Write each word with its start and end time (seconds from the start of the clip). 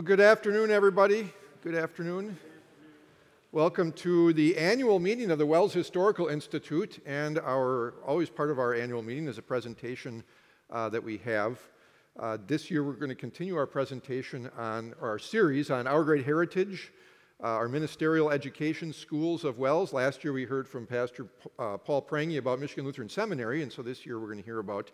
Well, 0.00 0.06
good 0.06 0.20
afternoon, 0.20 0.70
everybody. 0.70 1.30
Good 1.62 1.74
afternoon. 1.74 2.38
Welcome 3.52 3.92
to 3.92 4.32
the 4.32 4.56
annual 4.56 4.98
meeting 4.98 5.30
of 5.30 5.36
the 5.36 5.44
WELS 5.44 5.74
Historical 5.74 6.28
Institute, 6.28 7.02
and 7.04 7.38
our 7.38 7.92
always 8.06 8.30
part 8.30 8.50
of 8.50 8.58
our 8.58 8.72
annual 8.72 9.02
meeting 9.02 9.28
is 9.28 9.36
a 9.36 9.42
presentation 9.42 10.24
uh, 10.70 10.88
that 10.88 11.04
we 11.04 11.18
have. 11.18 11.60
Uh, 12.18 12.38
this 12.46 12.70
year, 12.70 12.82
we're 12.82 12.94
going 12.94 13.10
to 13.10 13.14
continue 13.14 13.58
our 13.58 13.66
presentation 13.66 14.50
on 14.56 14.94
our 15.02 15.18
series 15.18 15.70
on 15.70 15.86
our 15.86 16.02
great 16.02 16.24
heritage, 16.24 16.94
uh, 17.44 17.48
our 17.48 17.68
ministerial 17.68 18.30
education 18.30 18.94
schools 18.94 19.44
of 19.44 19.58
WELS. 19.58 19.92
Last 19.92 20.24
year, 20.24 20.32
we 20.32 20.44
heard 20.44 20.66
from 20.66 20.86
Pastor 20.86 21.26
uh, 21.58 21.76
Paul 21.76 22.00
Prange 22.00 22.38
about 22.38 22.58
Michigan 22.58 22.86
Lutheran 22.86 23.10
Seminary, 23.10 23.62
and 23.62 23.70
so 23.70 23.82
this 23.82 24.06
year, 24.06 24.18
we're 24.18 24.28
going 24.28 24.38
to 24.38 24.44
hear 24.46 24.60
about 24.60 24.92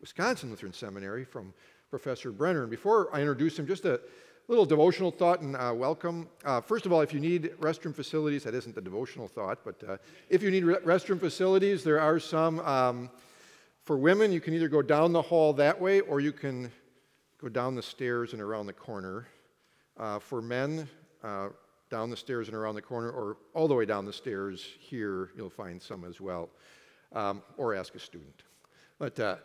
Wisconsin 0.00 0.50
Lutheran 0.50 0.72
Seminary 0.72 1.24
from 1.24 1.54
Professor 1.90 2.30
Brenner. 2.30 2.62
And 2.62 2.70
before 2.70 3.08
I 3.14 3.20
introduce 3.20 3.58
him, 3.58 3.66
just 3.66 3.84
a 3.84 4.00
little 4.46 4.66
devotional 4.66 5.10
thought 5.10 5.40
and 5.40 5.56
uh, 5.56 5.72
welcome. 5.74 6.28
Uh, 6.44 6.60
first 6.60 6.86
of 6.86 6.92
all, 6.92 7.00
if 7.00 7.14
you 7.14 7.20
need 7.20 7.52
restroom 7.60 7.94
facilities, 7.94 8.44
that 8.44 8.54
isn't 8.54 8.74
the 8.74 8.80
devotional 8.80 9.26
thought, 9.26 9.60
but 9.64 9.82
uh, 9.88 9.96
if 10.28 10.42
you 10.42 10.50
need 10.50 10.64
re- 10.64 10.76
restroom 10.76 11.18
facilities, 11.18 11.82
there 11.84 12.00
are 12.00 12.18
some. 12.18 12.60
Um, 12.60 13.10
for 13.84 13.96
women, 13.96 14.32
you 14.32 14.40
can 14.40 14.52
either 14.52 14.68
go 14.68 14.82
down 14.82 15.12
the 15.12 15.22
hall 15.22 15.54
that 15.54 15.80
way 15.80 16.00
or 16.00 16.20
you 16.20 16.32
can 16.32 16.70
go 17.40 17.48
down 17.48 17.74
the 17.74 17.82
stairs 17.82 18.34
and 18.34 18.42
around 18.42 18.66
the 18.66 18.72
corner. 18.72 19.26
Uh, 19.96 20.18
for 20.18 20.42
men, 20.42 20.86
uh, 21.24 21.48
down 21.90 22.10
the 22.10 22.16
stairs 22.16 22.48
and 22.48 22.56
around 22.56 22.74
the 22.74 22.82
corner, 22.82 23.10
or 23.10 23.38
all 23.54 23.66
the 23.66 23.74
way 23.74 23.86
down 23.86 24.04
the 24.04 24.12
stairs 24.12 24.76
here, 24.78 25.30
you'll 25.36 25.48
find 25.48 25.80
some 25.80 26.04
as 26.04 26.20
well. 26.20 26.50
Um, 27.14 27.42
or 27.56 27.74
ask 27.74 27.94
a 27.94 27.98
student. 27.98 28.42
But 28.98 29.18
uh, 29.18 29.36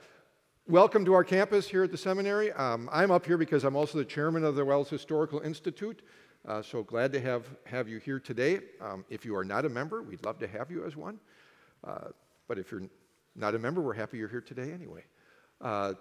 Welcome 0.69 1.04
to 1.04 1.13
our 1.13 1.25
campus 1.25 1.68
here 1.68 1.83
at 1.83 1.92
the 1.92 1.98
seminary. 1.98 2.54
Um, 2.54 2.88
I'm 2.89 3.12
up 3.12 3.25
here 3.25 3.38
because 3.38 3.65
I'm 3.65 3.75
also 3.75 3.98
the 3.98 4.06
chairman 4.06 4.45
of 4.45 4.56
the 4.56 4.63
WELS 4.63 4.89
Historical 4.89 5.42
Institute. 5.42 6.01
Uh, 6.48 6.62
so 6.62 6.83
glad 6.83 7.11
to 7.11 7.19
have, 7.19 7.44
have 7.66 7.90
you 7.90 7.97
here 7.97 8.18
today. 8.18 8.61
Um, 8.80 9.04
if 9.09 9.26
you 9.26 9.35
are 9.35 9.44
not 9.44 9.66
a 9.66 9.69
member, 9.69 10.02
we'd 10.02 10.23
love 10.23 10.40
to 10.40 10.47
have 10.47 10.71
you 10.71 10.85
as 10.85 10.95
one. 10.95 11.19
Uh, 11.83 12.07
but 12.47 12.57
if 12.57 12.71
you're 12.71 12.83
not 13.35 13.56
a 13.56 13.59
member, 13.59 13.81
we're 13.81 13.94
happy 13.94 14.18
you're 14.18 14.30
here 14.30 14.40
today 14.40 14.71
anyway. 14.71 15.04
Uh, 15.59 15.95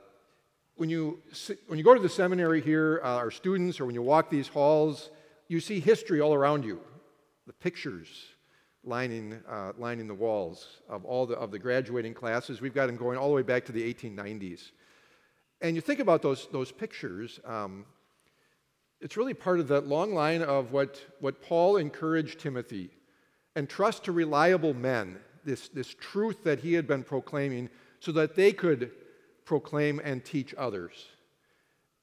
when, 0.77 0.89
you, 0.89 1.21
when 1.67 1.77
you 1.77 1.85
go 1.85 1.93
to 1.93 2.01
the 2.01 2.09
seminary 2.09 2.61
here, 2.61 3.01
uh, 3.03 3.17
our 3.17 3.33
students, 3.33 3.81
or 3.81 3.87
when 3.87 3.97
you 3.97 4.03
walk 4.03 4.31
these 4.31 4.47
halls, 4.47 5.11
you 5.49 5.59
see 5.59 5.81
history 5.81 6.21
all 6.21 6.35
around 6.35 6.65
you 6.65 6.81
the 7.49 7.53
pictures, 7.53 8.27
lining, 8.85 9.41
uh, 9.49 9.73
lining 9.79 10.09
the 10.09 10.15
walls 10.15 10.81
of 10.89 11.05
all 11.05 11.27
the, 11.27 11.35
of 11.35 11.51
the 11.51 11.59
graduating 11.59 12.15
classes. 12.15 12.61
We've 12.61 12.75
got 12.75 12.87
them 12.87 12.97
going 12.97 13.19
all 13.19 13.29
the 13.29 13.35
way 13.35 13.43
back 13.43 13.65
to 13.67 13.73
the 13.73 13.95
1890s. 13.95 14.73
And 15.61 15.77
you 15.77 15.83
think 15.83 16.01
about 16.01 16.23
those, 16.23 16.49
those 16.51 16.73
pictures, 16.73 17.39
um, 17.45 17.85
it's 19.01 19.17
really 19.17 19.35
part 19.35 19.61
of 19.61 19.69
that 19.69 19.87
long 19.87 20.15
line 20.15 20.43
of 20.43 20.73
what, 20.73 21.01
what 21.21 21.43
Paul 21.43 21.77
encouraged 21.77 22.41
Timothy 22.41 22.91
and 23.55 23.69
trust 23.69 24.05
to 24.05 24.12
reliable 24.12 24.75
men, 24.75 25.19
this, 25.45 25.69
this 25.69 25.95
truth 26.01 26.45
that 26.45 26.61
he 26.61 26.73
had 26.73 26.87
been 26.87 27.05
proclaiming, 27.05 27.69
so 28.01 28.11
that 28.12 28.35
they 28.35 28.53
could 28.53 28.91
proclaim 29.45 30.01
and 30.03 30.25
teach 30.25 30.55
others. 30.57 31.07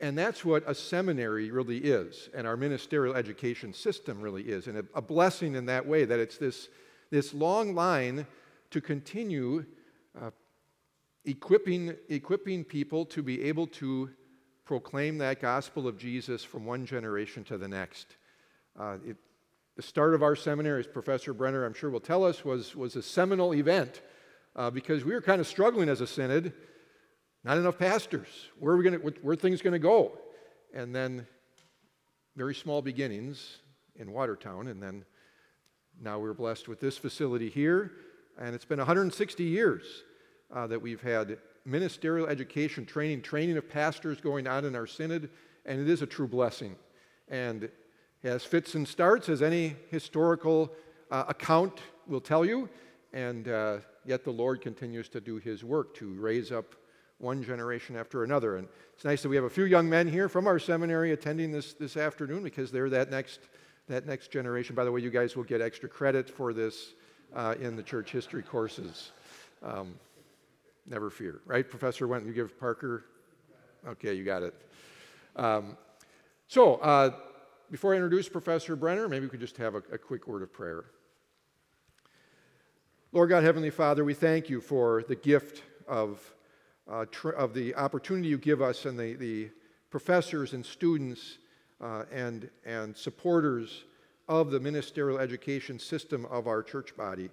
And 0.02 0.18
that's 0.18 0.46
what 0.46 0.64
a 0.66 0.74
seminary 0.74 1.52
really 1.52 1.78
is, 1.78 2.30
and 2.34 2.48
our 2.48 2.56
ministerial 2.56 3.16
education 3.16 3.74
system 3.74 4.22
really 4.22 4.44
is, 4.44 4.68
and 4.68 4.78
a, 4.78 4.86
a 4.96 5.02
blessing 5.02 5.56
in 5.56 5.66
that 5.66 5.86
way 5.86 6.06
that 6.06 6.20
it's 6.20 6.38
this, 6.38 6.70
this 7.12 7.34
long 7.34 7.76
line 7.76 8.26
to 8.72 8.80
continue 8.80 9.66
uh, 10.22 10.32
equipping, 11.26 11.96
equipping 12.08 12.64
people 12.64 13.06
to 13.08 13.22
be 13.22 13.44
able 13.44 13.68
to 13.68 14.10
proclaim 14.64 15.18
that 15.18 15.42
gospel 15.42 15.88
of 15.88 15.98
Jesus 15.98 16.44
from 16.44 16.66
one 16.66 16.86
generation 16.86 17.44
to 17.44 17.58
the 17.58 17.68
next. 17.68 18.16
Uh, 18.80 18.98
it, 19.06 19.18
the 19.76 19.82
start 19.82 20.14
of 20.14 20.24
our 20.24 20.36
seminary, 20.36 20.80
as 20.80 20.88
Professor 20.88 21.34
Brenner, 21.34 21.66
I'm 21.66 21.74
sure 21.74 21.90
will 21.90 22.00
tell 22.00 22.24
us, 22.24 22.46
was, 22.46 22.76
was 22.76 22.96
a 22.96 23.02
seminal 23.02 23.54
event 23.54 24.02
uh, 24.56 24.70
because 24.70 25.04
we 25.04 25.14
were 25.14 25.22
kind 25.22 25.42
of 25.42 25.48
struggling 25.48 25.90
as 25.90 26.02
a 26.02 26.08
synod 26.08 26.54
not 27.44 27.58
enough 27.58 27.78
pastors. 27.78 28.28
Where 28.60 28.74
are 28.74 28.78
we 28.78 28.90
to, 28.90 28.98
where 28.98 29.34
are 29.34 29.36
things 29.36 29.62
going 29.62 29.74
to 29.74 29.80
go? 29.80 30.18
And 30.74 30.96
then 30.96 31.26
very 32.36 32.56
small 32.56 32.82
beginnings 32.82 33.58
in 33.96 34.12
Watertown, 34.12 34.68
and 34.68 34.82
then 34.82 35.06
now 36.02 36.20
we're 36.20 36.34
blessed 36.34 36.68
with 36.68 36.80
this 36.80 36.98
facility 36.98 37.50
here. 37.50 37.92
And 38.40 38.56
it's 38.56 38.66
been 38.66 38.78
160 38.78 39.44
years 39.44 40.04
uh, 40.54 40.68
that 40.68 40.82
we've 40.82 41.02
had 41.02 41.38
ministerial 41.66 42.28
education 42.28 42.86
training, 42.86 43.22
training 43.22 43.58
of 43.58 43.70
pastors 43.70 44.22
going 44.22 44.48
on 44.48 44.66
in 44.66 44.76
our 44.76 44.88
synod, 44.88 45.30
and 45.66 45.82
it 45.82 45.90
is 45.90 46.02
a 46.02 46.08
true 46.08 46.28
blessing. 46.28 46.76
And 47.28 47.70
has 48.24 48.44
fits 48.44 48.76
and 48.76 48.88
starts, 48.88 49.30
as 49.30 49.42
any 49.42 49.76
historical 49.90 50.74
uh, 51.12 51.26
account 51.28 51.80
will 52.08 52.22
tell 52.22 52.44
you, 52.44 52.70
and 53.14 53.48
uh, 53.48 53.78
yet 54.06 54.24
the 54.24 54.32
Lord 54.32 54.62
continues 54.62 55.10
to 55.10 55.22
do 55.22 55.38
his 55.38 55.64
work 55.64 55.96
to 55.96 56.14
raise 56.16 56.52
up 56.52 56.76
one 57.20 57.44
generation 57.44 57.96
after 57.96 58.24
another. 58.24 58.58
And 58.58 58.68
it's 58.94 59.06
nice 59.06 59.22
that 59.22 59.30
we 59.30 59.36
have 59.36 59.46
a 59.46 59.50
few 59.50 59.66
young 59.66 59.88
men 59.90 60.08
here 60.08 60.28
from 60.28 60.48
our 60.48 60.58
seminary 60.58 61.12
attending 61.12 61.52
this, 61.52 61.74
this 61.74 61.98
afternoon 61.98 62.44
because 62.44 62.72
they're 62.72 62.90
that 62.90 63.12
next, 63.12 63.42
that 63.88 64.08
next 64.08 64.32
generation. 64.32 64.76
By 64.76 64.86
the 64.86 64.92
way, 64.92 65.02
you 65.02 65.12
guys 65.12 65.36
will 65.36 65.44
get 65.44 65.62
extra 65.62 65.88
credit 65.88 66.30
for 66.30 66.54
this 66.54 66.94
uh, 67.36 67.56
in 67.62 67.76
the 67.76 67.84
church 67.84 68.12
history 68.12 68.42
courses. 68.42 69.12
Um, 69.62 69.96
never 70.88 71.10
fear, 71.10 71.42
right? 71.46 71.70
Professor 71.70 72.08
Went, 72.08 72.26
you 72.26 72.34
give 72.34 72.60
Parker? 72.60 73.06
Okay, 73.88 74.14
you 74.14 74.24
got 74.24 74.44
it. 74.44 74.56
Um, 75.36 75.78
so, 76.48 76.76
uh, 76.76 77.12
before 77.70 77.94
I 77.94 77.98
introduce 77.98 78.28
Professor 78.28 78.76
Brenner, 78.76 79.08
maybe 79.08 79.26
we 79.26 79.30
could 79.30 79.40
just 79.40 79.58
have 79.58 79.76
a, 79.76 79.84
a 79.92 79.98
quick 79.98 80.28
word 80.28 80.42
of 80.42 80.52
prayer. 80.52 80.86
Lord 83.12 83.30
God, 83.30 83.44
Heavenly 83.44 83.70
Father, 83.70 84.04
we 84.04 84.14
thank 84.14 84.50
you 84.50 84.60
for 84.60 85.04
the 85.08 85.16
gift 85.16 85.64
of 85.88 86.20
uh, 86.90 87.06
tr- 87.12 87.30
of 87.30 87.54
the 87.54 87.76
opportunity 87.76 88.28
you 88.28 88.38
give 88.38 88.62
us 88.62 88.86
and 88.86 88.98
the, 88.98 89.14
the 89.14 89.50
professors 89.90 90.54
and 90.54 90.66
students 90.66 91.38
uh, 91.82 92.04
and, 92.12 92.50
and 92.66 92.96
supporters 92.96 93.84
of 94.28 94.52
the 94.52 94.60
ministerial 94.60 95.20
education 95.20 95.80
system 95.80 96.26
of 96.26 96.48
our 96.48 96.62
church 96.62 96.96
body. 96.96 97.30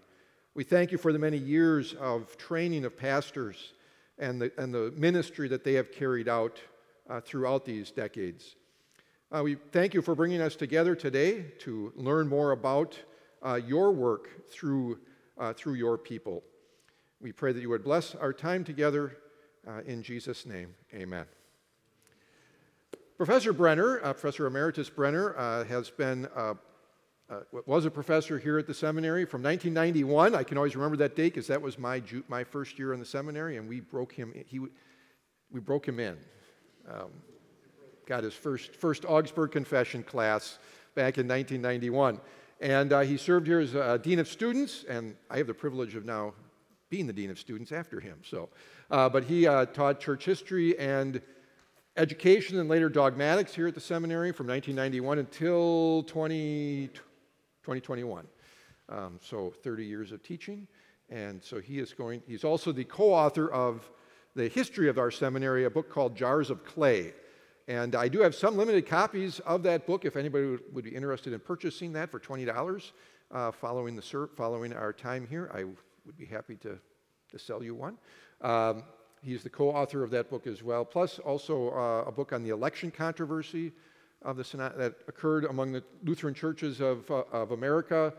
We 0.54 0.64
thank 0.64 0.92
you 0.92 0.98
for 0.98 1.12
the 1.12 1.18
many 1.18 1.36
years 1.36 1.94
of 1.94 2.36
training 2.38 2.84
of 2.84 2.96
pastors 2.96 3.74
and 4.18 4.40
the, 4.40 4.52
and 4.56 4.72
the 4.72 4.92
ministry 4.96 5.48
that 5.48 5.64
they 5.64 5.74
have 5.74 5.92
carried 5.92 6.28
out 6.28 6.58
uh, 7.08 7.20
throughout 7.20 7.64
these 7.64 7.90
decades. 7.90 8.56
Uh, 9.30 9.42
we 9.42 9.56
thank 9.72 9.92
you 9.92 10.00
for 10.00 10.14
bringing 10.14 10.40
us 10.40 10.56
together 10.56 10.94
today 10.94 11.42
to 11.58 11.92
learn 11.96 12.28
more 12.28 12.52
about 12.52 12.98
uh, 13.42 13.60
your 13.66 13.92
work 13.92 14.48
through, 14.48 14.98
uh, 15.36 15.52
through 15.52 15.74
your 15.74 15.98
people. 15.98 16.42
We 17.20 17.32
pray 17.32 17.52
that 17.52 17.60
you 17.60 17.68
would 17.68 17.84
bless 17.84 18.14
our 18.14 18.32
time 18.32 18.64
together 18.64 19.16
uh, 19.66 19.80
in 19.86 20.02
Jesus' 20.02 20.46
name, 20.46 20.74
amen. 20.94 21.26
Professor 23.16 23.54
Brenner, 23.54 24.00
uh, 24.04 24.12
Professor 24.12 24.46
Emeritus 24.46 24.90
Brenner, 24.90 25.36
uh, 25.38 25.64
has 25.64 25.88
been 25.88 26.28
uh, 26.36 26.54
uh, 27.28 27.40
was 27.64 27.84
a 27.86 27.90
professor 27.90 28.38
here 28.38 28.58
at 28.58 28.66
the 28.66 28.74
seminary 28.74 29.24
from 29.24 29.42
1991. 29.42 30.34
I 30.34 30.44
can 30.44 30.56
always 30.58 30.76
remember 30.76 30.96
that 30.98 31.16
date 31.16 31.34
because 31.34 31.48
that 31.48 31.60
was 31.60 31.78
my 31.78 31.98
ju- 31.98 32.22
my 32.28 32.44
first 32.44 32.78
year 32.78 32.92
in 32.92 33.00
the 33.00 33.06
seminary, 33.06 33.56
and 33.56 33.68
we 33.68 33.80
broke 33.80 34.12
him. 34.12 34.32
He 34.46 34.60
we 35.50 35.60
broke 35.60 35.88
him 35.88 35.98
in. 35.98 36.16
Um, 36.88 37.08
got 38.06 38.22
his 38.22 38.34
first 38.34 38.76
first 38.76 39.04
Augsburg 39.06 39.50
Confession 39.50 40.02
class 40.02 40.58
back 40.94 41.18
in 41.18 41.26
1991, 41.26 42.20
and 42.60 42.92
uh, 42.92 43.00
he 43.00 43.16
served 43.16 43.46
here 43.46 43.60
as 43.60 44.00
dean 44.02 44.18
of 44.18 44.28
students. 44.28 44.84
And 44.88 45.16
I 45.30 45.38
have 45.38 45.46
the 45.46 45.54
privilege 45.54 45.96
of 45.96 46.04
now 46.04 46.34
being 46.90 47.06
the 47.06 47.12
dean 47.12 47.30
of 47.30 47.38
students 47.38 47.72
after 47.72 47.98
him. 47.98 48.18
So. 48.22 48.50
Uh, 48.90 49.08
but 49.08 49.24
he 49.24 49.46
uh, 49.46 49.66
taught 49.66 50.00
church 50.00 50.24
history 50.24 50.78
and 50.78 51.20
education 51.96 52.58
and 52.58 52.68
later 52.68 52.88
dogmatics 52.88 53.54
here 53.54 53.66
at 53.66 53.74
the 53.74 53.80
seminary 53.80 54.32
from 54.32 54.46
1991 54.46 55.18
until 55.18 56.04
20, 56.04 56.88
2021. 57.62 58.26
Um, 58.88 59.18
so 59.20 59.52
30 59.62 59.84
years 59.84 60.12
of 60.12 60.22
teaching. 60.22 60.68
And 61.08 61.42
so 61.42 61.60
he 61.60 61.78
is 61.78 61.92
going, 61.92 62.22
he's 62.26 62.44
also 62.44 62.72
the 62.72 62.84
co 62.84 63.12
author 63.12 63.50
of 63.50 63.90
the 64.34 64.48
history 64.48 64.88
of 64.88 64.98
our 64.98 65.10
seminary, 65.10 65.64
a 65.64 65.70
book 65.70 65.90
called 65.90 66.16
Jars 66.16 66.50
of 66.50 66.64
Clay. 66.64 67.14
And 67.68 67.96
I 67.96 68.06
do 68.08 68.20
have 68.20 68.34
some 68.34 68.56
limited 68.56 68.86
copies 68.86 69.40
of 69.40 69.64
that 69.64 69.86
book 69.86 70.04
if 70.04 70.14
anybody 70.16 70.58
would 70.72 70.84
be 70.84 70.94
interested 70.94 71.32
in 71.32 71.40
purchasing 71.40 71.92
that 71.94 72.10
for 72.10 72.20
$20 72.20 72.92
uh, 73.32 73.50
following, 73.50 73.96
the, 73.96 74.28
following 74.36 74.72
our 74.72 74.92
time 74.92 75.26
here. 75.26 75.50
I 75.52 75.64
would 75.64 76.16
be 76.16 76.26
happy 76.26 76.56
to, 76.56 76.78
to 77.30 77.38
sell 77.38 77.62
you 77.64 77.74
one. 77.74 77.98
Um, 78.40 78.82
he's 79.22 79.42
the 79.42 79.50
co 79.50 79.70
author 79.70 80.02
of 80.02 80.10
that 80.10 80.30
book 80.30 80.46
as 80.46 80.62
well, 80.62 80.84
plus 80.84 81.18
also 81.18 81.70
uh, 81.70 82.08
a 82.08 82.12
book 82.12 82.32
on 82.32 82.42
the 82.42 82.50
election 82.50 82.90
controversy 82.90 83.72
of 84.22 84.36
the 84.36 84.56
that 84.76 84.94
occurred 85.08 85.44
among 85.44 85.72
the 85.72 85.82
Lutheran 86.04 86.34
churches 86.34 86.80
of, 86.80 87.10
uh, 87.10 87.22
of 87.32 87.52
America. 87.52 88.12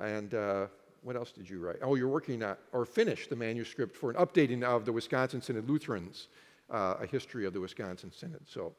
And 0.00 0.34
uh, 0.34 0.66
what 1.02 1.16
else 1.16 1.32
did 1.32 1.48
you 1.48 1.60
write? 1.60 1.76
Oh, 1.82 1.94
you're 1.94 2.08
working 2.08 2.42
on, 2.42 2.56
or 2.72 2.84
finished 2.84 3.30
the 3.30 3.36
manuscript 3.36 3.96
for 3.96 4.10
an 4.10 4.16
updating 4.16 4.62
of 4.62 4.84
the 4.84 4.92
Wisconsin 4.92 5.40
Synod 5.40 5.68
Lutherans, 5.68 6.28
uh, 6.70 6.96
a 7.00 7.06
history 7.06 7.46
of 7.46 7.52
the 7.52 7.60
Wisconsin 7.60 8.12
Synod. 8.12 8.42
So, 8.46 8.74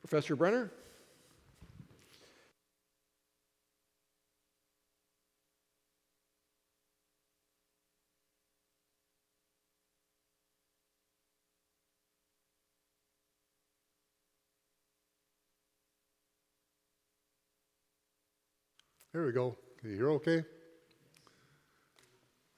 Professor 0.00 0.36
Brenner? 0.36 0.70
There 19.12 19.24
we 19.24 19.32
go. 19.32 19.56
Can 19.80 19.90
you 19.90 19.96
hear 19.96 20.10
okay? 20.10 20.44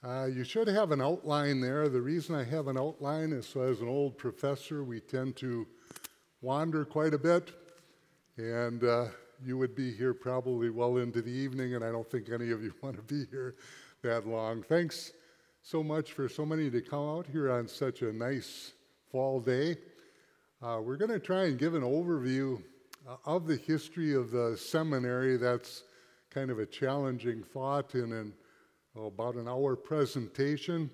Uh, 0.02 0.26
you 0.26 0.44
should 0.44 0.68
have 0.68 0.92
an 0.92 1.02
outline 1.02 1.60
there. 1.60 1.88
The 1.88 2.00
reason 2.00 2.34
I 2.34 2.44
have 2.44 2.68
an 2.68 2.78
outline 2.78 3.32
is 3.32 3.46
so, 3.46 3.62
as 3.62 3.80
an 3.80 3.88
old 3.88 4.16
professor, 4.16 4.84
we 4.84 5.00
tend 5.00 5.36
to 5.36 5.66
wander 6.40 6.84
quite 6.84 7.14
a 7.14 7.18
bit, 7.18 7.52
and 8.36 8.82
uh, 8.84 9.06
you 9.44 9.58
would 9.58 9.74
be 9.74 9.92
here 9.92 10.14
probably 10.14 10.70
well 10.70 10.98
into 10.98 11.20
the 11.20 11.30
evening, 11.30 11.74
and 11.74 11.84
I 11.84 11.90
don't 11.90 12.08
think 12.08 12.30
any 12.30 12.50
of 12.50 12.62
you 12.62 12.72
want 12.82 12.96
to 12.96 13.02
be 13.02 13.26
here 13.30 13.56
that 14.02 14.26
long. 14.26 14.62
Thanks 14.62 15.12
so 15.62 15.82
much 15.82 16.12
for 16.12 16.28
so 16.28 16.46
many 16.46 16.70
to 16.70 16.80
come 16.80 17.08
out 17.08 17.26
here 17.26 17.50
on 17.50 17.68
such 17.68 18.02
a 18.02 18.12
nice 18.12 18.72
fall 19.10 19.40
day. 19.40 19.76
Uh, 20.62 20.80
we're 20.82 20.96
going 20.96 21.10
to 21.10 21.20
try 21.20 21.44
and 21.44 21.58
give 21.58 21.74
an 21.74 21.82
overview 21.82 22.62
uh, 23.08 23.16
of 23.26 23.46
the 23.46 23.56
history 23.56 24.14
of 24.14 24.30
the 24.30 24.56
seminary. 24.56 25.36
That's 25.36 25.82
kind 26.30 26.50
of 26.50 26.58
a 26.58 26.66
challenging 26.66 27.42
thought 27.42 27.94
in 27.94 28.12
an, 28.12 28.32
oh, 28.96 29.06
about 29.06 29.34
an 29.34 29.48
hour 29.48 29.76
presentation. 29.76 30.90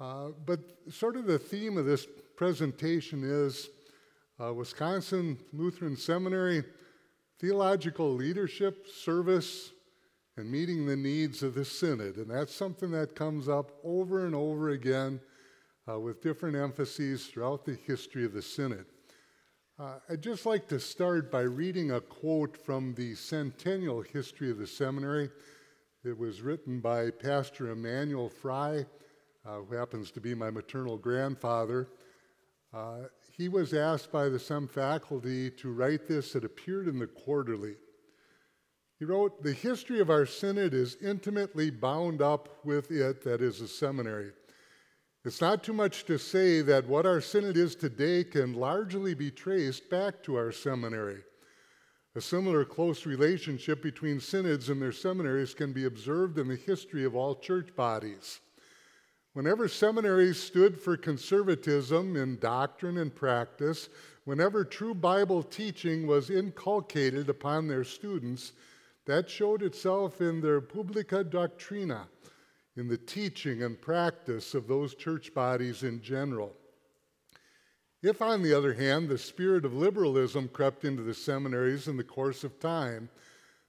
Uh, 0.00 0.28
but 0.46 0.60
sort 0.90 1.16
of 1.16 1.26
the 1.26 1.38
theme 1.38 1.76
of 1.76 1.86
this 1.86 2.06
presentation 2.36 3.22
is 3.24 3.68
uh, 4.40 4.52
Wisconsin 4.52 5.38
Lutheran 5.52 5.96
Seminary 5.96 6.64
theological 7.40 8.12
leadership, 8.14 8.86
service, 8.88 9.70
and 10.36 10.50
meeting 10.50 10.86
the 10.86 10.96
needs 10.96 11.42
of 11.42 11.54
the 11.54 11.64
Synod. 11.64 12.16
And 12.16 12.30
that's 12.30 12.54
something 12.54 12.90
that 12.92 13.14
comes 13.14 13.48
up 13.48 13.72
over 13.84 14.26
and 14.26 14.34
over 14.34 14.70
again 14.70 15.20
uh, 15.88 15.98
with 15.98 16.22
different 16.22 16.56
emphases 16.56 17.26
throughout 17.26 17.64
the 17.64 17.78
history 17.86 18.24
of 18.24 18.32
the 18.32 18.42
Synod. 18.42 18.86
Uh, 19.80 20.00
I'd 20.10 20.22
just 20.22 20.44
like 20.44 20.66
to 20.68 20.80
start 20.80 21.30
by 21.30 21.42
reading 21.42 21.92
a 21.92 22.00
quote 22.00 22.56
from 22.56 22.94
the 22.94 23.14
centennial 23.14 24.02
history 24.02 24.50
of 24.50 24.58
the 24.58 24.66
seminary. 24.66 25.30
It 26.04 26.18
was 26.18 26.42
written 26.42 26.80
by 26.80 27.10
Pastor 27.12 27.70
Emanuel 27.70 28.28
Fry, 28.28 28.84
uh, 29.46 29.58
who 29.60 29.76
happens 29.76 30.10
to 30.10 30.20
be 30.20 30.34
my 30.34 30.50
maternal 30.50 30.96
grandfather. 30.96 31.90
Uh, 32.74 33.02
he 33.36 33.48
was 33.48 33.72
asked 33.72 34.10
by 34.10 34.28
the 34.28 34.40
SEM 34.40 34.66
faculty 34.66 35.48
to 35.52 35.72
write 35.72 36.08
this. 36.08 36.34
It 36.34 36.42
appeared 36.42 36.88
in 36.88 36.98
the 36.98 37.06
quarterly. 37.06 37.76
He 38.98 39.04
wrote, 39.04 39.44
The 39.44 39.52
history 39.52 40.00
of 40.00 40.10
our 40.10 40.26
synod 40.26 40.74
is 40.74 40.96
intimately 41.00 41.70
bound 41.70 42.20
up 42.20 42.64
with 42.64 42.90
it, 42.90 43.22
that 43.22 43.40
is, 43.40 43.60
a 43.60 43.68
seminary. 43.68 44.32
It's 45.24 45.40
not 45.40 45.64
too 45.64 45.72
much 45.72 46.04
to 46.04 46.18
say 46.18 46.62
that 46.62 46.86
what 46.86 47.04
our 47.04 47.20
synod 47.20 47.56
is 47.56 47.74
today 47.74 48.22
can 48.24 48.54
largely 48.54 49.14
be 49.14 49.30
traced 49.30 49.90
back 49.90 50.22
to 50.22 50.36
our 50.36 50.52
seminary. 50.52 51.22
A 52.14 52.20
similar 52.20 52.64
close 52.64 53.04
relationship 53.04 53.82
between 53.82 54.20
synods 54.20 54.70
and 54.70 54.80
their 54.80 54.92
seminaries 54.92 55.54
can 55.54 55.72
be 55.72 55.84
observed 55.84 56.38
in 56.38 56.48
the 56.48 56.56
history 56.56 57.04
of 57.04 57.14
all 57.14 57.34
church 57.34 57.74
bodies. 57.76 58.40
Whenever 59.34 59.68
seminaries 59.68 60.40
stood 60.40 60.80
for 60.80 60.96
conservatism 60.96 62.16
in 62.16 62.38
doctrine 62.38 62.98
and 62.98 63.14
practice, 63.14 63.88
whenever 64.24 64.64
true 64.64 64.94
Bible 64.94 65.42
teaching 65.42 66.06
was 66.06 66.30
inculcated 66.30 67.28
upon 67.28 67.66
their 67.68 67.84
students, 67.84 68.52
that 69.04 69.28
showed 69.28 69.62
itself 69.62 70.20
in 70.20 70.40
their 70.40 70.60
publica 70.60 71.22
doctrina, 71.22 72.08
in 72.78 72.86
the 72.86 72.96
teaching 72.96 73.62
and 73.62 73.80
practice 73.80 74.54
of 74.54 74.68
those 74.68 74.94
church 74.94 75.34
bodies 75.34 75.82
in 75.82 76.00
general. 76.00 76.54
If, 78.02 78.22
on 78.22 78.42
the 78.42 78.54
other 78.54 78.74
hand, 78.74 79.08
the 79.08 79.18
spirit 79.18 79.64
of 79.64 79.74
liberalism 79.74 80.48
crept 80.48 80.84
into 80.84 81.02
the 81.02 81.14
seminaries 81.14 81.88
in 81.88 81.96
the 81.96 82.04
course 82.04 82.44
of 82.44 82.60
time, 82.60 83.08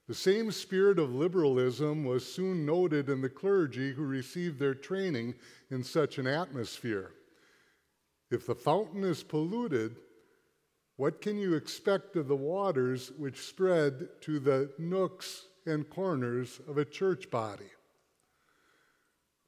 the 0.07 0.13
same 0.13 0.51
spirit 0.51 0.99
of 0.99 1.13
liberalism 1.13 2.05
was 2.05 2.31
soon 2.31 2.65
noted 2.65 3.09
in 3.09 3.21
the 3.21 3.29
clergy 3.29 3.91
who 3.91 4.03
received 4.03 4.59
their 4.59 4.75
training 4.75 5.33
in 5.71 5.83
such 5.83 6.19
an 6.19 6.27
atmosphere. 6.27 7.13
If 8.29 8.45
the 8.45 8.55
fountain 8.55 9.03
is 9.03 9.23
polluted, 9.23 9.95
what 10.97 11.21
can 11.21 11.39
you 11.39 11.55
expect 11.55 12.15
of 12.15 12.27
the 12.27 12.35
waters 12.35 13.11
which 13.17 13.41
spread 13.41 14.07
to 14.21 14.39
the 14.39 14.71
nooks 14.77 15.45
and 15.65 15.89
corners 15.89 16.59
of 16.67 16.77
a 16.77 16.85
church 16.85 17.31
body? 17.31 17.69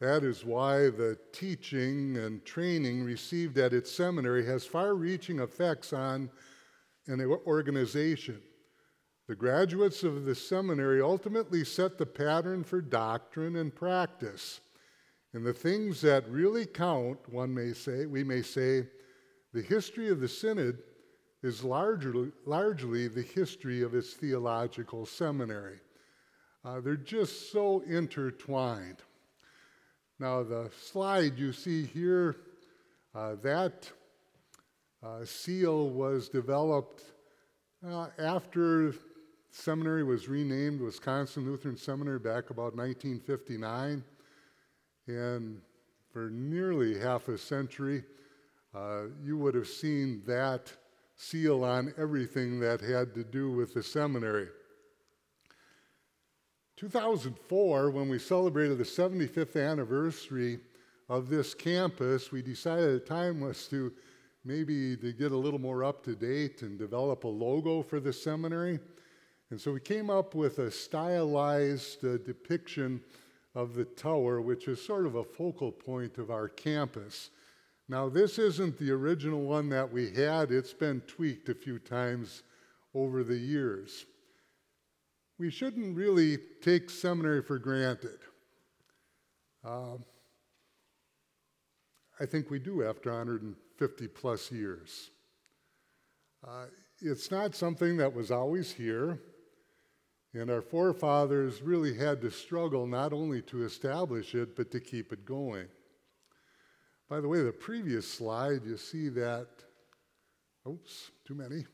That 0.02 0.24
is 0.24 0.44
why 0.44 0.90
the 0.90 1.16
teaching 1.32 2.18
and 2.18 2.44
training 2.44 3.04
received 3.04 3.60
at 3.60 3.72
its 3.72 3.92
seminary 3.92 4.44
has 4.48 4.66
far 4.66 4.96
reaching 4.96 5.38
effects 5.38 5.94
on 5.94 6.32
an 7.06 7.22
organization. 7.46 8.42
The 9.28 9.36
graduates 9.36 10.02
of 10.02 10.26
the 10.26 10.34
seminary 10.34 11.04
ultimately 11.04 11.64
set 11.64 12.00
the 12.00 12.08
pattern 12.08 12.64
for 12.64 12.82
doctrine 12.82 13.58
and 13.58 13.74
practice. 13.74 14.60
And 15.34 15.46
the 15.46 15.54
things 15.54 16.02
that 16.02 16.28
really 16.28 16.66
count, 16.66 17.20
one 17.30 17.54
may 17.54 17.72
say, 17.72 18.08
we 18.08 18.24
may 18.24 18.42
say, 18.42 18.88
the 19.54 19.62
history 19.62 20.10
of 20.10 20.20
the 20.20 20.28
synod 20.28 20.80
is 21.44 21.64
largely, 21.64 22.32
largely 22.48 23.08
the 23.08 23.22
history 23.22 23.84
of 23.84 23.94
its 23.94 24.16
theological 24.16 25.06
seminary. 25.06 25.80
Uh, 26.66 26.82
they're 26.82 26.96
just 26.96 27.52
so 27.52 27.82
intertwined. 27.82 28.98
Now, 30.22 30.44
the 30.44 30.70
slide 30.80 31.40
you 31.40 31.52
see 31.52 31.84
here, 31.84 32.36
uh, 33.16 33.38
that 33.42 33.92
uh, 35.02 35.26
seal 35.26 35.90
was 35.90 36.30
developed 36.30 37.02
uh, 37.84 38.06
after 38.20 38.94
seminary 39.50 40.04
was 40.04 40.30
renamed 40.30 40.80
Wisconsin 40.80 41.50
Lutheran 41.50 41.76
Seminary 41.76 42.20
back 42.20 42.52
about 42.52 42.76
1959. 42.76 44.04
And 45.08 45.60
for 46.14 46.30
nearly 46.30 47.00
half 47.00 47.28
a 47.28 47.36
century, 47.36 48.04
uh, 48.76 49.06
you 49.24 49.40
would 49.40 49.56
have 49.56 49.68
seen 49.68 50.22
that 50.28 50.72
seal 51.16 51.64
on 51.64 51.96
everything 51.98 52.60
that 52.60 52.80
had 52.80 53.16
to 53.16 53.24
do 53.24 53.50
with 53.50 53.74
the 53.74 53.82
seminary. 53.82 54.50
2004, 56.82 57.92
when 57.92 58.10
we 58.10 58.18
celebrated 58.18 58.80
the 58.80 58.84
75th 58.84 59.56
anniversary 59.56 60.60
of 61.10 61.30
this 61.30 61.54
campus, 61.54 62.32
we 62.32 62.42
decided 62.42 62.96
the 62.96 63.00
time 63.00 63.40
was 63.40 63.68
to 63.68 63.94
maybe 64.46 64.98
to 64.98 65.14
get 65.14 65.32
a 65.32 65.38
little 65.38 65.60
more 65.60 65.84
up 65.84 66.04
to 66.04 66.16
date 66.16 66.64
and 66.64 66.80
develop 66.80 67.24
a 67.24 67.28
logo 67.28 67.84
for 67.84 68.00
the 68.00 68.12
seminary. 68.12 68.80
And 69.52 69.62
so 69.62 69.72
we 69.72 69.80
came 69.80 70.10
up 70.10 70.34
with 70.34 70.58
a 70.58 70.72
stylized 70.72 72.04
uh, 72.04 72.18
depiction 72.18 73.00
of 73.54 73.76
the 73.76 73.86
tower, 73.86 74.42
which 74.42 74.68
is 74.68 74.84
sort 74.84 75.06
of 75.06 75.14
a 75.14 75.24
focal 75.24 75.72
point 75.72 76.18
of 76.18 76.32
our 76.32 76.48
campus. 76.48 77.30
Now, 77.90 78.10
this 78.10 78.40
isn't 78.40 78.80
the 78.80 78.90
original 78.90 79.44
one 79.44 79.70
that 79.70 79.94
we 79.94 80.10
had, 80.16 80.52
it's 80.52 80.74
been 80.74 81.02
tweaked 81.02 81.48
a 81.48 81.54
few 81.54 81.78
times 81.78 82.42
over 82.96 83.24
the 83.24 83.38
years 83.38 84.08
we 85.42 85.50
shouldn't 85.50 85.98
really 85.98 86.38
take 86.62 86.88
seminary 86.88 87.42
for 87.42 87.58
granted. 87.58 88.20
Um, 89.66 90.06
I 92.20 92.28
think 92.28 92.52
we 92.52 92.60
do 92.60 92.84
after 92.84 93.10
150 93.10 94.08
plus 94.10 94.52
years. 94.52 95.10
Uh, 96.48 96.66
it's 97.02 97.32
not 97.32 97.56
something 97.56 97.98
that 97.98 98.14
was 98.14 98.30
always 98.30 98.72
here, 98.72 99.18
and 100.36 100.52
our 100.52 100.62
forefathers 100.62 101.64
really 101.64 101.98
had 101.98 102.22
to 102.22 102.30
struggle 102.30 102.86
not 102.86 103.12
only 103.12 103.42
to 103.42 103.64
establish 103.64 104.36
it, 104.36 104.56
but 104.56 104.70
to 104.70 104.80
keep 104.80 105.12
it 105.12 105.26
going. 105.26 105.66
By 107.10 107.20
the 107.20 107.28
way, 107.28 107.42
the 107.42 107.52
previous 107.52 108.08
slide, 108.08 108.64
you 108.64 108.78
see 108.78 109.10
that, 109.10 109.48
oops, 110.68 111.10
too 111.26 111.34
many. 111.34 111.66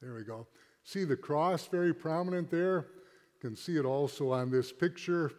There 0.00 0.14
we 0.14 0.24
go. 0.24 0.46
See 0.84 1.04
the 1.04 1.16
cross 1.16 1.66
very 1.66 1.94
prominent 1.94 2.50
there? 2.50 2.86
You 3.34 3.50
can 3.50 3.56
see 3.56 3.76
it 3.76 3.84
also 3.84 4.30
on 4.30 4.50
this 4.50 4.72
picture. 4.72 5.32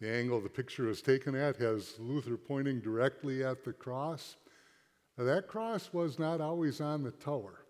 The 0.00 0.10
angle 0.10 0.40
the 0.40 0.48
picture 0.48 0.88
is 0.88 1.02
taken 1.02 1.34
at 1.34 1.56
has 1.56 1.94
Luther 1.98 2.36
pointing 2.36 2.80
directly 2.80 3.44
at 3.44 3.64
the 3.64 3.72
cross. 3.72 4.36
Now, 5.18 5.24
that 5.24 5.48
cross 5.48 5.90
was 5.92 6.18
not 6.18 6.40
always 6.40 6.80
on 6.80 7.02
the 7.02 7.10
tower. 7.10 7.66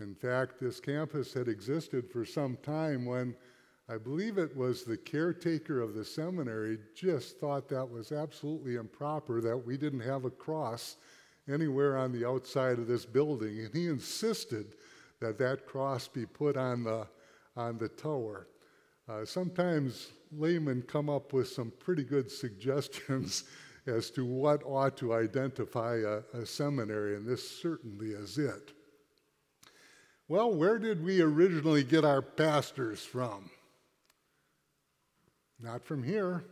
In 0.00 0.14
fact, 0.14 0.58
this 0.58 0.80
campus 0.80 1.34
had 1.34 1.48
existed 1.48 2.10
for 2.10 2.24
some 2.24 2.56
time 2.62 3.04
when 3.04 3.36
I 3.88 3.98
believe 3.98 4.38
it 4.38 4.56
was 4.56 4.84
the 4.84 4.96
caretaker 4.96 5.80
of 5.80 5.94
the 5.94 6.04
seminary 6.04 6.78
just 6.94 7.38
thought 7.38 7.68
that 7.68 7.90
was 7.90 8.12
absolutely 8.12 8.76
improper 8.76 9.40
that 9.42 9.58
we 9.58 9.76
didn't 9.76 10.00
have 10.00 10.24
a 10.24 10.30
cross 10.30 10.96
anywhere 11.48 11.98
on 11.98 12.12
the 12.12 12.24
outside 12.24 12.78
of 12.78 12.86
this 12.86 13.04
building. 13.04 13.58
And 13.58 13.74
he 13.74 13.88
insisted 13.88 14.76
that 15.20 15.38
that 15.38 15.66
cross 15.66 16.08
be 16.08 16.26
put 16.26 16.56
on 16.56 16.84
the, 16.84 17.06
on 17.56 17.76
the 17.76 17.88
tower. 17.88 18.48
Uh, 19.08 19.24
sometimes 19.24 20.08
laymen 20.32 20.82
come 20.82 21.10
up 21.10 21.32
with 21.32 21.48
some 21.48 21.72
pretty 21.78 22.04
good 22.04 22.30
suggestions 22.30 23.44
as 23.86 24.10
to 24.10 24.24
what 24.24 24.62
ought 24.64 24.96
to 24.96 25.14
identify 25.14 25.96
a, 25.96 26.38
a 26.38 26.46
seminary, 26.46 27.16
and 27.16 27.26
this 27.26 27.60
certainly 27.60 28.10
is 28.10 28.38
it. 28.38 28.72
Well, 30.28 30.54
where 30.54 30.78
did 30.78 31.02
we 31.02 31.20
originally 31.20 31.82
get 31.82 32.04
our 32.04 32.22
pastors 32.22 33.04
from? 33.04 33.50
Not 35.58 35.84
from 35.84 36.02
here. 36.02 36.44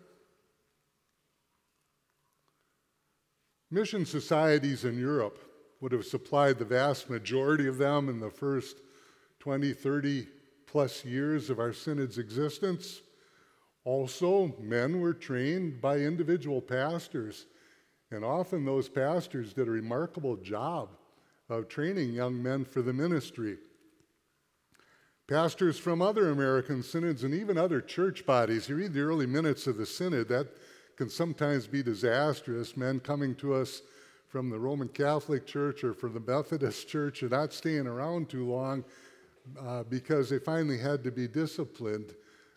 Mission 3.70 4.04
societies 4.04 4.84
in 4.84 4.98
Europe 4.98 5.47
would 5.80 5.92
have 5.92 6.04
supplied 6.04 6.58
the 6.58 6.64
vast 6.64 7.08
majority 7.08 7.66
of 7.66 7.78
them 7.78 8.08
in 8.08 8.20
the 8.20 8.30
first 8.30 8.76
20, 9.40 9.72
30 9.72 10.26
plus 10.66 11.04
years 11.04 11.50
of 11.50 11.58
our 11.58 11.72
synod's 11.72 12.18
existence. 12.18 13.00
Also, 13.84 14.54
men 14.60 15.00
were 15.00 15.14
trained 15.14 15.80
by 15.80 15.98
individual 15.98 16.60
pastors, 16.60 17.46
and 18.10 18.24
often 18.24 18.64
those 18.64 18.88
pastors 18.88 19.54
did 19.54 19.68
a 19.68 19.70
remarkable 19.70 20.36
job 20.36 20.90
of 21.48 21.68
training 21.68 22.12
young 22.12 22.42
men 22.42 22.64
for 22.64 22.82
the 22.82 22.92
ministry. 22.92 23.56
Pastors 25.26 25.78
from 25.78 26.02
other 26.02 26.30
American 26.30 26.82
synods 26.82 27.22
and 27.22 27.34
even 27.34 27.56
other 27.56 27.80
church 27.80 28.26
bodies, 28.26 28.68
you 28.68 28.76
read 28.76 28.94
the 28.94 29.00
early 29.00 29.26
minutes 29.26 29.66
of 29.66 29.76
the 29.76 29.86
synod, 29.86 30.28
that 30.28 30.48
can 30.96 31.08
sometimes 31.08 31.66
be 31.66 31.82
disastrous. 31.82 32.76
Men 32.76 32.98
coming 32.98 33.34
to 33.36 33.54
us 33.54 33.82
from 34.28 34.50
the 34.50 34.58
Roman 34.58 34.88
Catholic 34.88 35.46
Church 35.46 35.82
or 35.82 35.94
from 35.94 36.12
the 36.12 36.20
Methodist 36.20 36.86
Church 36.88 37.22
are 37.22 37.30
not 37.30 37.52
staying 37.52 37.86
around 37.86 38.28
too 38.28 38.46
long 38.46 38.84
uh, 39.58 39.82
because 39.84 40.28
they 40.28 40.38
finally 40.38 40.78
had 40.78 41.02
to 41.04 41.10
be 41.10 41.26
disciplined, 41.26 42.14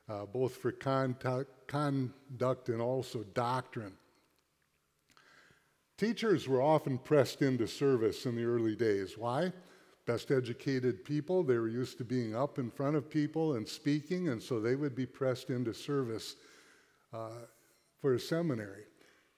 uh, 0.10 0.26
both 0.26 0.56
for 0.58 0.72
conduct, 0.72 1.68
conduct 1.68 2.68
and 2.68 2.82
also 2.82 3.24
doctrine. 3.34 3.94
Teachers 5.98 6.48
were 6.48 6.62
often 6.62 6.98
pressed 6.98 7.42
into 7.42 7.68
service 7.68 8.26
in 8.26 8.36
the 8.36 8.44
early 8.44 8.76
days. 8.76 9.18
Why? 9.18 9.54
Best 10.06 10.32
educated 10.32 11.06
people, 11.06 11.44
they 11.44 11.58
were 11.58 11.70
used 11.70 11.98
to 12.00 12.04
being 12.04 12.36
up 12.36 12.58
in 12.58 12.72
front 12.72 12.96
of 12.96 13.10
people 13.10 13.54
and 13.54 13.68
speaking, 13.68 14.30
and 14.30 14.42
so 14.42 14.60
they 14.60 14.76
would 14.76 14.96
be 14.96 15.06
pressed 15.06 15.52
into 15.52 15.74
service 15.74 16.36
uh, 17.14 17.30
for 18.02 18.16
a 18.16 18.20
seminary. 18.20 18.86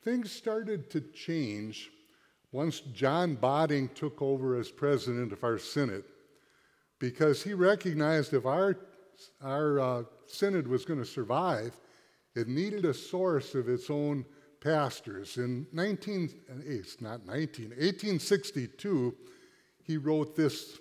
Things 0.04 0.32
started 0.32 0.90
to 0.92 1.02
change 1.02 1.92
once 2.54 2.82
John 2.94 3.36
Bading 3.36 3.94
took 3.96 4.22
over 4.22 4.56
as 4.56 4.70
president 4.70 5.34
of 5.34 5.44
our 5.44 5.58
synod 5.58 6.06
because 7.00 7.44
he 7.44 7.54
recognized 7.54 8.34
if 8.34 8.46
our, 8.46 8.78
our 9.42 9.80
uh, 9.80 10.04
synod 10.28 10.68
was 10.68 10.86
going 10.86 11.00
to 11.00 11.06
survive, 11.06 11.76
it 12.36 12.48
needed 12.48 12.86
a 12.86 12.94
source 12.94 13.56
of 13.56 13.68
its 13.68 13.90
own 13.90 14.24
pastors. 14.62 15.38
In 15.38 15.66
19, 15.74 16.30
it's 16.66 17.02
not 17.02 17.26
19, 17.26 17.70
1862, 17.70 19.16
he 19.84 19.98
wrote 19.98 20.36
this 20.36 20.80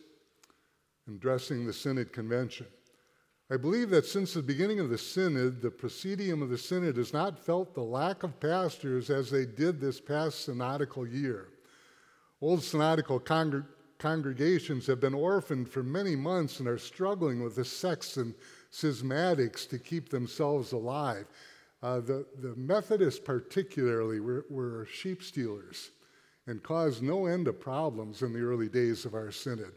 addressing 1.08 1.66
the 1.66 1.72
Synod 1.72 2.12
Convention. 2.12 2.66
I 3.50 3.56
believe 3.56 3.90
that 3.90 4.06
since 4.06 4.34
the 4.34 4.42
beginning 4.42 4.78
of 4.78 4.90
the 4.90 4.98
Synod, 4.98 5.60
the 5.60 5.70
Presidium 5.70 6.42
of 6.42 6.50
the 6.50 6.58
Synod 6.58 6.96
has 6.98 7.12
not 7.12 7.44
felt 7.44 7.74
the 7.74 7.82
lack 7.82 8.22
of 8.22 8.38
pastors 8.38 9.10
as 9.10 9.30
they 9.30 9.46
did 9.46 9.80
this 9.80 10.00
past 10.00 10.44
synodical 10.44 11.06
year. 11.06 11.48
Old 12.42 12.60
synodical 12.60 13.20
congr- 13.20 13.66
congregations 13.98 14.88
have 14.88 14.98
been 14.98 15.14
orphaned 15.14 15.68
for 15.68 15.84
many 15.84 16.16
months 16.16 16.58
and 16.58 16.68
are 16.68 16.76
struggling 16.76 17.40
with 17.40 17.54
the 17.54 17.64
sects 17.64 18.16
and 18.16 18.34
schismatics 18.72 19.68
to 19.68 19.78
keep 19.78 20.08
themselves 20.08 20.72
alive. 20.72 21.26
Uh, 21.84 22.00
the, 22.00 22.26
the 22.40 22.54
Methodists, 22.56 23.20
particularly, 23.20 24.18
were, 24.18 24.44
were 24.50 24.88
sheep 24.92 25.22
stealers 25.22 25.90
and 26.48 26.64
caused 26.64 27.00
no 27.00 27.26
end 27.26 27.46
of 27.46 27.60
problems 27.60 28.22
in 28.22 28.32
the 28.32 28.40
early 28.40 28.68
days 28.68 29.04
of 29.04 29.14
our 29.14 29.30
synod. 29.30 29.72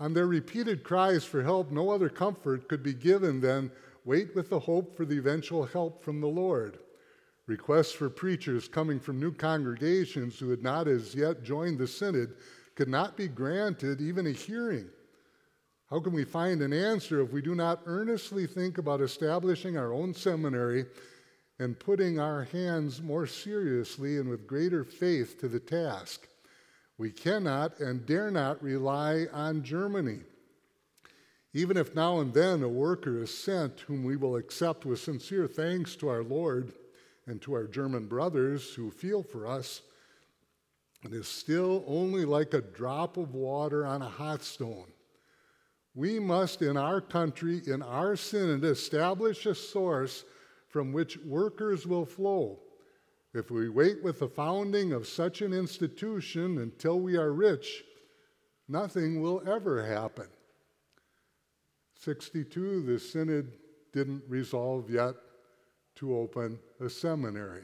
On 0.00 0.12
their 0.12 0.26
repeated 0.26 0.82
cries 0.82 1.24
for 1.24 1.44
help, 1.44 1.70
no 1.70 1.90
other 1.90 2.08
comfort 2.08 2.68
could 2.68 2.82
be 2.82 2.92
given 2.92 3.40
than 3.40 3.70
wait 4.04 4.34
with 4.34 4.50
the 4.50 4.58
hope 4.58 4.96
for 4.96 5.04
the 5.04 5.18
eventual 5.18 5.64
help 5.64 6.02
from 6.02 6.20
the 6.20 6.26
Lord. 6.26 6.80
Requests 7.52 7.92
for 7.92 8.08
preachers 8.08 8.66
coming 8.66 8.98
from 8.98 9.20
new 9.20 9.30
congregations 9.30 10.38
who 10.38 10.48
had 10.48 10.62
not 10.62 10.88
as 10.88 11.14
yet 11.14 11.44
joined 11.44 11.78
the 11.78 11.86
synod 11.86 12.32
could 12.74 12.88
not 12.88 13.14
be 13.14 13.28
granted 13.28 14.00
even 14.00 14.26
a 14.26 14.32
hearing. 14.32 14.88
How 15.90 16.00
can 16.00 16.14
we 16.14 16.24
find 16.24 16.62
an 16.62 16.72
answer 16.72 17.20
if 17.20 17.30
we 17.30 17.42
do 17.42 17.54
not 17.54 17.82
earnestly 17.84 18.46
think 18.46 18.78
about 18.78 19.02
establishing 19.02 19.76
our 19.76 19.92
own 19.92 20.14
seminary 20.14 20.86
and 21.58 21.78
putting 21.78 22.18
our 22.18 22.44
hands 22.44 23.02
more 23.02 23.26
seriously 23.26 24.16
and 24.16 24.30
with 24.30 24.46
greater 24.46 24.82
faith 24.82 25.38
to 25.40 25.46
the 25.46 25.60
task? 25.60 26.26
We 26.96 27.10
cannot 27.10 27.80
and 27.80 28.06
dare 28.06 28.30
not 28.30 28.62
rely 28.62 29.26
on 29.30 29.62
Germany. 29.62 30.20
Even 31.52 31.76
if 31.76 31.94
now 31.94 32.18
and 32.20 32.32
then 32.32 32.62
a 32.62 32.68
worker 32.68 33.22
is 33.22 33.36
sent 33.36 33.80
whom 33.80 34.04
we 34.04 34.16
will 34.16 34.36
accept 34.36 34.86
with 34.86 35.00
sincere 35.00 35.46
thanks 35.46 35.94
to 35.96 36.08
our 36.08 36.22
Lord 36.22 36.72
and 37.26 37.40
to 37.42 37.52
our 37.54 37.66
German 37.66 38.06
brothers 38.06 38.74
who 38.74 38.90
feel 38.90 39.22
for 39.22 39.46
us, 39.46 39.82
it 41.04 41.12
is 41.12 41.26
still 41.26 41.84
only 41.86 42.24
like 42.24 42.54
a 42.54 42.60
drop 42.60 43.16
of 43.16 43.34
water 43.34 43.84
on 43.84 44.02
a 44.02 44.08
hot 44.08 44.42
stone. 44.42 44.86
We 45.94 46.18
must, 46.18 46.62
in 46.62 46.76
our 46.76 47.00
country, 47.00 47.60
in 47.66 47.82
our 47.82 48.16
synod, 48.16 48.64
establish 48.64 49.46
a 49.46 49.54
source 49.54 50.24
from 50.68 50.92
which 50.92 51.18
workers 51.18 51.86
will 51.86 52.06
flow. 52.06 52.60
If 53.34 53.50
we 53.50 53.68
wait 53.68 54.02
with 54.02 54.20
the 54.20 54.28
founding 54.28 54.92
of 54.92 55.06
such 55.06 55.42
an 55.42 55.52
institution 55.52 56.58
until 56.58 57.00
we 57.00 57.16
are 57.16 57.32
rich, 57.32 57.84
nothing 58.68 59.20
will 59.20 59.42
ever 59.46 59.84
happen. 59.84 60.28
62, 61.94 62.82
the 62.82 62.98
synod 62.98 63.52
didn't 63.92 64.22
resolve 64.28 64.90
yet 64.90 65.14
to 66.02 66.18
open 66.18 66.58
a 66.80 66.90
seminary. 66.90 67.62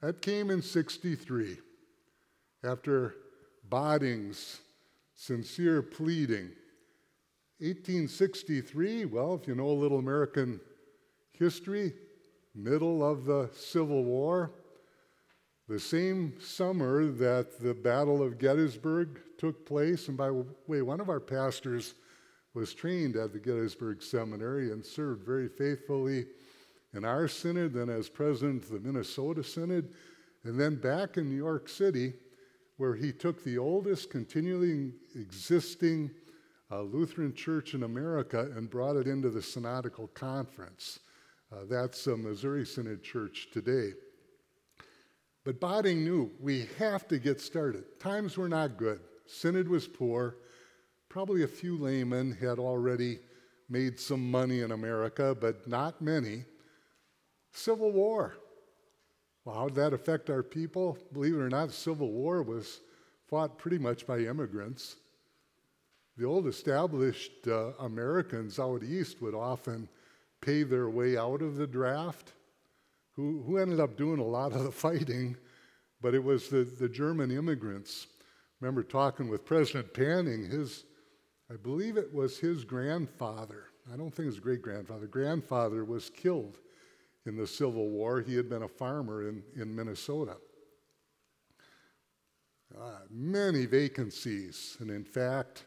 That 0.00 0.22
came 0.22 0.50
in 0.50 0.62
63 0.62 1.58
after 2.62 3.16
Bading's 3.68 4.60
sincere 5.12 5.82
pleading 5.82 6.52
1863, 7.58 9.06
well, 9.06 9.34
if 9.34 9.48
you 9.48 9.56
know 9.56 9.66
a 9.66 9.72
little 9.72 9.98
American 9.98 10.60
history, 11.32 11.92
middle 12.54 13.04
of 13.04 13.24
the 13.24 13.50
Civil 13.52 14.04
War, 14.04 14.52
the 15.68 15.80
same 15.80 16.34
summer 16.40 17.06
that 17.06 17.58
the 17.58 17.74
Battle 17.74 18.22
of 18.22 18.38
Gettysburg 18.38 19.20
took 19.38 19.66
place, 19.66 20.06
and 20.06 20.16
by 20.16 20.28
the 20.28 20.46
way, 20.68 20.82
one 20.82 21.00
of 21.00 21.08
our 21.08 21.20
pastors 21.20 21.94
was 22.54 22.74
trained 22.74 23.16
at 23.16 23.32
the 23.32 23.40
Gettysburg 23.40 24.04
Seminary 24.04 24.70
and 24.70 24.84
served 24.84 25.24
very 25.24 25.48
faithfully 25.48 26.26
in 26.94 27.04
our 27.04 27.28
synod, 27.28 27.72
then 27.72 27.88
as 27.88 28.08
president 28.08 28.64
of 28.64 28.70
the 28.70 28.80
Minnesota 28.80 29.42
Synod, 29.42 29.94
and 30.44 30.58
then 30.58 30.76
back 30.76 31.16
in 31.16 31.28
New 31.28 31.36
York 31.36 31.68
City, 31.68 32.14
where 32.76 32.94
he 32.94 33.12
took 33.12 33.42
the 33.44 33.58
oldest 33.58 34.10
continuing 34.10 34.92
existing 35.14 36.10
uh, 36.70 36.82
Lutheran 36.82 37.34
Church 37.34 37.74
in 37.74 37.82
America 37.82 38.50
and 38.56 38.68
brought 38.68 38.96
it 38.96 39.06
into 39.06 39.30
the 39.30 39.42
Synodical 39.42 40.08
Conference. 40.08 41.00
Uh, 41.52 41.64
that's 41.68 42.06
a 42.06 42.16
Missouri 42.16 42.64
Synod 42.64 43.02
Church 43.02 43.48
today. 43.52 43.92
But 45.44 45.60
Bading 45.60 45.98
knew 45.98 46.30
we 46.40 46.66
have 46.78 47.06
to 47.08 47.18
get 47.18 47.40
started. 47.40 47.84
Times 48.00 48.36
were 48.36 48.48
not 48.48 48.78
good. 48.78 49.00
Synod 49.26 49.68
was 49.68 49.86
poor. 49.86 50.36
Probably 51.08 51.42
a 51.42 51.48
few 51.48 51.76
laymen 51.76 52.32
had 52.32 52.58
already 52.58 53.18
made 53.68 53.98
some 53.98 54.30
money 54.30 54.60
in 54.60 54.72
America, 54.72 55.36
but 55.38 55.68
not 55.68 56.00
many. 56.00 56.44
Civil 57.52 57.92
War. 57.92 58.34
Well, 59.44 59.54
how 59.54 59.68
did 59.68 59.76
that 59.76 59.92
affect 59.92 60.30
our 60.30 60.42
people? 60.42 60.98
Believe 61.12 61.34
it 61.34 61.40
or 61.40 61.48
not, 61.48 61.68
the 61.68 61.74
Civil 61.74 62.10
War 62.10 62.42
was 62.42 62.80
fought 63.26 63.58
pretty 63.58 63.78
much 63.78 64.06
by 64.06 64.18
immigrants. 64.20 64.96
The 66.16 66.24
old 66.26 66.46
established 66.46 67.48
uh, 67.48 67.72
Americans 67.80 68.58
out 68.58 68.82
east 68.82 69.22
would 69.22 69.34
often 69.34 69.88
pay 70.40 70.62
their 70.62 70.90
way 70.90 71.16
out 71.16 71.42
of 71.42 71.56
the 71.56 71.66
draft, 71.66 72.32
who, 73.12 73.42
who 73.46 73.58
ended 73.58 73.80
up 73.80 73.96
doing 73.96 74.18
a 74.18 74.24
lot 74.24 74.52
of 74.52 74.64
the 74.64 74.72
fighting, 74.72 75.36
but 76.00 76.14
it 76.14 76.22
was 76.22 76.48
the, 76.48 76.64
the 76.64 76.88
German 76.88 77.30
immigrants. 77.30 78.08
Remember 78.60 78.82
talking 78.82 79.28
with 79.28 79.44
President 79.44 79.92
Panning, 79.94 80.44
his, 80.44 80.84
I 81.50 81.56
believe 81.56 81.96
it 81.96 82.12
was 82.12 82.38
his 82.38 82.64
grandfather, 82.64 83.64
I 83.92 83.96
don't 83.96 84.14
think 84.14 84.26
his 84.26 84.40
great 84.40 84.62
grandfather, 84.62 85.06
grandfather 85.06 85.84
was 85.84 86.10
killed 86.10 86.58
in 87.26 87.36
the 87.36 87.46
Civil 87.46 87.88
War. 87.88 88.20
He 88.20 88.36
had 88.36 88.48
been 88.48 88.62
a 88.62 88.68
farmer 88.68 89.28
in, 89.28 89.42
in 89.56 89.74
Minnesota. 89.74 90.36
Uh, 92.78 93.00
many 93.10 93.66
vacancies, 93.66 94.76
and 94.80 94.90
in 94.90 95.04
fact, 95.04 95.66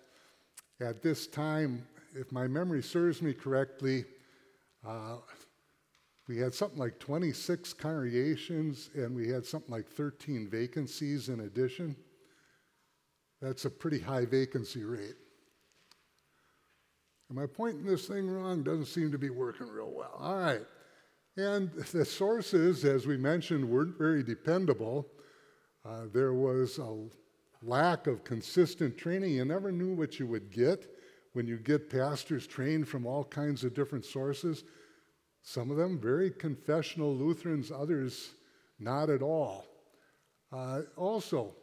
at 0.81 1.03
this 1.03 1.27
time, 1.27 1.87
if 2.15 2.31
my 2.31 2.47
memory 2.47 2.81
serves 2.81 3.21
me 3.21 3.33
correctly, 3.33 4.05
uh, 4.85 5.17
we 6.27 6.37
had 6.37 6.53
something 6.53 6.79
like 6.79 6.99
26 6.99 7.73
congregations 7.73 8.89
and 8.95 9.15
we 9.15 9.29
had 9.29 9.45
something 9.45 9.71
like 9.71 9.87
13 9.87 10.47
vacancies 10.49 11.29
in 11.29 11.41
addition. 11.41 11.95
That's 13.41 13.65
a 13.65 13.69
pretty 13.69 13.99
high 13.99 14.25
vacancy 14.25 14.83
rate. 14.83 15.15
Am 17.29 17.37
I 17.37 17.45
pointing 17.45 17.85
this 17.85 18.07
thing 18.07 18.27
wrong? 18.27 18.63
Doesn't 18.63 18.85
seem 18.85 19.11
to 19.11 19.17
be 19.17 19.29
working 19.29 19.67
real 19.67 19.91
well. 19.91 20.15
All 20.19 20.37
right. 20.37 20.61
And 21.37 21.71
the 21.91 22.05
sources, 22.05 22.85
as 22.85 23.05
we 23.07 23.17
mentioned, 23.17 23.67
weren't 23.67 23.97
very 23.97 24.23
dependable. 24.23 25.07
Uh, 25.83 26.05
there 26.13 26.33
was 26.33 26.79
a 26.79 27.07
lack 27.61 28.07
of 28.07 28.23
consistent 28.23 28.97
training. 28.97 29.33
You 29.33 29.45
never 29.45 29.71
knew 29.71 29.93
what 29.93 30.19
you 30.19 30.27
would 30.27 30.51
get 30.51 30.91
when 31.33 31.47
you 31.47 31.57
get 31.57 31.89
pastors 31.89 32.47
trained 32.47 32.87
from 32.87 33.05
all 33.05 33.23
kinds 33.23 33.63
of 33.63 33.73
different 33.73 34.05
sources. 34.05 34.63
Some 35.41 35.69
of 35.69 35.77
them 35.77 35.99
very 35.99 36.31
confessional 36.31 37.15
Lutherans, 37.15 37.71
others 37.71 38.31
not 38.79 39.09
at 39.09 39.21
all. 39.21 39.65
Uh, 40.51 40.81
also, 40.95 41.55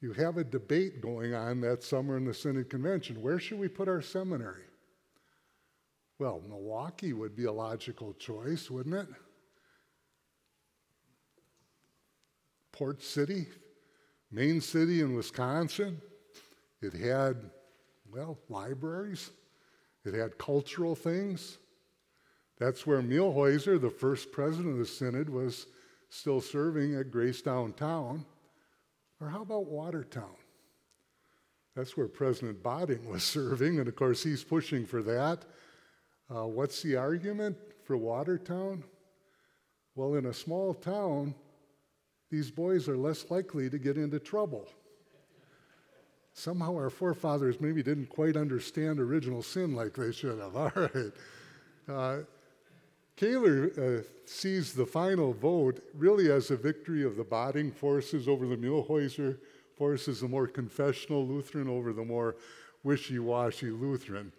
you 0.00 0.12
have 0.12 0.36
a 0.36 0.44
debate 0.44 1.00
going 1.00 1.34
on 1.34 1.60
that 1.62 1.82
summer 1.82 2.16
in 2.16 2.24
the 2.24 2.34
Synod 2.34 2.68
Convention. 2.68 3.22
Where 3.22 3.38
should 3.38 3.58
we 3.58 3.68
put 3.68 3.88
our 3.88 4.02
seminary? 4.02 4.64
Well, 6.24 6.40
Milwaukee 6.48 7.12
would 7.12 7.36
be 7.36 7.44
a 7.44 7.52
logical 7.52 8.14
choice, 8.14 8.70
wouldn't 8.70 8.94
it? 8.94 9.08
Port 12.72 13.02
City, 13.02 13.46
main 14.30 14.62
city 14.62 15.02
in 15.02 15.14
Wisconsin. 15.14 16.00
It 16.80 16.94
had, 16.94 17.36
well, 18.10 18.38
libraries. 18.48 19.32
It 20.06 20.14
had 20.14 20.38
cultural 20.38 20.94
things. 20.94 21.58
That's 22.58 22.86
where 22.86 23.02
Mühlhäuser, 23.02 23.78
the 23.78 23.90
first 23.90 24.32
president 24.32 24.72
of 24.72 24.78
the 24.78 24.86
synod, 24.86 25.28
was 25.28 25.66
still 26.08 26.40
serving 26.40 26.94
at 26.94 27.10
Grace 27.10 27.42
Downtown. 27.42 28.24
Or 29.20 29.28
how 29.28 29.42
about 29.42 29.66
Watertown? 29.66 30.36
That's 31.76 31.98
where 31.98 32.08
President 32.08 32.62
Bading 32.62 33.04
was 33.04 33.22
serving, 33.24 33.78
and 33.78 33.88
of 33.88 33.94
course 33.94 34.22
he's 34.22 34.42
pushing 34.42 34.86
for 34.86 35.02
that. 35.02 35.44
Uh, 36.30 36.46
what's 36.46 36.82
the 36.82 36.96
argument 36.96 37.56
for 37.84 37.96
Watertown? 37.96 38.84
Well, 39.94 40.14
in 40.14 40.26
a 40.26 40.34
small 40.34 40.74
town, 40.74 41.34
these 42.30 42.50
boys 42.50 42.88
are 42.88 42.96
less 42.96 43.30
likely 43.30 43.70
to 43.70 43.78
get 43.78 43.96
into 43.96 44.18
trouble. 44.18 44.66
Somehow 46.32 46.74
our 46.74 46.90
forefathers 46.90 47.60
maybe 47.60 47.82
didn't 47.82 48.08
quite 48.08 48.36
understand 48.36 48.98
original 48.98 49.42
sin 49.42 49.76
like 49.76 49.94
they 49.94 50.10
should 50.10 50.40
have. 50.40 50.56
All 50.56 50.72
right. 50.74 51.12
Uh, 51.88 52.24
Koehler 53.16 54.00
uh, 54.00 54.02
sees 54.24 54.72
the 54.72 54.86
final 54.86 55.32
vote 55.32 55.80
really 55.94 56.32
as 56.32 56.50
a 56.50 56.56
victory 56.56 57.04
of 57.04 57.16
the 57.16 57.24
Bading 57.24 57.72
forces 57.72 58.26
over 58.26 58.46
the 58.46 58.56
Mühlhäuser 58.56 59.38
forces, 59.76 60.20
the 60.20 60.28
more 60.28 60.48
confessional 60.48 61.24
Lutheran 61.24 61.68
over 61.68 61.92
the 61.92 62.04
more 62.04 62.34
wishy 62.82 63.20
washy 63.20 63.70
Lutheran. 63.70 64.32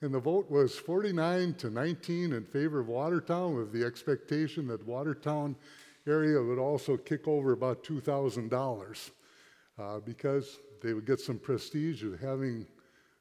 And 0.00 0.14
the 0.14 0.20
vote 0.20 0.48
was 0.48 0.76
49 0.76 1.54
to 1.54 1.70
19 1.70 2.32
in 2.32 2.44
favor 2.44 2.78
of 2.78 2.86
Watertown, 2.86 3.56
with 3.56 3.72
the 3.72 3.84
expectation 3.84 4.68
that 4.68 4.86
Watertown 4.86 5.56
area 6.06 6.40
would 6.40 6.58
also 6.58 6.96
kick 6.96 7.26
over 7.26 7.52
about 7.52 7.82
$2,000 7.82 9.10
uh, 9.78 10.00
because 10.00 10.58
they 10.82 10.92
would 10.92 11.04
get 11.04 11.20
some 11.20 11.38
prestige 11.38 12.04
of 12.04 12.20
having 12.20 12.64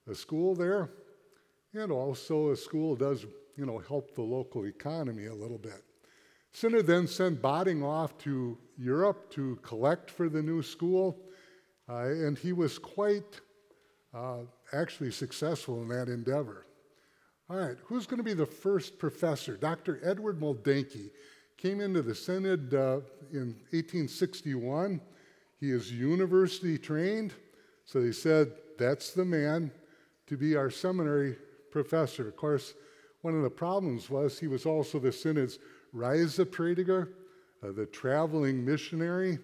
a 0.10 0.13
school 0.13 0.54
there. 0.54 0.92
And 1.74 1.92
also, 1.92 2.52
a 2.52 2.56
school 2.56 2.96
does 2.96 3.26
you 3.58 3.66
know, 3.66 3.80
help 3.80 4.13
the 4.13 4.22
local 4.22 4.68
economy 4.68 5.26
a 5.26 5.34
little 5.34 5.58
bit. 5.58 5.84
Synod 6.52 6.86
then 6.86 7.08
sent 7.08 7.42
Bading 7.42 7.84
off 7.84 8.18
to 8.20 8.58
Europe 8.78 9.32
to 9.32 9.58
collect 9.63 10.12
for 10.12 10.30
the 10.30 10.42
new 10.42 10.62
school, 10.62 11.18
uh, 11.90 12.04
and 12.04 12.38
he 12.38 12.54
was 12.54 12.78
quite 12.78 13.42
uh, 14.13 14.40
actually 14.74 15.12
successful 15.12 15.82
in 15.82 15.88
that 15.90 16.08
endeavor. 16.08 16.66
All 17.50 17.56
right, 17.56 17.78
who's 17.86 18.06
going 18.06 18.18
to 18.18 18.26
be 18.26 18.34
the 18.34 18.46
first 18.46 19.00
professor? 19.00 19.56
Dr. 19.56 20.02
Edward 20.04 20.38
Moldehnke 20.38 21.12
came 21.56 21.80
into 21.80 22.02
the 22.02 22.14
Synod 22.14 22.74
uh, 22.74 23.00
in 23.32 23.56
1861. 23.72 25.00
He 25.62 25.72
is 25.72 25.90
university 25.90 26.78
trained, 26.78 27.34
so 27.86 28.02
they 28.02 28.12
said, 28.12 28.52
that's 28.78 29.12
the 29.12 29.24
man 29.24 29.72
to 30.28 30.36
be 30.36 30.58
our 30.58 30.70
seminary 30.70 31.38
professor. 31.72 32.28
Of 32.28 32.36
course, 32.36 32.74
one 33.22 33.34
of 33.34 33.44
the 33.44 33.50
problems 33.50 34.10
was 34.10 34.38
he 34.38 34.48
was 34.48 34.66
also 34.66 35.00
the 35.00 35.14
Synod's 35.14 35.58
Reiseprediger, 35.96 37.14
uh, 37.64 37.72
the 37.72 37.86
traveling 37.86 38.66
missionary, 38.66 39.40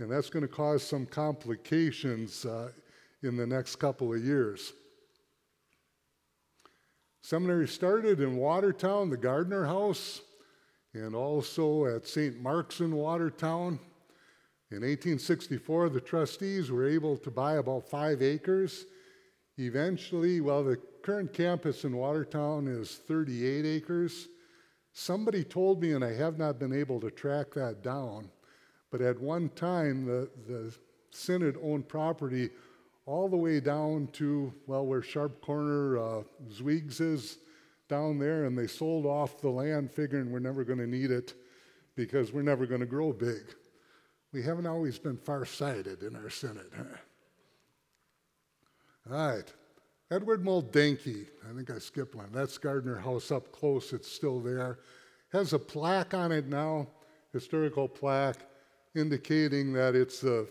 and 0.00 0.10
that's 0.10 0.28
going 0.28 0.42
to 0.42 0.52
cause 0.52 0.82
some 0.82 1.06
complications 1.06 2.44
uh, 2.46 2.70
in 3.22 3.36
the 3.36 3.46
next 3.46 3.76
couple 3.76 4.12
of 4.12 4.24
years. 4.24 4.72
Seminary 7.34 7.66
started 7.66 8.20
in 8.20 8.36
Watertown, 8.36 9.10
the 9.10 9.16
Gardner 9.16 9.66
House, 9.66 10.20
and 10.92 11.16
also 11.16 11.84
at 11.84 12.06
St. 12.06 12.40
Mark's 12.40 12.78
in 12.78 12.94
Watertown. 12.94 13.80
In 14.70 14.82
1864, 14.82 15.88
the 15.88 16.00
trustees 16.00 16.70
were 16.70 16.88
able 16.88 17.16
to 17.16 17.32
buy 17.32 17.54
about 17.54 17.88
five 17.88 18.22
acres. 18.22 18.86
Eventually, 19.58 20.40
well, 20.40 20.62
the 20.62 20.76
current 21.02 21.32
campus 21.32 21.82
in 21.82 21.96
Watertown 21.96 22.68
is 22.68 23.00
38 23.08 23.66
acres. 23.66 24.28
Somebody 24.92 25.42
told 25.42 25.82
me, 25.82 25.90
and 25.90 26.04
I 26.04 26.14
have 26.14 26.38
not 26.38 26.60
been 26.60 26.72
able 26.72 27.00
to 27.00 27.10
track 27.10 27.52
that 27.54 27.82
down, 27.82 28.30
but 28.92 29.00
at 29.00 29.18
one 29.18 29.48
time 29.56 30.06
the, 30.06 30.30
the 30.46 30.72
Synod 31.10 31.58
owned 31.60 31.88
property 31.88 32.50
all 33.06 33.28
the 33.28 33.36
way 33.36 33.60
down 33.60 34.08
to, 34.12 34.52
well, 34.66 34.86
where 34.86 35.02
Sharp 35.02 35.40
Corner 35.42 35.98
uh, 35.98 36.22
Zweig's 36.50 37.00
is 37.00 37.38
down 37.88 38.18
there, 38.18 38.44
and 38.44 38.56
they 38.56 38.66
sold 38.66 39.04
off 39.04 39.40
the 39.40 39.50
land 39.50 39.90
figuring 39.90 40.30
we're 40.30 40.38
never 40.38 40.64
going 40.64 40.78
to 40.78 40.86
need 40.86 41.10
it 41.10 41.34
because 41.96 42.32
we're 42.32 42.42
never 42.42 42.66
going 42.66 42.80
to 42.80 42.86
grow 42.86 43.12
big. 43.12 43.54
We 44.32 44.42
haven't 44.42 44.66
always 44.66 44.98
been 44.98 45.18
far-sighted 45.18 46.02
in 46.02 46.16
our 46.16 46.30
Synod. 46.30 46.70
All 49.10 49.16
right. 49.16 49.52
Edward 50.10 50.42
Moldehnke, 50.42 51.26
I 51.48 51.54
think 51.54 51.70
I 51.70 51.78
skipped 51.78 52.14
one. 52.14 52.30
That's 52.32 52.58
Gardner 52.58 52.98
House 52.98 53.30
up 53.30 53.52
close, 53.52 53.92
it's 53.92 54.10
still 54.10 54.40
there. 54.40 54.78
Has 55.32 55.52
a 55.52 55.58
plaque 55.58 56.14
on 56.14 56.32
it 56.32 56.46
now, 56.46 56.88
historical 57.32 57.88
plaque, 57.88 58.46
indicating 58.94 59.72
that 59.72 59.94
it's 59.94 60.20
the 60.20 60.48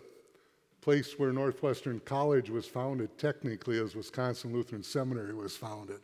place 0.84 1.18
where 1.18 1.32
Northwestern 1.32 2.02
College 2.02 2.50
was 2.50 2.68
founded, 2.68 3.18
technically, 3.18 3.80
as 3.80 3.96
Wisconsin 3.96 4.52
Lutheran 4.52 4.84
Seminary 4.84 5.34
was 5.34 5.56
founded. 5.56 6.02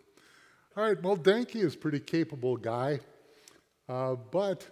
All 0.78 0.84
right, 0.86 1.02
Moldehnke 1.02 1.58
is 1.58 1.76
a 1.76 1.78
pretty 1.78 2.00
capable 2.00 2.56
guy, 2.56 3.02
uh, 3.90 4.16
but 4.32 4.66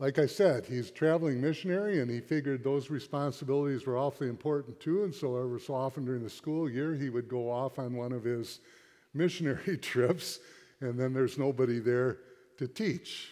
like 0.00 0.18
I 0.18 0.26
said, 0.26 0.66
he's 0.66 0.88
a 0.88 0.92
traveling 0.92 1.40
missionary, 1.40 2.00
and 2.00 2.10
he 2.10 2.20
figured 2.20 2.64
those 2.64 2.90
responsibilities 2.90 3.86
were 3.86 3.96
awfully 3.96 4.28
important 4.28 4.80
too. 4.80 5.04
And 5.04 5.14
so, 5.14 5.36
ever 5.36 5.60
so 5.60 5.74
often 5.74 6.04
during 6.04 6.24
the 6.24 6.30
school 6.30 6.68
year, 6.68 6.92
he 6.92 7.08
would 7.08 7.28
go 7.28 7.48
off 7.48 7.78
on 7.78 7.94
one 7.94 8.12
of 8.12 8.24
his 8.24 8.58
missionary 9.14 9.78
trips, 9.80 10.40
and 10.80 10.98
then 10.98 11.14
there's 11.14 11.38
nobody 11.38 11.78
there 11.78 12.18
to 12.58 12.66
teach. 12.66 13.30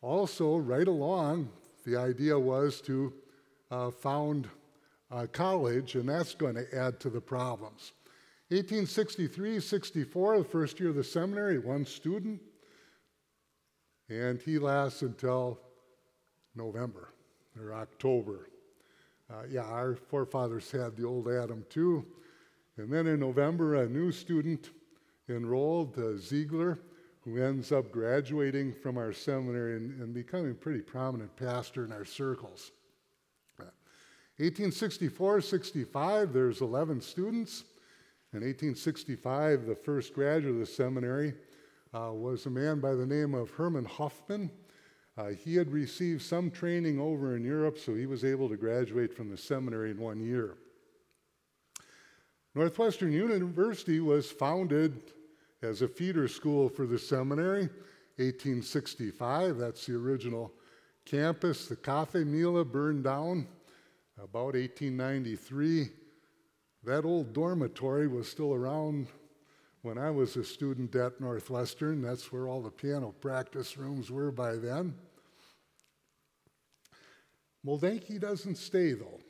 Also, 0.00 0.56
right 0.56 0.88
along, 0.88 1.50
the 1.84 1.96
idea 1.96 2.38
was 2.38 2.80
to 2.80 3.12
uh, 3.70 3.90
found 3.90 4.48
a 5.10 5.26
college, 5.26 5.94
and 5.94 6.08
that's 6.08 6.34
going 6.34 6.54
to 6.54 6.74
add 6.76 7.00
to 7.00 7.10
the 7.10 7.20
problems. 7.20 7.92
1863 8.48 9.60
64, 9.60 10.38
the 10.38 10.44
first 10.44 10.80
year 10.80 10.90
of 10.90 10.96
the 10.96 11.04
seminary, 11.04 11.58
one 11.58 11.84
student, 11.84 12.40
and 14.08 14.40
he 14.42 14.58
lasts 14.58 15.02
until 15.02 15.60
November 16.56 17.10
or 17.60 17.72
October. 17.74 18.48
Uh, 19.30 19.44
yeah, 19.48 19.62
our 19.62 19.94
forefathers 19.94 20.70
had 20.70 20.96
the 20.96 21.04
old 21.04 21.28
Adam 21.28 21.64
too. 21.70 22.04
And 22.76 22.92
then 22.92 23.06
in 23.06 23.20
November, 23.20 23.76
a 23.76 23.88
new 23.88 24.10
student 24.10 24.70
enrolled, 25.28 25.96
uh, 25.98 26.16
Ziegler, 26.16 26.78
who 27.20 27.40
ends 27.40 27.70
up 27.70 27.92
graduating 27.92 28.72
from 28.72 28.96
our 28.96 29.12
seminary 29.12 29.76
and, 29.76 30.00
and 30.00 30.14
becoming 30.14 30.52
a 30.52 30.54
pretty 30.54 30.80
prominent 30.80 31.34
pastor 31.36 31.84
in 31.84 31.92
our 31.92 32.04
circles. 32.04 32.72
1864 34.40 35.42
65, 35.42 36.32
there's 36.32 36.62
11 36.62 37.02
students. 37.02 37.64
In 38.32 38.40
1865, 38.40 39.66
the 39.66 39.74
first 39.74 40.14
graduate 40.14 40.54
of 40.54 40.60
the 40.60 40.64
seminary 40.64 41.34
uh, 41.92 42.10
was 42.14 42.46
a 42.46 42.50
man 42.50 42.80
by 42.80 42.94
the 42.94 43.04
name 43.04 43.34
of 43.34 43.50
Herman 43.50 43.84
Hoffman. 43.84 44.50
Uh, 45.18 45.26
he 45.26 45.56
had 45.56 45.70
received 45.70 46.22
some 46.22 46.50
training 46.50 46.98
over 46.98 47.36
in 47.36 47.44
Europe, 47.44 47.76
so 47.76 47.94
he 47.94 48.06
was 48.06 48.24
able 48.24 48.48
to 48.48 48.56
graduate 48.56 49.12
from 49.14 49.28
the 49.28 49.36
seminary 49.36 49.90
in 49.90 49.98
one 49.98 50.20
year. 50.20 50.56
Northwestern 52.54 53.12
University 53.12 54.00
was 54.00 54.30
founded 54.30 55.12
as 55.60 55.82
a 55.82 55.88
feeder 55.88 56.28
school 56.28 56.70
for 56.70 56.86
the 56.86 56.98
seminary, 56.98 57.68
1865. 58.16 59.58
That's 59.58 59.84
the 59.84 59.96
original 59.96 60.50
campus. 61.04 61.68
The 61.68 61.76
Kaffeemühle 61.76 62.72
burned 62.72 63.04
down 63.04 63.46
about 64.22 64.54
1893. 64.54 65.88
That 66.84 67.04
old 67.04 67.32
dormitory 67.32 68.06
was 68.06 68.28
still 68.28 68.52
around 68.52 69.06
when 69.82 69.96
I 69.96 70.10
was 70.10 70.36
a 70.36 70.44
student 70.44 70.94
at 70.94 71.20
Northwestern. 71.20 72.02
That's 72.02 72.30
where 72.30 72.46
all 72.46 72.60
the 72.60 72.70
piano 72.70 73.14
practice 73.20 73.78
rooms 73.78 74.10
were 74.10 74.30
by 74.30 74.56
then. 74.56 74.94
Moldehnke 77.66 78.20
doesn't 78.20 78.56
stay 78.56 78.92
though. 78.92 79.20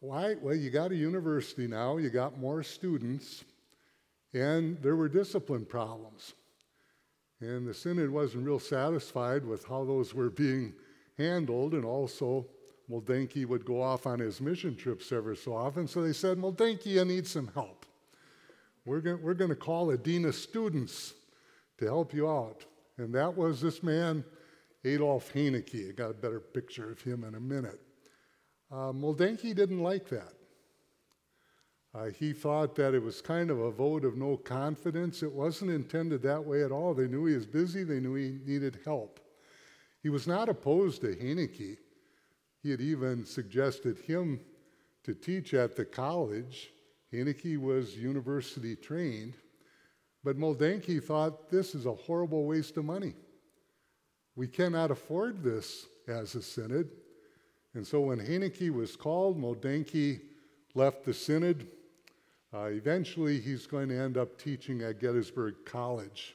Why? 0.00 0.34
Well, 0.40 0.54
you 0.54 0.70
got 0.70 0.92
a 0.92 0.96
university 0.96 1.66
now, 1.66 1.96
you 1.96 2.10
got 2.10 2.38
more 2.38 2.62
students, 2.62 3.44
and 4.34 4.80
there 4.82 4.96
were 4.96 5.08
discipline 5.08 5.64
problems. 5.64 6.34
And 7.40 7.66
the 7.66 7.74
synod 7.74 8.10
wasn't 8.10 8.46
real 8.46 8.58
satisfied 8.58 9.44
with 9.44 9.66
how 9.66 9.84
those 9.84 10.14
were 10.14 10.30
being 10.30 10.74
handled, 11.16 11.72
and 11.72 11.84
also 11.84 12.46
Moldehnke 12.90 13.46
would 13.46 13.64
go 13.64 13.80
off 13.80 14.06
on 14.06 14.18
his 14.18 14.40
mission 14.40 14.76
trips 14.76 15.10
ever 15.12 15.34
so 15.34 15.56
often. 15.56 15.86
So 15.88 16.02
they 16.02 16.12
said, 16.12 16.38
Moldehnke, 16.38 16.86
you 16.86 17.04
need 17.04 17.26
some 17.26 17.48
help. 17.54 17.86
We're 18.84 19.00
going 19.00 19.22
we're 19.22 19.34
to 19.34 19.56
call 19.56 19.90
a 19.90 19.96
dean 19.96 20.26
of 20.26 20.34
students 20.34 21.14
to 21.78 21.86
help 21.86 22.12
you 22.12 22.28
out. 22.28 22.64
And 22.98 23.14
that 23.14 23.34
was 23.34 23.60
this 23.60 23.82
man, 23.82 24.24
Adolf 24.84 25.32
Hoenecke. 25.32 25.88
I 25.88 25.92
got 25.92 26.10
a 26.10 26.14
better 26.14 26.40
picture 26.40 26.90
of 26.90 27.00
him 27.00 27.24
in 27.24 27.34
a 27.34 27.40
minute. 27.40 27.80
Uh, 28.70 28.92
didn't 28.92 29.82
like 29.82 30.08
that. 30.08 30.34
Uh, 31.94 32.10
he 32.18 32.32
thought 32.32 32.74
that 32.74 32.92
it 32.92 33.02
was 33.02 33.22
kind 33.22 33.50
of 33.50 33.60
a 33.60 33.70
vote 33.70 34.04
of 34.04 34.16
no 34.16 34.36
confidence. 34.36 35.22
It 35.22 35.32
wasn't 35.32 35.70
intended 35.70 36.22
that 36.22 36.44
way 36.44 36.64
at 36.64 36.72
all. 36.72 36.92
They 36.92 37.06
knew 37.06 37.24
he 37.26 37.36
was 37.36 37.46
busy, 37.46 37.84
they 37.84 38.00
knew 38.00 38.14
he 38.14 38.38
needed 38.44 38.80
help. 38.84 39.20
He 40.02 40.08
was 40.08 40.26
not 40.26 40.48
opposed 40.48 41.02
to 41.02 41.14
Hoenecke. 41.14 41.78
He 42.64 42.70
had 42.70 42.80
even 42.80 43.26
suggested 43.26 43.98
him 43.98 44.40
to 45.02 45.14
teach 45.14 45.52
at 45.52 45.76
the 45.76 45.84
college. 45.84 46.70
Hoenecke 47.12 47.58
was 47.58 47.94
university 47.94 48.74
trained, 48.74 49.34
but 50.24 50.38
Moldehnke 50.38 51.04
thought 51.04 51.50
this 51.50 51.74
is 51.74 51.84
a 51.84 51.92
horrible 51.92 52.46
waste 52.46 52.78
of 52.78 52.86
money. 52.86 53.12
We 54.34 54.48
cannot 54.48 54.90
afford 54.90 55.42
this 55.42 55.84
as 56.08 56.34
a 56.34 56.40
synod. 56.40 56.88
And 57.74 57.86
so 57.86 58.00
when 58.00 58.18
Hoenecke 58.18 58.70
was 58.70 58.96
called, 58.96 59.38
Moldehnke 59.38 60.22
left 60.74 61.04
the 61.04 61.12
synod. 61.12 61.68
Uh, 62.54 62.68
eventually, 62.70 63.40
he's 63.40 63.66
going 63.66 63.90
to 63.90 63.98
end 63.98 64.16
up 64.16 64.38
teaching 64.38 64.80
at 64.80 65.00
Gettysburg 65.00 65.56
College 65.66 66.34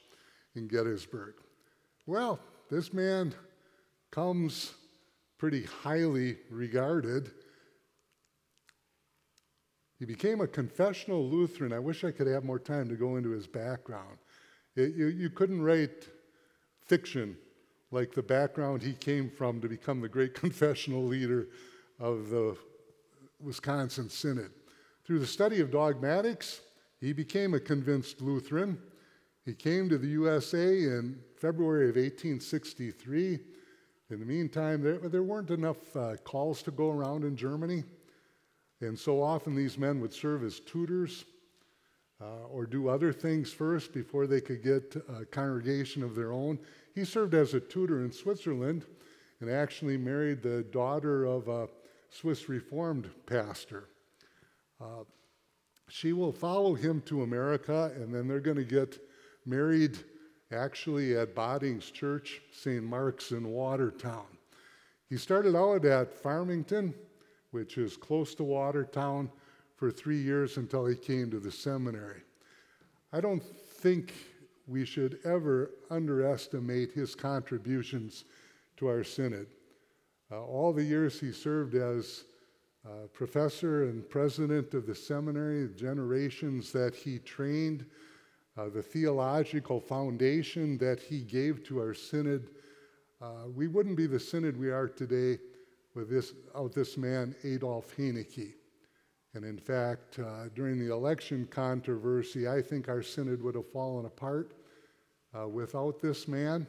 in 0.54 0.68
Gettysburg. 0.68 1.34
Well, 2.06 2.40
this 2.70 2.94
man 2.94 3.34
comes 4.12 4.76
pretty 5.40 5.64
highly 5.64 6.36
regarded. 6.52 7.32
He 9.98 10.06
became 10.06 10.42
a 10.42 10.48
confessional 10.48 11.28
Lutheran. 11.28 11.74
I 11.74 11.80
wish 11.80 12.04
I 12.04 12.12
could 12.12 12.28
have 12.28 12.44
more 12.44 12.60
time 12.60 12.90
to 12.90 12.96
go 12.96 13.16
into 13.16 13.32
his 13.32 13.48
background. 13.48 14.18
It, 14.76 14.96
you, 14.96 15.08
you 15.08 15.30
couldn't 15.30 15.62
write 15.62 16.08
fiction 16.86 17.38
like 17.92 18.14
the 18.14 18.22
background 18.22 18.84
he 18.84 18.94
came 18.94 19.30
from 19.30 19.62
to 19.62 19.70
become 19.70 20.02
the 20.02 20.10
great 20.10 20.34
confessional 20.36 21.04
leader 21.04 21.48
of 22.00 22.30
the 22.30 22.56
Wisconsin 23.42 24.10
Synod. 24.10 24.52
Through 25.06 25.20
the 25.20 25.28
study 25.28 25.62
of 25.62 25.72
dogmatics, 25.72 26.60
he 27.00 27.14
became 27.14 27.54
a 27.54 27.60
convinced 27.60 28.22
Lutheran. 28.22 28.78
He 29.46 29.54
came 29.54 29.88
to 29.88 29.98
the 29.98 30.08
USA 30.08 30.68
in 30.68 31.20
February 31.38 31.90
of 31.90 31.96
1863. 31.96 33.40
In 34.12 34.20
the 34.20 34.26
meantime, 34.26 34.82
there, 34.82 34.98
there 34.98 35.22
weren't 35.22 35.52
enough 35.52 35.96
uh, 35.96 36.16
calls 36.24 36.64
to 36.64 36.72
go 36.72 36.90
around 36.90 37.24
in 37.24 37.36
Germany. 37.36 37.84
And 38.82 38.98
so 38.98 39.22
often 39.22 39.54
these 39.54 39.78
men 39.78 40.00
would 40.02 40.14
serve 40.14 40.44
as 40.44 40.60
tutors 40.60 41.26
uh, 42.20 42.48
or 42.52 42.66
do 42.66 42.90
other 42.90 43.14
things 43.14 43.52
first 43.54 43.94
before 43.94 44.26
they 44.26 44.42
could 44.42 44.64
get 44.64 44.96
a 45.20 45.26
congregation 45.26 46.04
of 46.04 46.16
their 46.16 46.32
own. 46.32 46.58
He 46.96 47.06
served 47.06 47.36
as 47.36 47.54
a 47.54 47.60
tutor 47.60 48.04
in 48.04 48.12
Switzerland 48.12 48.86
and 49.42 49.50
actually 49.50 49.98
married 49.98 50.42
the 50.42 50.64
daughter 50.64 51.26
of 51.26 51.48
a 51.48 51.70
Swiss 52.10 52.50
Reformed 52.50 53.10
pastor. 53.28 53.90
Uh, 54.82 55.04
she 55.88 56.14
will 56.14 56.32
follow 56.32 56.74
him 56.74 57.02
to 57.02 57.24
America, 57.24 57.92
and 57.96 58.14
then 58.14 58.28
they're 58.28 58.40
going 58.40 58.58
to 58.58 58.64
get 58.64 59.00
married 59.46 59.98
actually 60.52 61.16
at 61.18 61.36
Bading's 61.36 61.92
Church, 61.92 62.42
St. 62.52 62.84
Mark's 62.84 63.32
in 63.32 63.48
Watertown. 63.50 64.26
He 65.10 65.18
started 65.18 65.56
out 65.56 65.86
at 65.86 66.14
Farmington, 66.14 66.94
which 67.52 67.78
is 67.78 67.98
close 67.98 68.36
to 68.36 68.44
Watertown, 68.44 69.30
for 69.76 69.92
three 69.92 70.22
years 70.22 70.58
until 70.58 70.86
he 70.86 70.96
came 70.96 71.32
to 71.32 71.40
the 71.40 71.52
seminary. 71.52 72.22
I 73.14 73.22
don't 73.22 73.44
think 73.44 74.14
we 74.68 74.86
should 74.86 75.20
ever 75.24 75.72
underestimate 75.90 76.92
his 76.92 77.16
contributions 77.16 78.26
to 78.78 78.88
our 78.88 79.04
synod. 79.04 79.48
Uh, 80.32 80.44
all 80.44 80.74
the 80.74 80.84
years 80.84 81.20
he 81.20 81.32
served 81.32 81.76
as 81.76 82.26
uh, 82.86 83.08
professor 83.14 83.86
and 83.86 84.08
president 84.10 84.74
of 84.74 84.86
the 84.86 84.94
seminary, 84.94 85.66
the 85.66 85.74
generations 85.74 86.72
that 86.72 86.94
he 86.94 87.20
trained, 87.20 87.86
uh, 88.60 88.68
the 88.68 88.82
theological 88.82 89.80
foundation 89.80 90.78
that 90.78 91.00
he 91.00 91.22
gave 91.22 91.64
to 91.64 91.80
our 91.80 91.94
synod, 91.94 92.50
uh, 93.22 93.48
we 93.56 93.68
wouldn't 93.68 93.96
be 93.96 94.08
the 94.08 94.20
synod 94.20 94.58
we 94.58 94.70
are 94.70 94.88
today 94.88 95.38
without 95.96 96.10
this, 96.10 96.34
this 96.76 96.98
man, 96.98 97.36
Adolf 97.44 97.96
Hoenecke. 97.96 98.54
And 99.34 99.46
in 99.46 99.58
fact, 99.58 100.20
uh, 100.20 100.50
during 100.56 100.78
the 100.80 100.92
election 100.92 101.48
controversy, 101.50 102.48
I 102.48 102.62
think 102.62 102.90
our 102.90 103.04
synod 103.04 103.42
would 103.44 103.56
have 103.56 103.72
fallen 103.72 104.06
apart 104.06 104.54
uh, 105.38 105.48
without 105.48 106.02
this 106.02 106.28
man. 106.28 106.68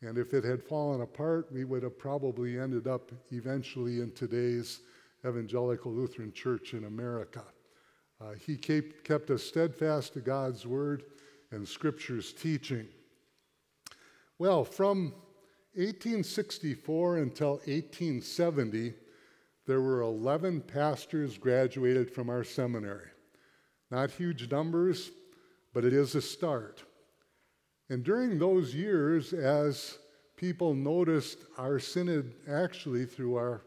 And 0.00 0.16
if 0.16 0.32
it 0.32 0.44
had 0.44 0.62
fallen 0.62 1.02
apart, 1.02 1.52
we 1.52 1.64
would 1.64 1.82
have 1.82 1.98
probably 1.98 2.58
ended 2.58 2.86
up 2.86 3.12
eventually 3.32 4.00
in 4.00 4.12
today's 4.12 4.80
Evangelical 5.26 5.92
Lutheran 5.92 6.32
Church 6.32 6.74
in 6.74 6.84
America. 6.84 7.44
Uh, 8.22 8.34
he 8.46 8.56
kept, 8.56 9.04
kept 9.04 9.30
us 9.30 9.42
steadfast 9.42 10.12
to 10.12 10.20
God's 10.20 10.64
Word 10.64 11.02
and 11.50 11.66
Scripture's 11.66 12.32
teaching. 12.32 12.86
Well, 14.38 14.64
from 14.64 15.12
1864 15.74 17.18
until 17.18 17.52
1870, 17.52 18.94
there 19.66 19.80
were 19.80 20.02
11 20.02 20.60
pastors 20.60 21.36
graduated 21.36 22.10
from 22.10 22.30
our 22.30 22.44
seminary. 22.44 23.08
Not 23.90 24.10
huge 24.10 24.50
numbers, 24.50 25.10
but 25.74 25.84
it 25.84 25.92
is 25.92 26.14
a 26.14 26.22
start. 26.22 26.84
And 27.90 28.04
during 28.04 28.38
those 28.38 28.74
years, 28.74 29.32
as 29.32 29.98
people 30.36 30.74
noticed 30.74 31.38
our 31.58 31.78
synod 31.78 32.34
actually 32.48 33.04
through 33.04 33.34
our 33.36 33.62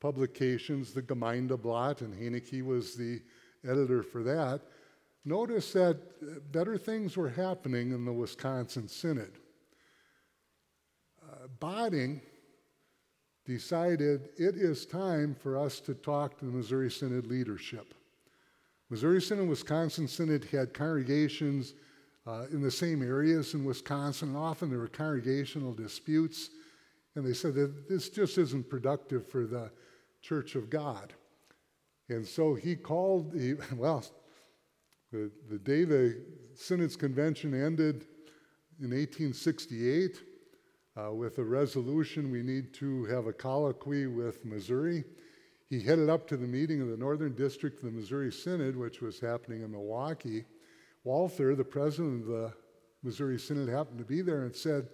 publications, 0.00 0.92
the 0.92 1.02
Gemeindeblatt, 1.02 2.02
and 2.02 2.14
Hoenecke 2.14 2.64
was 2.64 2.94
the 2.94 3.20
editor 3.68 4.02
for 4.02 4.22
that, 4.22 4.60
noticed 5.24 5.74
that 5.74 6.52
better 6.52 6.78
things 6.78 7.16
were 7.16 7.28
happening 7.28 7.92
in 7.92 8.04
the 8.04 8.12
Wisconsin 8.12 8.88
Synod. 8.88 9.32
Uh, 11.22 11.48
Bading 11.60 12.20
decided 13.44 14.28
it 14.36 14.56
is 14.56 14.86
time 14.86 15.34
for 15.34 15.58
us 15.58 15.80
to 15.80 15.94
talk 15.94 16.38
to 16.38 16.44
the 16.44 16.52
Missouri 16.52 16.90
Synod 16.90 17.26
leadership. 17.26 17.94
Missouri 18.88 19.20
Synod, 19.20 19.48
Wisconsin 19.48 20.06
Synod 20.06 20.44
had 20.44 20.72
congregations 20.72 21.74
uh, 22.26 22.46
in 22.52 22.60
the 22.60 22.70
same 22.70 23.02
areas 23.02 23.54
in 23.54 23.64
Wisconsin. 23.64 24.28
And 24.28 24.36
often 24.36 24.68
there 24.70 24.78
were 24.78 24.88
congregational 24.88 25.72
disputes, 25.72 26.50
and 27.14 27.24
they 27.24 27.32
said 27.32 27.54
that 27.54 27.88
this 27.88 28.08
just 28.08 28.38
isn't 28.38 28.68
productive 28.68 29.28
for 29.28 29.46
the 29.46 29.70
Church 30.22 30.54
of 30.56 30.70
God. 30.70 31.14
And 32.08 32.26
so 32.26 32.54
he 32.54 32.76
called, 32.76 33.32
he, 33.36 33.54
well, 33.74 34.04
the, 35.12 35.30
the 35.48 35.58
day 35.58 35.84
the 35.84 36.22
Synod's 36.54 36.96
convention 36.96 37.54
ended 37.54 38.06
in 38.80 38.90
1868, 38.90 40.22
uh, 40.96 41.12
with 41.12 41.38
a 41.38 41.44
resolution 41.44 42.30
we 42.30 42.42
need 42.42 42.72
to 42.74 43.04
have 43.06 43.26
a 43.26 43.32
colloquy 43.32 44.06
with 44.06 44.44
Missouri. 44.44 45.04
He 45.68 45.80
headed 45.80 46.08
up 46.08 46.26
to 46.28 46.36
the 46.36 46.46
meeting 46.46 46.80
of 46.80 46.88
the 46.88 46.96
Northern 46.96 47.34
District 47.34 47.78
of 47.78 47.84
the 47.84 47.90
Missouri 47.90 48.32
Synod, 48.32 48.76
which 48.76 49.00
was 49.00 49.20
happening 49.20 49.62
in 49.62 49.72
Milwaukee. 49.72 50.44
Walther, 51.04 51.54
the 51.54 51.64
president 51.64 52.22
of 52.22 52.28
the 52.28 52.52
Missouri 53.02 53.38
Synod, 53.38 53.68
happened 53.68 53.98
to 53.98 54.04
be 54.04 54.22
there 54.22 54.42
and 54.42 54.54
said, 54.54 54.88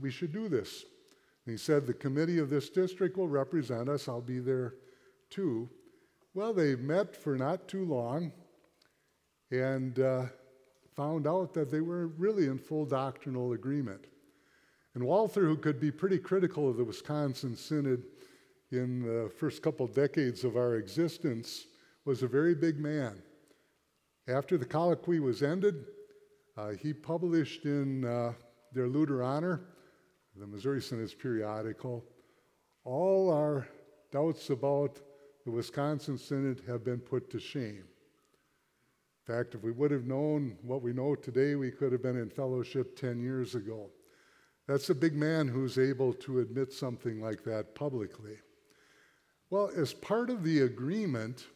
We 0.00 0.10
should 0.10 0.32
do 0.32 0.48
this. 0.48 0.84
And 1.46 1.52
he 1.52 1.56
said, 1.56 1.86
The 1.86 1.94
committee 1.94 2.38
of 2.38 2.50
this 2.50 2.70
district 2.70 3.16
will 3.16 3.28
represent 3.28 3.88
us. 3.88 4.08
I'll 4.08 4.20
be 4.20 4.40
there 4.40 4.74
too. 5.30 5.68
Well, 6.34 6.52
they 6.52 6.76
met 6.76 7.16
for 7.16 7.36
not 7.36 7.68
too 7.68 7.84
long 7.84 8.32
and 9.50 9.98
uh, 9.98 10.26
found 10.94 11.26
out 11.26 11.54
that 11.54 11.70
they 11.70 11.80
were 11.80 12.08
really 12.08 12.46
in 12.46 12.58
full 12.58 12.84
doctrinal 12.84 13.52
agreement. 13.52 14.06
And 14.94 15.04
Walther, 15.04 15.42
who 15.42 15.56
could 15.56 15.80
be 15.80 15.90
pretty 15.90 16.18
critical 16.18 16.68
of 16.68 16.76
the 16.76 16.84
Wisconsin 16.84 17.56
Synod 17.56 18.02
in 18.72 19.02
the 19.02 19.30
first 19.30 19.62
couple 19.62 19.86
decades 19.86 20.44
of 20.44 20.56
our 20.56 20.76
existence, 20.76 21.66
was 22.04 22.22
a 22.22 22.28
very 22.28 22.54
big 22.54 22.78
man. 22.78 23.22
After 24.28 24.56
the 24.56 24.64
colloquy 24.64 25.20
was 25.20 25.42
ended, 25.42 25.86
uh, 26.56 26.70
he 26.70 26.92
published 26.92 27.64
in 27.64 28.04
uh, 28.04 28.32
Der 28.74 28.86
Lutheraner, 28.86 29.60
the 30.36 30.46
Missouri 30.46 30.80
Synod's 30.80 31.14
periodical, 31.14 32.04
all 32.84 33.32
our 33.32 33.68
doubts 34.12 34.50
about 34.50 34.98
the 35.44 35.50
Wisconsin 35.50 36.18
Synod 36.18 36.62
have 36.66 36.84
been 36.84 36.98
put 36.98 37.30
to 37.30 37.40
shame. 37.40 37.84
In 39.26 39.34
fact, 39.34 39.54
if 39.54 39.62
we 39.62 39.70
would 39.70 39.90
have 39.90 40.06
known 40.06 40.56
what 40.62 40.82
we 40.82 40.92
know 40.92 41.14
today, 41.14 41.54
we 41.54 41.70
could 41.70 41.92
have 41.92 42.02
been 42.02 42.16
in 42.18 42.30
fellowship 42.30 42.96
10 42.96 43.20
years 43.20 43.54
ago. 43.54 43.90
That's 44.66 44.90
a 44.90 44.94
big 44.94 45.14
man 45.14 45.48
who's 45.48 45.78
able 45.78 46.12
to 46.14 46.40
admit 46.40 46.72
something 46.72 47.20
like 47.20 47.44
that 47.44 47.74
publicly. 47.74 48.38
Well, 49.50 49.70
as 49.76 49.92
part 49.92 50.30
of 50.30 50.44
the 50.44 50.60
agreement 50.60 51.46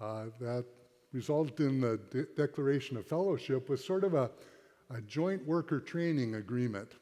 uh, 0.00 0.26
that 0.40 0.64
resulted 1.12 1.60
in 1.60 1.80
the 1.80 2.00
De- 2.10 2.24
Declaration 2.36 2.96
of 2.96 3.06
Fellowship 3.06 3.68
was 3.68 3.84
sort 3.84 4.04
of 4.04 4.14
a, 4.14 4.30
a 4.90 5.00
joint 5.02 5.46
worker 5.46 5.80
training 5.80 6.36
agreement. 6.36 6.92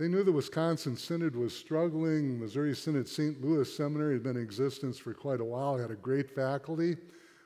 They 0.00 0.08
knew 0.08 0.22
the 0.22 0.32
Wisconsin 0.32 0.96
Synod 0.96 1.36
was 1.36 1.54
struggling. 1.54 2.40
Missouri 2.40 2.74
Synod 2.74 3.06
St. 3.06 3.38
Louis 3.44 3.70
Seminary 3.70 4.14
had 4.14 4.22
been 4.22 4.38
in 4.38 4.42
existence 4.42 4.96
for 4.96 5.12
quite 5.12 5.42
a 5.42 5.44
while, 5.44 5.76
had 5.76 5.90
a 5.90 5.94
great 5.94 6.34
faculty, 6.34 6.96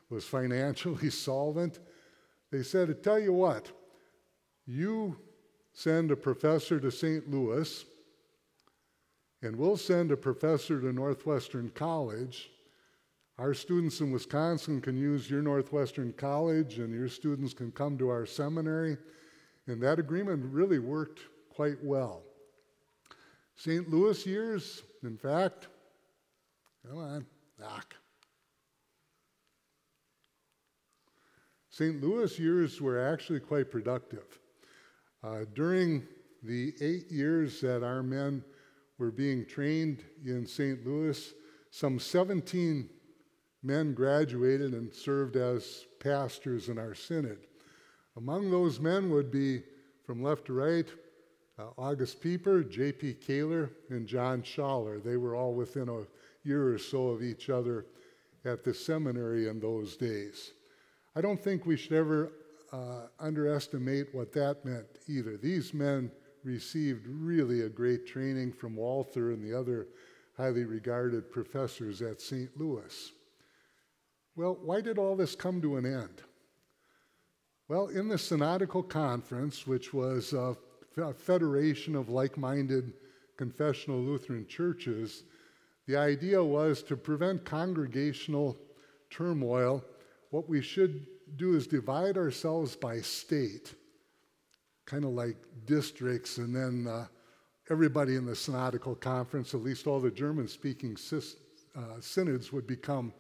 was 0.09 0.25
financially 0.25 1.11
solvent. 1.27 1.81
They 2.53 2.63
said, 2.63 2.91
I 2.91 2.93
tell 2.93 3.19
you 3.19 3.33
what, 3.33 3.73
you 4.67 5.17
send 5.73 6.13
a 6.13 6.17
professor 6.17 6.79
to 6.79 6.93
St. 6.93 7.29
Louis, 7.29 7.85
and 9.43 9.57
we'll 9.57 9.77
send 9.77 10.13
a 10.13 10.17
professor 10.17 10.81
to 10.81 10.93
Northwestern 10.93 11.71
College. 11.71 12.51
Our 13.37 13.53
students 13.53 13.99
in 13.99 14.13
Wisconsin 14.13 14.81
can 14.81 14.97
use 14.97 15.29
your 15.29 15.43
Northwestern 15.43 16.13
College, 16.13 16.79
and 16.79 16.95
your 16.95 17.09
students 17.09 17.53
can 17.53 17.73
come 17.73 17.99
to 17.99 18.11
our 18.11 18.27
seminary. 18.27 18.97
And 19.67 19.83
that 19.83 19.99
agreement 19.99 20.45
really 20.53 20.79
worked 20.79 21.19
quite 21.51 21.83
well. 21.83 22.23
St. 23.57 23.89
Louis 23.89 24.27
years, 24.27 24.83
in 25.03 25.17
fact, 25.17 25.69
come 26.87 26.99
on, 26.99 27.27
knock. 27.59 27.95
St. 31.71 32.01
Louis 32.01 32.39
years 32.39 32.81
were 32.81 33.01
actually 33.01 33.41
quite 33.41 33.71
productive. 33.71 34.39
Uh, 35.23 35.45
during 35.55 36.07
the 36.43 36.73
eight 36.81 37.11
years 37.11 37.61
that 37.61 37.83
our 37.83 38.03
men 38.03 38.45
were 38.99 39.11
being 39.11 39.45
trained 39.47 40.05
in 40.25 40.47
St. 40.47 40.87
Louis, 40.87 41.33
some 41.71 41.99
17 41.99 42.89
men 43.63 43.95
graduated 43.95 44.73
and 44.73 44.93
served 44.93 45.37
as 45.37 45.87
pastors 45.99 46.69
in 46.69 46.79
our 46.79 46.95
synod. 46.95 47.39
Among 48.17 48.51
those 48.51 48.79
men 48.79 49.11
would 49.11 49.31
be, 49.31 49.63
from 50.05 50.23
left 50.23 50.45
to 50.47 50.53
right, 50.53 50.87
uh, 51.59 51.67
August 51.79 52.21
Pieper, 52.21 52.63
J.P. 52.65 53.17
Koehler, 53.27 53.71
and 53.91 54.07
John 54.07 54.43
Schaller. 54.43 55.03
They 55.03 55.17
were 55.17 55.37
all 55.37 55.55
within 55.55 55.89
a 55.89 56.07
year 56.47 56.73
or 56.75 56.79
so 56.79 57.09
of 57.09 57.23
each 57.23 57.49
other 57.51 57.87
at 58.45 58.65
the 58.65 58.75
seminary 58.75 59.49
in 59.49 59.61
those 59.61 59.97
days. 59.97 60.53
I 61.17 61.21
don't 61.21 61.43
think 61.43 61.65
we 61.65 61.77
should 61.77 61.93
ever 61.93 62.33
uh, 62.73 63.07
underestimate 63.21 64.15
what 64.15 64.33
that 64.33 64.65
meant 64.65 64.87
either. 65.07 65.37
These 65.37 65.73
men 65.73 66.11
received 66.43 67.07
really 67.07 67.63
a 67.63 67.69
great 67.69 68.07
training 68.07 68.53
from 68.53 68.77
Walther 68.77 69.33
and 69.33 69.43
the 69.43 69.59
other 69.59 69.87
highly 70.37 70.65
regarded 70.65 71.31
professors 71.31 72.03
at 72.03 72.21
St. 72.21 72.51
Louis. 72.59 73.13
Well, 74.37 74.59
why 74.61 74.81
did 74.81 74.99
all 74.99 75.15
this 75.15 75.37
come 75.37 75.63
to 75.63 75.77
an 75.77 75.87
end? 75.87 76.23
Well, 77.69 77.87
in 77.87 78.09
the 78.09 78.19
Synodical 78.19 78.83
Conference, 78.83 79.67
which 79.67 79.95
was 79.95 80.33
a 80.33 80.57
federation 81.17 81.97
of 81.97 82.09
like 82.09 82.37
minded 82.37 82.93
confessional 83.37 84.01
Lutheran 84.01 84.47
churches, 84.47 85.25
the 85.87 85.97
idea 85.97 86.43
was 86.43 86.83
to 86.85 86.97
prevent 86.97 87.45
congregational 87.45 88.57
turmoil. 89.11 89.85
What 90.31 90.49
we 90.49 90.63
should 90.63 91.07
do 91.37 91.57
is 91.57 91.67
divide 91.67 92.17
ourselves 92.17 92.77
by 92.77 93.01
state, 93.01 93.75
kind 94.87 95.05
of 95.05 95.11
like 95.11 95.37
districts, 95.67 96.39
and 96.39 96.55
then 96.55 96.87
uh, 96.87 97.07
everybody 97.71 98.17
in 98.17 98.25
the 98.25 98.37
Synodical 98.37 98.95
Conference, 98.95 99.55
at 99.55 99.63
least 99.63 99.87
all 99.87 100.01
the 100.01 100.11
German 100.11 100.49
speaking 100.49 100.97
uh, 101.77 101.81
synods, 102.01 102.53
would 102.53 102.67
become 102.67 103.13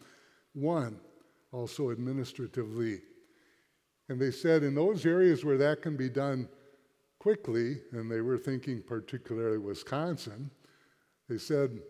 one, 0.55 0.99
also 1.53 1.91
administratively. 1.91 3.01
And 4.09 4.21
they 4.21 4.31
said 4.31 4.63
in 4.63 4.75
those 4.75 5.07
areas 5.07 5.45
where 5.45 5.59
that 5.59 5.83
can 5.83 5.97
be 5.97 6.09
done 6.09 6.49
quickly, 7.25 7.81
and 7.93 8.11
they 8.11 8.21
were 8.21 8.37
thinking 8.37 8.83
particularly 8.83 9.57
Wisconsin, 9.57 10.51
they 11.27 11.39
said, 11.39 11.81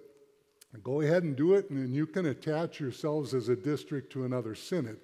go 0.85 1.01
ahead 1.01 1.25
and 1.25 1.35
do 1.35 1.55
it, 1.55 1.69
and 1.71 1.77
then 1.81 1.93
you 1.93 2.07
can 2.07 2.27
attach 2.27 2.79
yourselves 2.79 3.35
as 3.35 3.49
a 3.49 3.57
district 3.57 4.13
to 4.13 4.23
another 4.23 4.55
synod, 4.55 5.01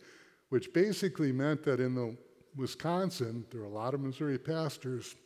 which 0.51 0.73
basically 0.73 1.33
meant 1.33 1.65
that 1.65 1.81
in 1.81 1.97
the 1.97 2.17
Wisconsin, 2.55 3.45
there 3.51 3.63
are 3.63 3.65
a 3.65 3.71
lot 3.71 3.93
of 3.93 4.03
Missouri 4.03 4.39
pastors, 4.39 5.17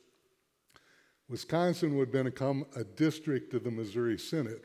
Wisconsin 1.28 1.98
would 1.98 2.10
become 2.10 2.64
a 2.74 2.82
district 2.82 3.52
of 3.52 3.62
the 3.62 3.70
Missouri 3.70 4.16
Synod. 4.16 4.62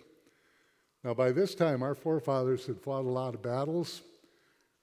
Now, 1.03 1.13
by 1.13 1.33
this 1.33 1.53
time, 1.53 1.83
our 1.83 1.95
forefathers 1.95 2.65
had 2.65 2.79
fought 2.79 3.03
a 3.03 3.09
lot 3.09 3.35
of 3.35 3.41
battles 3.41 4.03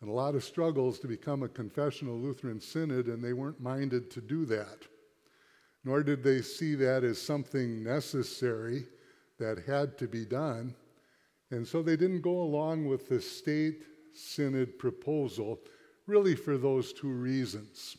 and 0.03 0.11
a 0.11 0.13
lot 0.13 0.35
of 0.35 0.45
struggles 0.45 0.99
to 0.99 1.07
become 1.07 1.43
a 1.43 1.49
confessional 1.49 2.19
Lutheran 2.19 2.61
synod, 2.61 3.07
and 3.07 3.25
they 3.25 3.33
weren't 3.33 3.59
minded 3.59 4.11
to 4.11 4.21
do 4.21 4.45
that. 4.45 4.87
Nor 5.87 6.03
did 6.03 6.25
they 6.25 6.43
see 6.43 6.75
that 6.75 7.05
as 7.05 7.23
something 7.23 7.85
necessary 7.85 8.89
that 9.39 9.63
had 9.65 9.97
to 9.99 10.09
be 10.09 10.25
done. 10.25 10.75
And 11.53 11.67
so 11.67 11.81
they 11.81 11.97
didn't 11.97 12.23
go 12.23 12.41
along 12.41 12.87
with 12.87 13.09
the 13.09 13.21
state 13.21 13.85
synod 14.13 14.81
proposal, 14.81 15.61
really 16.09 16.35
for 16.35 16.59
those 16.59 16.93
two 16.93 17.13
reasons. 17.13 17.99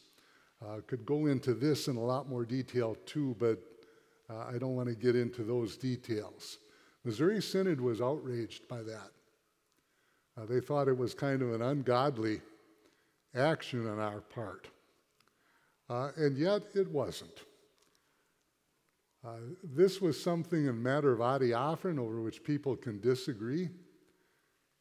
Uh, 0.61 0.81
could 0.85 1.05
go 1.05 1.27
into 1.27 1.53
this 1.53 1.87
in 1.87 1.95
a 1.95 2.03
lot 2.03 2.27
more 2.27 2.43
detail 2.43 2.97
too, 3.05 3.37
but 3.39 3.57
uh, 4.29 4.45
I 4.53 4.57
don't 4.57 4.75
want 4.75 4.89
to 4.89 4.95
get 4.95 5.15
into 5.15 5.43
those 5.43 5.77
details. 5.77 6.57
Missouri 7.05 7.41
Synod 7.41 7.79
was 7.79 8.01
outraged 8.01 8.67
by 8.67 8.83
that. 8.83 9.11
Uh, 10.35 10.45
they 10.45 10.59
thought 10.59 10.89
it 10.89 10.97
was 10.97 11.13
kind 11.13 11.41
of 11.41 11.53
an 11.53 11.61
ungodly 11.61 12.41
action 13.33 13.87
on 13.87 13.97
our 13.97 14.19
part. 14.19 14.67
Uh, 15.89 16.09
and 16.17 16.37
yet 16.37 16.63
it 16.75 16.91
wasn't. 16.91 17.43
Uh, 19.25 19.37
this 19.63 20.01
was 20.01 20.21
something, 20.21 20.67
a 20.67 20.73
matter 20.73 21.11
of 21.11 21.19
adiaphoron, 21.19 21.99
over 21.99 22.21
which 22.21 22.43
people 22.43 22.75
can 22.75 22.99
disagree. 22.99 23.69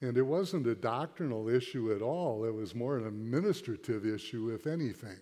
And 0.03 0.16
it 0.16 0.22
wasn't 0.22 0.66
a 0.66 0.74
doctrinal 0.74 1.49
issue 1.49 1.93
at 1.95 2.03
all, 2.03 2.45
it 2.45 2.55
was 2.55 2.74
more 2.74 2.99
an 2.99 3.07
administrative 3.07 4.05
issue, 4.05 4.51
if 4.51 4.66
anything. 4.66 5.18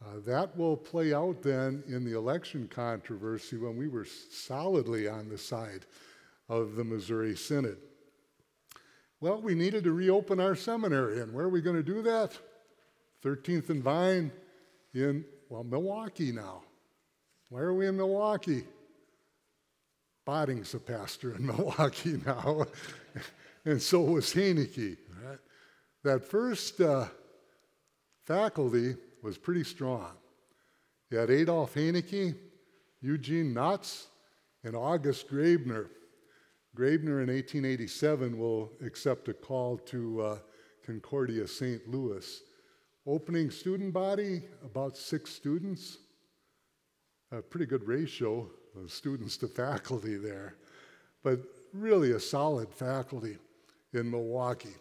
Uh, 0.00 0.20
that 0.24 0.56
will 0.56 0.76
play 0.76 1.12
out 1.12 1.42
then 1.42 1.82
in 1.88 2.04
the 2.04 2.16
election 2.16 2.68
controversy 2.68 3.56
when 3.56 3.76
we 3.76 3.88
were 3.88 4.04
solidly 4.04 5.08
on 5.08 5.28
the 5.28 5.36
side 5.36 5.86
of 6.48 6.76
the 6.76 6.84
Missouri 6.84 7.34
Synod. 7.34 7.78
Well, 9.20 9.42
we 9.42 9.56
needed 9.56 9.82
to 9.84 9.92
reopen 9.92 10.38
our 10.38 10.54
seminary, 10.54 11.20
and 11.20 11.32
where 11.32 11.46
are 11.46 11.50
we 11.50 11.60
going 11.60 11.76
to 11.76 11.82
do 11.82 12.02
that? 12.02 12.38
13th 13.24 13.70
and 13.70 13.82
Vine 13.82 14.30
in, 14.94 15.24
well, 15.48 15.64
Milwaukee 15.64 16.30
now. 16.30 16.62
Why 17.48 17.60
are 17.60 17.74
we 17.74 17.86
in 17.86 17.96
Milwaukee? 17.96 18.64
Bading's 20.26 20.74
a 20.74 20.78
pastor 20.78 21.34
in 21.34 21.46
Milwaukee 21.46 22.20
now, 22.24 22.66
and 23.64 23.80
so 23.80 24.00
was 24.02 24.34
Hoenecke. 24.34 24.98
Right? 25.24 25.38
That 26.04 26.24
first 26.24 26.80
uh, 26.80 27.06
faculty 28.26 28.96
was 29.22 29.38
pretty 29.38 29.64
strong. 29.64 30.10
You 31.10 31.18
had 31.18 31.30
Adolf 31.30 31.74
Hoenecke, 31.74 32.34
Eugene 33.00 33.54
Notz, 33.54 34.06
and 34.62 34.76
August 34.76 35.28
Graebner. 35.28 35.86
Graebner 36.76 37.22
in 37.22 37.28
1887 37.28 38.38
will 38.38 38.70
accept 38.84 39.28
a 39.28 39.34
call 39.34 39.78
to 39.78 40.20
uh, 40.20 40.38
Concordia 40.84 41.48
St. 41.48 41.88
Louis. 41.88 42.42
Opening 43.06 43.50
student 43.50 43.94
body, 43.94 44.42
about 44.62 44.98
six 44.98 45.32
students. 45.32 45.96
A 47.30 47.42
pretty 47.42 47.66
good 47.66 47.86
ratio 47.86 48.48
of 48.74 48.90
students 48.90 49.36
to 49.38 49.48
faculty 49.48 50.16
there, 50.16 50.54
but 51.22 51.40
really 51.74 52.12
a 52.12 52.20
solid 52.20 52.72
faculty 52.72 53.36
in 53.92 54.10
Milwaukee. 54.10 54.76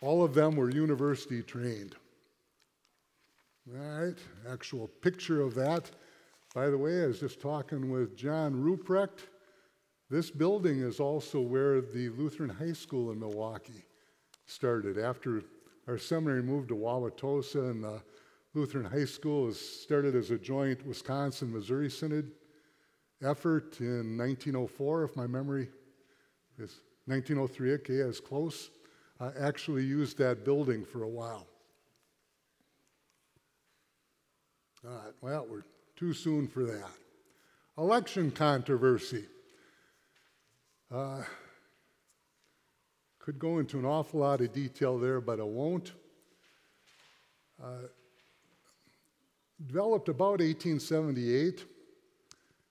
All 0.00 0.24
of 0.24 0.34
them 0.34 0.56
were 0.56 0.70
university 0.70 1.42
trained. 1.42 1.94
All 3.72 4.06
right, 4.06 4.18
actual 4.50 4.88
picture 4.88 5.40
of 5.40 5.54
that. 5.54 5.90
By 6.52 6.68
the 6.68 6.78
way, 6.78 7.04
I 7.04 7.06
was 7.06 7.20
just 7.20 7.40
talking 7.40 7.90
with 7.90 8.16
John 8.16 8.54
Ruprecht. 8.54 9.28
This 10.08 10.30
building 10.30 10.80
is 10.80 10.98
also 10.98 11.40
where 11.40 11.80
the 11.80 12.08
Lutheran 12.08 12.50
High 12.50 12.72
School 12.72 13.12
in 13.12 13.20
Milwaukee 13.20 13.84
started. 14.46 14.98
After 14.98 15.44
our 15.86 15.98
seminary 15.98 16.42
moved 16.42 16.70
to 16.70 16.74
Wauwatosa 16.74 17.70
and 17.70 17.84
the 17.84 18.02
Lutheran 18.52 18.84
High 18.84 19.04
School 19.04 19.44
was 19.44 19.60
started 19.60 20.16
as 20.16 20.32
a 20.32 20.38
joint 20.38 20.84
Wisconsin 20.84 21.52
Missouri 21.52 21.88
Synod 21.88 22.32
effort 23.22 23.80
in 23.80 24.18
1904, 24.18 25.04
if 25.04 25.16
my 25.16 25.26
memory 25.26 25.68
is 26.58 26.80
1903, 27.06 27.74
okay, 27.74 28.00
as 28.00 28.18
close. 28.18 28.70
I 29.20 29.30
actually 29.38 29.84
used 29.84 30.18
that 30.18 30.44
building 30.44 30.84
for 30.84 31.04
a 31.04 31.08
while. 31.08 31.46
All 34.84 34.90
right, 34.90 35.12
well, 35.20 35.46
we're 35.48 35.64
too 35.94 36.12
soon 36.12 36.48
for 36.48 36.64
that. 36.64 36.90
Election 37.78 38.32
controversy. 38.32 39.26
Uh, 40.90 41.22
could 43.20 43.38
go 43.38 43.58
into 43.58 43.78
an 43.78 43.84
awful 43.84 44.20
lot 44.20 44.40
of 44.40 44.52
detail 44.52 44.98
there, 44.98 45.20
but 45.20 45.38
I 45.38 45.44
won't. 45.44 45.92
Uh, 47.62 47.82
developed 49.66 50.08
about 50.08 50.40
1878 50.40 51.64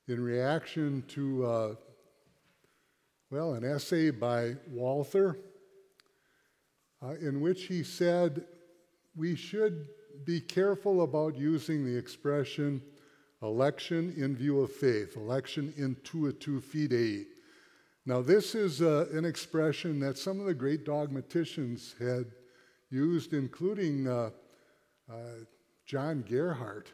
in 0.07 0.21
reaction 0.21 1.03
to, 1.07 1.45
uh, 1.45 1.75
well, 3.29 3.53
an 3.53 3.63
essay 3.63 4.09
by 4.09 4.55
Walther 4.67 5.37
uh, 7.01 7.15
in 7.21 7.41
which 7.41 7.65
he 7.65 7.83
said 7.83 8.45
we 9.15 9.35
should 9.35 9.87
be 10.25 10.41
careful 10.41 11.03
about 11.03 11.37
using 11.37 11.85
the 11.85 11.95
expression 11.95 12.81
election 13.41 14.13
in 14.17 14.35
view 14.35 14.59
of 14.59 14.71
faith, 14.71 15.15
election 15.15 15.73
intuitu 15.77 16.61
fidei. 16.61 17.25
Now, 18.05 18.21
this 18.21 18.55
is 18.55 18.81
uh, 18.81 19.05
an 19.13 19.23
expression 19.23 19.99
that 20.01 20.17
some 20.17 20.39
of 20.39 20.45
the 20.45 20.53
great 20.53 20.83
dogmaticians 20.83 21.95
had 21.99 22.25
used, 22.89 23.33
including 23.33 24.07
uh, 24.07 24.31
uh, 25.09 25.15
John 25.89 26.23
Gerhard. 26.29 26.87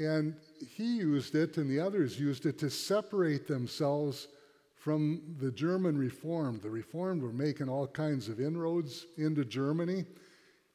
And 0.00 0.34
he 0.76 0.96
used 0.96 1.36
it, 1.36 1.56
and 1.56 1.70
the 1.70 1.78
others 1.78 2.18
used 2.18 2.46
it 2.46 2.58
to 2.58 2.68
separate 2.68 3.46
themselves 3.46 4.26
from 4.74 5.36
the 5.38 5.52
German 5.52 5.96
Reformed. 5.96 6.62
The 6.62 6.70
Reformed 6.70 7.22
were 7.22 7.32
making 7.32 7.68
all 7.68 7.86
kinds 7.86 8.28
of 8.28 8.40
inroads 8.40 9.06
into 9.18 9.44
Germany. 9.44 10.04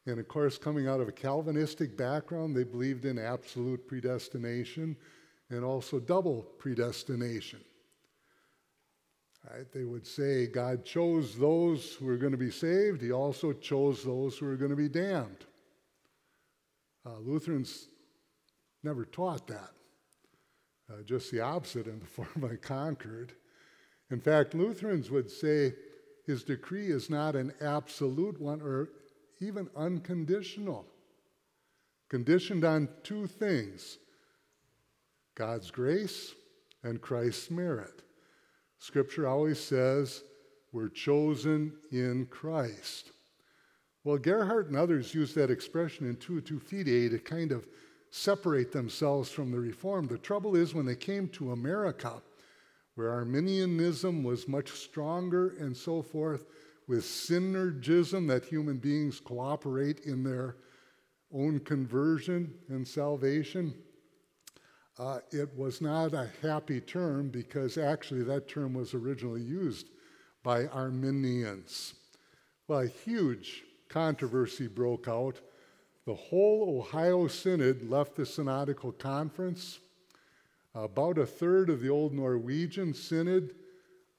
And 0.06 0.20
of 0.20 0.30
course, 0.30 0.58
coming 0.58 0.88
out 0.88 1.02
of 1.02 1.10
a 1.10 1.14
Calvinistic 1.14 1.98
background, 1.98 2.56
they 2.56 2.64
believed 2.64 3.04
in 3.04 3.20
absolute 3.20 3.86
predestination 3.86 4.96
and 5.50 5.66
also 5.66 6.00
double 6.00 6.44
predestination. 6.60 7.60
Right? 9.52 9.70
They 9.74 9.84
would 9.84 10.08
say 10.08 10.48
God 10.48 10.86
chose 10.86 11.38
those 11.38 11.96
who 11.96 12.08
are 12.08 12.18
going 12.18 12.32
to 12.32 12.38
be 12.38 12.52
saved, 12.52 13.02
He 13.02 13.12
also 13.12 13.52
chose 13.52 14.06
those 14.06 14.38
who 14.38 14.48
are 14.48 14.56
going 14.56 14.72
to 14.72 14.78
be 14.78 14.88
damned. 14.88 15.46
Uh, 17.06 17.18
Lutherans 17.20 17.88
never 18.84 19.06
taught 19.06 19.48
that, 19.48 19.72
uh, 20.90 21.02
just 21.06 21.32
the 21.32 21.42
opposite 21.42 21.88
in 21.88 22.00
the 22.00 22.06
Formula 22.24 22.54
of 22.54 22.62
Concord. 22.62 23.34
In 24.12 24.20
fact, 24.20 24.54
Lutherans 24.54 25.10
would 25.10 25.30
say 25.30 25.74
his 26.26 26.44
decree 26.44 26.88
is 26.88 27.10
not 27.10 27.36
an 27.36 27.54
absolute 27.62 28.40
one 28.40 28.62
or 28.62 28.90
even 29.42 29.70
unconditional, 29.76 30.86
conditioned 32.10 32.64
on 32.64 32.88
two 33.04 33.28
things 33.28 33.98
God's 35.36 35.72
grace 35.72 36.34
and 36.84 37.02
Christ's 37.02 37.50
merit. 37.50 38.04
Scripture 38.78 39.28
always 39.28 39.60
says 39.60 40.24
we're 40.72 40.90
chosen 40.90 41.74
in 41.92 42.28
Christ. 42.28 43.12
Well, 44.04 44.18
Gerhard 44.18 44.68
and 44.68 44.76
others 44.76 45.14
use 45.14 45.34
that 45.34 45.50
expression 45.50 46.08
in 46.08 46.18
intuitu 46.18 46.62
fidei 46.62 47.10
to 47.10 47.20
kind 47.20 47.52
of 47.52 47.68
separate 48.12 48.72
themselves 48.72 49.30
from 49.30 49.52
the 49.52 49.60
Reformed. 49.60 50.10
The 50.10 50.18
trouble 50.18 50.56
is, 50.56 50.74
when 50.74 50.86
they 50.86 50.96
came 50.96 51.30
to 51.30 51.52
America, 51.52 52.22
where 52.96 53.12
Arminianism 53.12 54.24
was 54.24 54.48
much 54.48 54.72
stronger 54.72 55.56
and 55.60 55.76
so 55.76 56.02
forth, 56.02 56.46
with 56.88 57.04
synergism, 57.04 58.28
that 58.28 58.44
human 58.44 58.78
beings 58.78 59.22
cooperate 59.22 60.02
in 60.02 60.22
their 60.24 60.58
own 61.34 61.60
conversion 61.62 62.54
and 62.68 62.86
salvation, 62.86 63.74
uh, 65.00 65.20
it 65.32 65.50
was 65.58 65.82
not 65.82 66.14
a 66.14 66.30
happy 66.42 66.82
term 66.82 67.30
because 67.30 67.78
actually 67.78 68.22
that 68.22 68.48
term 68.48 68.74
was 68.74 68.94
originally 68.94 69.42
used 69.42 69.88
by 70.44 70.68
Arminians. 70.68 71.96
Well, 72.68 72.82
a 72.82 72.88
huge 72.88 73.64
controversy 73.94 74.66
broke 74.66 75.08
out. 75.08 75.40
The 76.08 76.16
whole 76.16 76.80
Ohio 76.80 77.28
Synod 77.28 77.88
left 77.88 78.16
the 78.16 78.26
Synodical 78.26 78.92
Conference. 78.94 79.80
About 80.74 81.20
a 81.20 81.28
third 81.28 81.70
of 81.70 81.80
the 81.80 81.90
old 81.90 82.12
Norwegian 82.12 82.96
Synod 82.96 83.54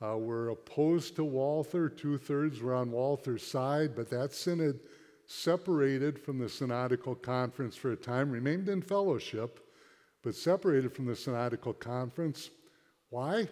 uh, 0.00 0.16
were 0.16 0.50
opposed 0.50 1.16
to 1.16 1.24
Walther, 1.24 1.88
two 1.88 2.18
thirds 2.18 2.60
were 2.60 2.72
on 2.74 2.92
Walther's 2.92 3.44
side, 3.44 3.96
but 3.96 4.08
that 4.10 4.32
Synod 4.32 4.78
separated 5.26 6.20
from 6.20 6.38
the 6.38 6.48
Synodical 6.48 7.16
Conference 7.16 7.74
for 7.74 7.90
a 7.90 7.96
time, 7.96 8.30
remained 8.30 8.68
in 8.68 8.80
fellowship, 8.80 9.58
but 10.22 10.36
separated 10.36 10.94
from 10.94 11.06
the 11.06 11.16
Synodical 11.16 11.72
Conference. 11.72 12.50
Why? 13.10 13.48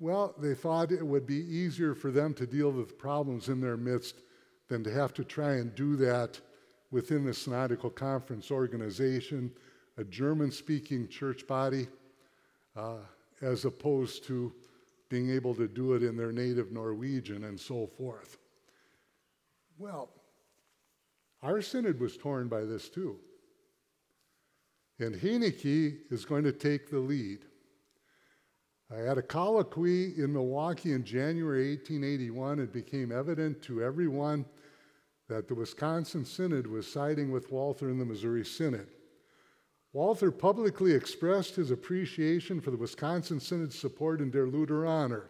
Well, 0.00 0.34
they 0.38 0.54
thought 0.54 0.90
it 0.90 1.06
would 1.06 1.26
be 1.26 1.36
easier 1.36 1.94
for 1.94 2.10
them 2.10 2.34
to 2.34 2.46
deal 2.46 2.72
with 2.72 2.98
problems 2.98 3.48
in 3.48 3.60
their 3.60 3.76
midst 3.76 4.16
than 4.68 4.82
to 4.84 4.90
have 4.90 5.12
to 5.14 5.24
try 5.24 5.54
and 5.54 5.74
do 5.74 5.96
that 5.96 6.40
within 6.90 7.24
the 7.24 7.34
Synodical 7.34 7.90
Conference 7.90 8.50
organization, 8.50 9.50
a 9.98 10.04
German 10.04 10.50
speaking 10.50 11.08
church 11.08 11.46
body, 11.46 11.88
uh, 12.76 12.98
as 13.42 13.64
opposed 13.64 14.24
to 14.24 14.52
being 15.08 15.30
able 15.30 15.54
to 15.54 15.68
do 15.68 15.94
it 15.94 16.02
in 16.02 16.16
their 16.16 16.32
native 16.32 16.72
Norwegian 16.72 17.44
and 17.44 17.58
so 17.58 17.86
forth. 17.86 18.38
Well, 19.78 20.08
our 21.42 21.60
synod 21.60 22.00
was 22.00 22.16
torn 22.16 22.48
by 22.48 22.64
this 22.64 22.88
too. 22.88 23.18
And 24.98 25.14
Hoenecke 25.14 25.98
is 26.10 26.24
going 26.24 26.44
to 26.44 26.52
take 26.52 26.88
the 26.88 27.00
lead. 27.00 27.40
I 28.92 29.00
had 29.00 29.18
a 29.18 29.22
colloquy 29.22 30.16
in 30.16 30.32
Milwaukee 30.32 30.92
in 30.92 31.04
January 31.04 31.70
1881. 31.70 32.60
It 32.60 32.72
became 32.72 33.10
evident 33.10 33.60
to 33.62 33.82
everyone 33.82 34.44
that 35.28 35.48
the 35.48 35.54
Wisconsin 35.54 36.24
Synod 36.24 36.66
was 36.66 36.90
siding 36.90 37.30
with 37.30 37.50
Walther 37.50 37.88
in 37.88 37.98
the 37.98 38.04
Missouri 38.04 38.44
Synod. 38.44 38.88
Walther 39.92 40.30
publicly 40.30 40.92
expressed 40.92 41.54
his 41.54 41.70
appreciation 41.70 42.60
for 42.60 42.70
the 42.70 42.76
Wisconsin 42.76 43.40
Synod's 43.40 43.78
support 43.78 44.20
in 44.20 44.30
Der 44.30 44.46
Lutheraner. 44.46 45.26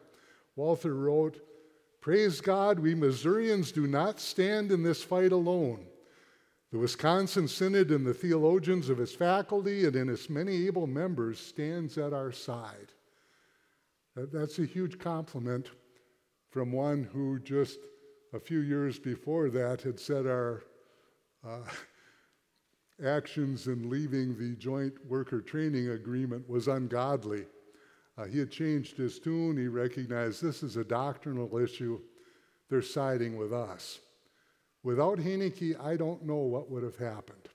Walther 0.56 0.94
wrote, 0.94 1.40
Praise 2.00 2.40
God, 2.40 2.78
we 2.78 2.94
Missourians 2.94 3.72
do 3.72 3.86
not 3.86 4.20
stand 4.20 4.72
in 4.72 4.82
this 4.82 5.02
fight 5.02 5.32
alone. 5.32 5.86
The 6.72 6.78
Wisconsin 6.78 7.46
Synod 7.46 7.90
and 7.90 8.04
the 8.04 8.12
theologians 8.12 8.88
of 8.88 9.00
its 9.00 9.14
faculty 9.14 9.84
and 9.84 9.94
in 9.94 10.08
its 10.08 10.28
many 10.28 10.66
able 10.66 10.86
members 10.86 11.38
stands 11.38 11.96
at 11.98 12.12
our 12.12 12.32
side. 12.32 12.92
That's 14.16 14.58
a 14.58 14.66
huge 14.66 14.98
compliment 14.98 15.70
from 16.50 16.72
one 16.72 17.04
who 17.04 17.38
just 17.38 17.78
a 18.34 18.40
few 18.40 18.60
years 18.60 18.98
before 18.98 19.48
that 19.48 19.80
had 19.82 19.98
said 19.98 20.26
our 20.26 20.64
uh, 21.46 21.60
actions 23.04 23.68
in 23.68 23.88
leaving 23.88 24.36
the 24.36 24.56
joint 24.56 24.92
worker 25.08 25.40
training 25.40 25.90
agreement 25.90 26.48
was 26.50 26.66
ungodly. 26.66 27.46
Uh, 28.18 28.24
he 28.24 28.40
had 28.40 28.50
changed 28.50 28.96
his 28.96 29.20
tune. 29.20 29.56
He 29.56 29.68
recognized 29.68 30.42
this 30.42 30.64
is 30.64 30.76
a 30.76 30.84
doctrinal 30.84 31.58
issue. 31.58 32.00
They're 32.68 32.82
siding 32.82 33.36
with 33.36 33.52
us. 33.52 34.00
Without 34.82 35.18
Hoenecke, 35.18 35.80
I 35.80 35.96
don't 35.96 36.24
know 36.24 36.36
what 36.36 36.70
would 36.70 36.82
have 36.82 36.96
happened. 36.96 37.48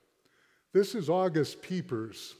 This 0.72 0.94
is 0.94 1.10
August 1.10 1.60
Pieper's 1.60 2.36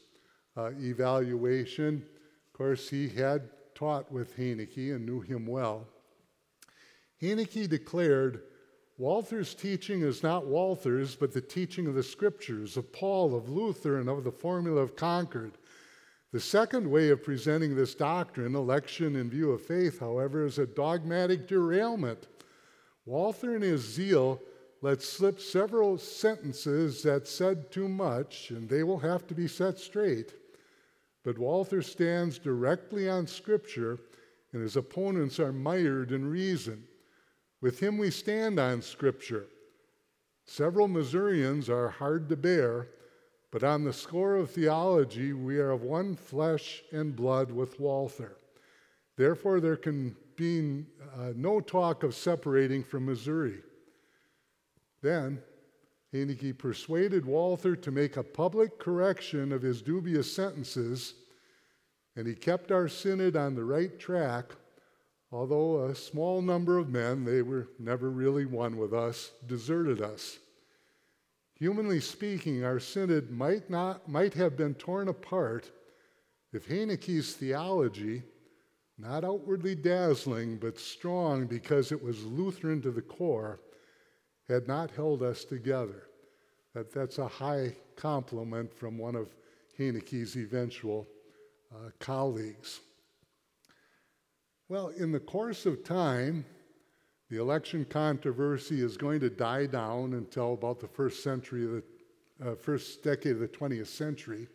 uh, 0.57 0.71
evaluation. 0.79 2.03
Of 2.47 2.57
course, 2.57 2.89
he 2.89 3.07
had 3.07 3.49
taught 3.75 4.11
with 4.11 4.35
Hoenecke 4.35 4.95
and 4.95 5.05
knew 5.05 5.21
him 5.21 5.45
well. 5.45 5.87
Hoenecke 7.21 7.69
declared, 7.69 8.43
Walther's 8.97 9.53
teaching 9.53 10.01
is 10.01 10.23
not 10.23 10.47
Walther's, 10.47 11.15
but 11.15 11.33
the 11.33 11.41
teaching 11.41 11.87
of 11.87 11.95
the 11.95 12.03
scriptures, 12.03 12.77
of 12.77 12.91
Paul, 12.91 13.35
of 13.35 13.49
Luther, 13.49 13.99
and 13.99 14.09
of 14.09 14.23
the 14.23 14.31
formula 14.31 14.81
of 14.81 14.95
Concord. 14.95 15.57
The 16.31 16.39
second 16.39 16.89
way 16.89 17.09
of 17.09 17.23
presenting 17.23 17.75
this 17.75 17.95
doctrine, 17.95 18.55
election 18.55 19.15
in 19.15 19.29
view 19.29 19.51
of 19.51 19.61
faith, 19.61 19.99
however, 19.99 20.45
is 20.45 20.59
a 20.59 20.65
dogmatic 20.65 21.47
derailment. 21.47 22.27
Walther, 23.05 23.55
in 23.55 23.61
his 23.61 23.81
zeal, 23.81 24.41
let 24.81 25.01
slip 25.01 25.39
several 25.39 25.97
sentences 25.97 27.03
that 27.03 27.27
said 27.27 27.71
too 27.71 27.87
much, 27.87 28.49
and 28.49 28.69
they 28.69 28.83
will 28.83 28.99
have 28.99 29.27
to 29.27 29.35
be 29.35 29.47
set 29.47 29.77
straight. 29.77 30.33
But 31.23 31.37
Walther 31.37 31.81
stands 31.81 32.39
directly 32.39 33.09
on 33.09 33.27
Scripture, 33.27 33.99
and 34.53 34.61
his 34.61 34.75
opponents 34.75 35.39
are 35.39 35.51
mired 35.51 36.11
in 36.11 36.25
reason. 36.25 36.83
With 37.61 37.79
him 37.79 37.97
we 37.97 38.09
stand 38.09 38.59
on 38.59 38.81
Scripture. 38.81 39.45
Several 40.45 40.87
Missourians 40.87 41.69
are 41.69 41.89
hard 41.89 42.27
to 42.29 42.35
bear, 42.35 42.89
but 43.51 43.63
on 43.63 43.83
the 43.83 43.93
score 43.93 44.35
of 44.35 44.49
theology, 44.49 45.33
we 45.33 45.59
are 45.59 45.71
of 45.71 45.83
one 45.83 46.15
flesh 46.15 46.81
and 46.91 47.15
blood 47.15 47.51
with 47.51 47.79
Walther. 47.79 48.37
Therefore, 49.15 49.59
there 49.59 49.77
can 49.77 50.15
be 50.35 50.85
uh, 51.15 51.33
no 51.35 51.59
talk 51.59 52.03
of 52.03 52.15
separating 52.15 52.83
from 52.83 53.05
Missouri. 53.05 53.59
Then, 55.01 55.41
Hoenecke 56.13 56.57
persuaded 56.57 57.25
Walther 57.25 57.75
to 57.75 57.91
make 57.91 58.17
a 58.17 58.23
public 58.23 58.79
correction 58.79 59.51
of 59.51 59.61
his 59.61 59.81
dubious 59.81 60.33
sentences, 60.33 61.13
and 62.15 62.25
he 62.25 62.33
kept 62.33 62.71
our 62.71 62.87
synod 62.87 63.35
on 63.35 63.55
the 63.55 63.63
right 63.63 63.99
track, 63.99 64.55
although 65.31 65.85
a 65.85 65.95
small 65.95 66.41
number 66.41 66.77
of 66.77 66.89
men, 66.89 67.23
they 67.23 67.41
were 67.41 67.69
never 67.79 68.09
really 68.09 68.45
one 68.45 68.77
with 68.77 68.93
us, 68.93 69.31
deserted 69.47 70.01
us. 70.01 70.39
Humanly 71.55 71.99
speaking, 71.99 72.63
our 72.63 72.79
synod 72.79 73.31
might, 73.31 73.69
not, 73.69 74.09
might 74.09 74.33
have 74.33 74.57
been 74.57 74.73
torn 74.73 75.07
apart 75.07 75.71
if 76.51 76.67
Hoenecke's 76.67 77.33
theology, 77.33 78.23
not 78.97 79.23
outwardly 79.23 79.75
dazzling, 79.75 80.57
but 80.57 80.77
strong 80.77 81.45
because 81.45 81.91
it 81.91 82.03
was 82.03 82.25
Lutheran 82.25 82.81
to 82.81 82.91
the 82.91 83.01
core, 83.01 83.61
had 84.49 84.67
not 84.67 84.91
held 84.91 85.23
us 85.23 85.45
together. 85.45 86.03
That, 86.73 86.91
that's 86.91 87.19
a 87.19 87.27
high 87.27 87.75
compliment 87.95 88.73
from 88.73 88.97
one 88.97 89.15
of 89.15 89.33
Hoenecke's 89.77 90.35
eventual 90.35 91.07
uh, 91.73 91.91
colleagues. 91.99 92.81
Well, 94.71 94.87
in 94.87 95.11
the 95.11 95.19
course 95.19 95.65
of 95.65 95.83
time, 95.83 96.45
the 97.29 97.41
election 97.41 97.83
controversy 97.83 98.81
is 98.81 98.95
going 98.95 99.19
to 99.19 99.29
die 99.29 99.65
down 99.65 100.13
until 100.13 100.53
about 100.53 100.79
the 100.79 100.87
first 100.87 101.21
century 101.21 101.65
of 101.65 101.71
the 102.39 102.51
uh, 102.51 102.55
first 102.55 103.03
decade 103.03 103.33
of 103.33 103.39
the 103.39 103.49
20th 103.49 103.87
century. 103.87 104.47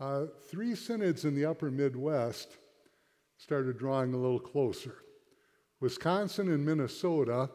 Uh, 0.00 0.24
three 0.50 0.74
synods 0.74 1.24
in 1.24 1.36
the 1.36 1.44
upper 1.44 1.70
Midwest 1.70 2.56
started 3.36 3.78
drawing 3.78 4.12
a 4.12 4.16
little 4.16 4.40
closer. 4.40 5.04
Wisconsin 5.78 6.48
and 6.48 6.66
Minnesota 6.66 7.48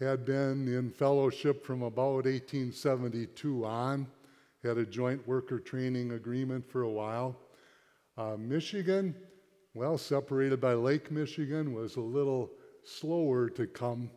had 0.00 0.24
been 0.24 0.66
in 0.66 0.88
fellowship 0.88 1.62
from 1.62 1.82
about 1.82 2.24
1872 2.24 3.66
on, 3.66 4.06
had 4.64 4.78
a 4.78 4.86
joint 4.86 5.28
worker 5.28 5.60
training 5.60 6.12
agreement 6.12 6.66
for 6.66 6.84
a 6.84 6.90
while. 6.90 7.36
Uh, 8.16 8.36
Michigan, 8.38 9.14
well, 9.74 9.96
separated 9.96 10.60
by 10.60 10.74
Lake 10.74 11.10
Michigan, 11.10 11.72
was 11.72 11.96
a 11.96 12.00
little 12.00 12.50
slower 12.84 13.48
to 13.50 13.66
come 13.66 14.10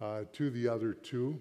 uh, 0.00 0.22
to 0.32 0.50
the 0.50 0.68
other 0.68 0.92
two. 0.92 1.40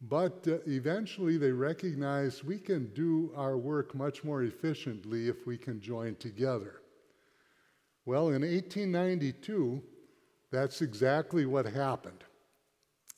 But 0.00 0.46
uh, 0.48 0.58
eventually 0.66 1.36
they 1.36 1.52
recognized 1.52 2.42
we 2.42 2.58
can 2.58 2.92
do 2.94 3.32
our 3.36 3.56
work 3.56 3.94
much 3.94 4.24
more 4.24 4.42
efficiently 4.42 5.28
if 5.28 5.46
we 5.46 5.56
can 5.56 5.80
join 5.80 6.16
together. 6.16 6.80
Well, 8.04 8.28
in 8.28 8.42
1892, 8.42 9.82
that's 10.50 10.82
exactly 10.82 11.46
what 11.46 11.66
happened. 11.66 12.24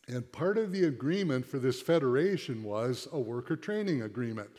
And 0.08 0.30
part 0.30 0.58
of 0.58 0.72
the 0.72 0.84
agreement 0.84 1.46
for 1.46 1.58
this 1.58 1.80
federation 1.80 2.62
was 2.62 3.08
a 3.12 3.18
worker 3.18 3.56
training 3.56 4.02
agreement. 4.02 4.50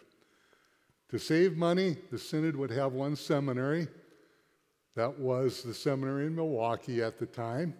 To 1.09 1.19
save 1.19 1.55
money, 1.55 1.97
the 2.11 2.17
Synod 2.17 2.55
would 2.55 2.71
have 2.71 2.93
one 2.93 3.15
seminary. 3.15 3.87
That 4.95 5.19
was 5.19 5.61
the 5.61 5.73
seminary 5.73 6.27
in 6.27 6.35
Milwaukee 6.35 7.03
at 7.03 7.19
the 7.19 7.25
time. 7.25 7.73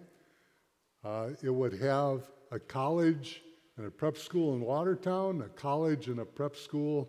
Uh, 1.02 1.30
it 1.42 1.48
would 1.48 1.72
have 1.80 2.28
a 2.52 2.58
college 2.58 3.42
and 3.78 3.86
a 3.86 3.90
prep 3.90 4.18
school 4.18 4.54
in 4.54 4.60
Watertown, 4.60 5.40
a 5.40 5.48
college 5.48 6.08
and 6.08 6.20
a 6.20 6.26
prep 6.26 6.56
school 6.56 7.08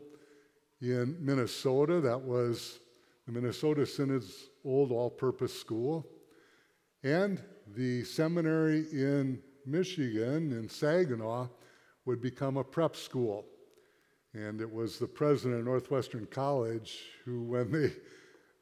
in 0.81 1.17
Minnesota. 1.19 1.99
That 1.99 2.21
was 2.21 2.79
the 3.25 3.33
Minnesota 3.33 3.85
Synod's 3.85 4.49
old 4.63 4.93
all 4.93 5.09
purpose 5.09 5.57
school. 5.59 6.07
And 7.03 7.43
the 7.75 8.05
seminary 8.05 8.85
in 8.93 9.41
Michigan, 9.65 10.53
in 10.53 10.69
Saginaw, 10.69 11.49
would 12.05 12.21
become 12.21 12.55
a 12.55 12.63
prep 12.63 12.95
school. 12.95 13.45
And 14.33 14.61
it 14.61 14.71
was 14.71 14.99
the 14.99 15.07
president 15.07 15.59
of 15.59 15.65
Northwestern 15.65 16.27
College 16.27 17.03
who, 17.25 17.43
when 17.43 17.71
they 17.71 17.91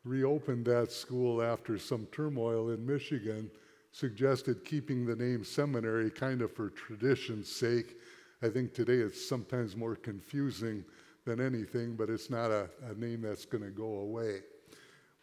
reopened 0.05 0.65
that 0.65 0.91
school 0.91 1.41
after 1.41 1.77
some 1.77 2.07
turmoil 2.11 2.69
in 2.69 2.85
Michigan, 2.85 3.49
suggested 3.91 4.63
keeping 4.63 5.05
the 5.05 5.15
name 5.15 5.43
seminary 5.43 6.11
kind 6.11 6.41
of 6.41 6.53
for 6.53 6.69
tradition's 6.69 7.49
sake. 7.49 7.97
I 8.41 8.49
think 8.49 8.73
today 8.73 8.97
it's 8.97 9.27
sometimes 9.27 9.75
more 9.75 9.95
confusing 9.95 10.85
than 11.25 11.41
anything, 11.41 11.95
but 11.95 12.09
it's 12.09 12.29
not 12.29 12.51
a, 12.51 12.69
a 12.89 12.93
name 12.93 13.21
that's 13.21 13.45
going 13.45 13.63
to 13.63 13.71
go 13.71 13.99
away. 13.99 14.41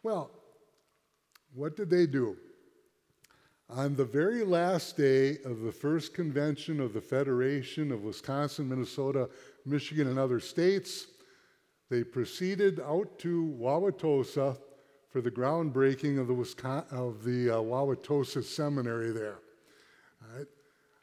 Well, 0.01 0.31
what 1.53 1.77
did 1.77 1.89
they 1.89 2.05
do? 2.05 2.35
On 3.69 3.95
the 3.95 4.05
very 4.05 4.43
last 4.43 4.97
day 4.97 5.37
of 5.45 5.61
the 5.61 5.71
first 5.71 6.13
convention 6.13 6.81
of 6.81 6.93
the 6.93 7.01
Federation 7.01 7.91
of 7.91 8.03
Wisconsin, 8.03 8.67
Minnesota, 8.67 9.29
Michigan, 9.65 10.07
and 10.09 10.19
other 10.19 10.41
states, 10.41 11.07
they 11.89 12.03
proceeded 12.03 12.81
out 12.81 13.17
to 13.19 13.55
Wauwatosa 13.59 14.57
for 15.13 15.21
the 15.21 15.29
groundbreaking 15.29 16.19
of 16.19 16.25
the, 16.25 16.33
Wisconsin, 16.33 16.97
of 16.97 17.23
the 17.23 17.47
uh, 17.51 17.57
Wauwatosa 17.57 18.43
Seminary 18.43 19.11
there. 19.11 19.37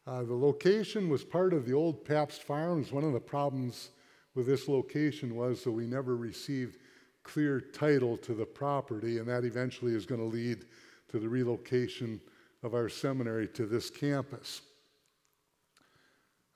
Uh, 0.04 0.24
the 0.24 0.34
location 0.34 1.08
was 1.08 1.22
part 1.22 1.54
of 1.54 1.64
the 1.64 1.72
old 1.72 2.04
Pabst 2.04 2.42
Farms. 2.42 2.90
One 2.90 3.04
of 3.04 3.12
the 3.12 3.20
problems 3.20 3.90
with 4.34 4.46
this 4.46 4.66
location 4.66 5.36
was 5.36 5.62
that 5.62 5.70
we 5.70 5.86
never 5.86 6.16
received 6.16 6.78
clear 7.22 7.60
title 7.60 8.16
to 8.16 8.34
the 8.34 8.44
property, 8.44 9.18
and 9.18 9.28
that 9.28 9.44
eventually 9.44 9.94
is 9.94 10.06
going 10.06 10.20
to 10.20 10.26
lead 10.26 10.64
to 11.10 11.20
the 11.20 11.28
relocation 11.28 12.20
of 12.64 12.74
our 12.74 12.88
seminary 12.88 13.46
to 13.46 13.64
this 13.64 13.90
campus. 13.90 14.62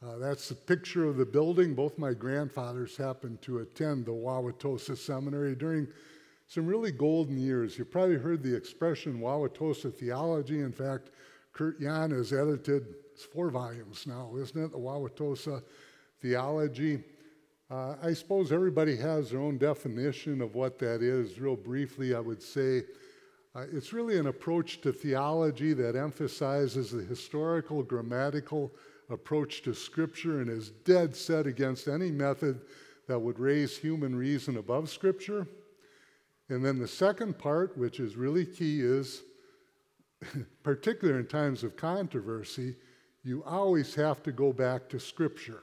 Uh, 0.04 0.16
that's 0.18 0.50
a 0.50 0.56
picture 0.56 1.04
of 1.04 1.18
the 1.18 1.24
building. 1.24 1.72
Both 1.72 1.98
my 1.98 2.14
grandfathers 2.14 2.96
happened 2.96 3.42
to 3.42 3.58
attend 3.58 4.06
the 4.06 4.12
Wauwatosa 4.12 4.98
Seminary 4.98 5.54
during 5.54 5.86
some 6.46 6.66
really 6.66 6.92
golden 6.92 7.38
years. 7.38 7.78
You've 7.78 7.90
probably 7.90 8.16
heard 8.16 8.42
the 8.42 8.54
expression 8.54 9.20
Wauwatosa 9.20 9.92
theology. 9.92 10.60
In 10.60 10.72
fact, 10.72 11.10
Kurt 11.52 11.80
Jahn 11.80 12.10
has 12.10 12.32
edited 12.32 12.94
four 13.32 13.50
volumes 13.50 14.06
now, 14.06 14.32
isn't 14.36 14.64
it? 14.64 14.72
The 14.72 14.78
Wauwatosa 14.78 15.62
theology. 16.20 17.02
Uh, 17.70 17.94
I 18.02 18.12
suppose 18.12 18.52
everybody 18.52 18.96
has 18.96 19.30
their 19.30 19.40
own 19.40 19.56
definition 19.56 20.40
of 20.42 20.54
what 20.54 20.78
that 20.80 21.02
is. 21.02 21.38
Real 21.38 21.56
briefly, 21.56 22.14
I 22.14 22.20
would 22.20 22.42
say 22.42 22.82
uh, 23.54 23.64
it's 23.72 23.92
really 23.92 24.18
an 24.18 24.26
approach 24.26 24.80
to 24.82 24.92
theology 24.92 25.72
that 25.74 25.96
emphasizes 25.96 26.90
the 26.90 27.02
historical, 27.02 27.82
grammatical 27.82 28.70
approach 29.10 29.62
to 29.62 29.74
Scripture 29.74 30.40
and 30.40 30.50
is 30.50 30.70
dead 30.84 31.14
set 31.14 31.46
against 31.46 31.88
any 31.88 32.10
method 32.10 32.60
that 33.06 33.18
would 33.18 33.38
raise 33.38 33.76
human 33.76 34.14
reason 34.14 34.56
above 34.56 34.90
Scripture. 34.90 35.46
And 36.48 36.64
then 36.64 36.78
the 36.78 36.88
second 36.88 37.38
part, 37.38 37.76
which 37.76 38.00
is 38.00 38.16
really 38.16 38.44
key, 38.44 38.80
is 38.80 39.22
particularly 40.62 41.20
in 41.20 41.26
times 41.26 41.64
of 41.64 41.76
controversy, 41.76 42.76
you 43.22 43.42
always 43.44 43.94
have 43.94 44.22
to 44.24 44.32
go 44.32 44.52
back 44.52 44.88
to 44.90 45.00
Scripture. 45.00 45.62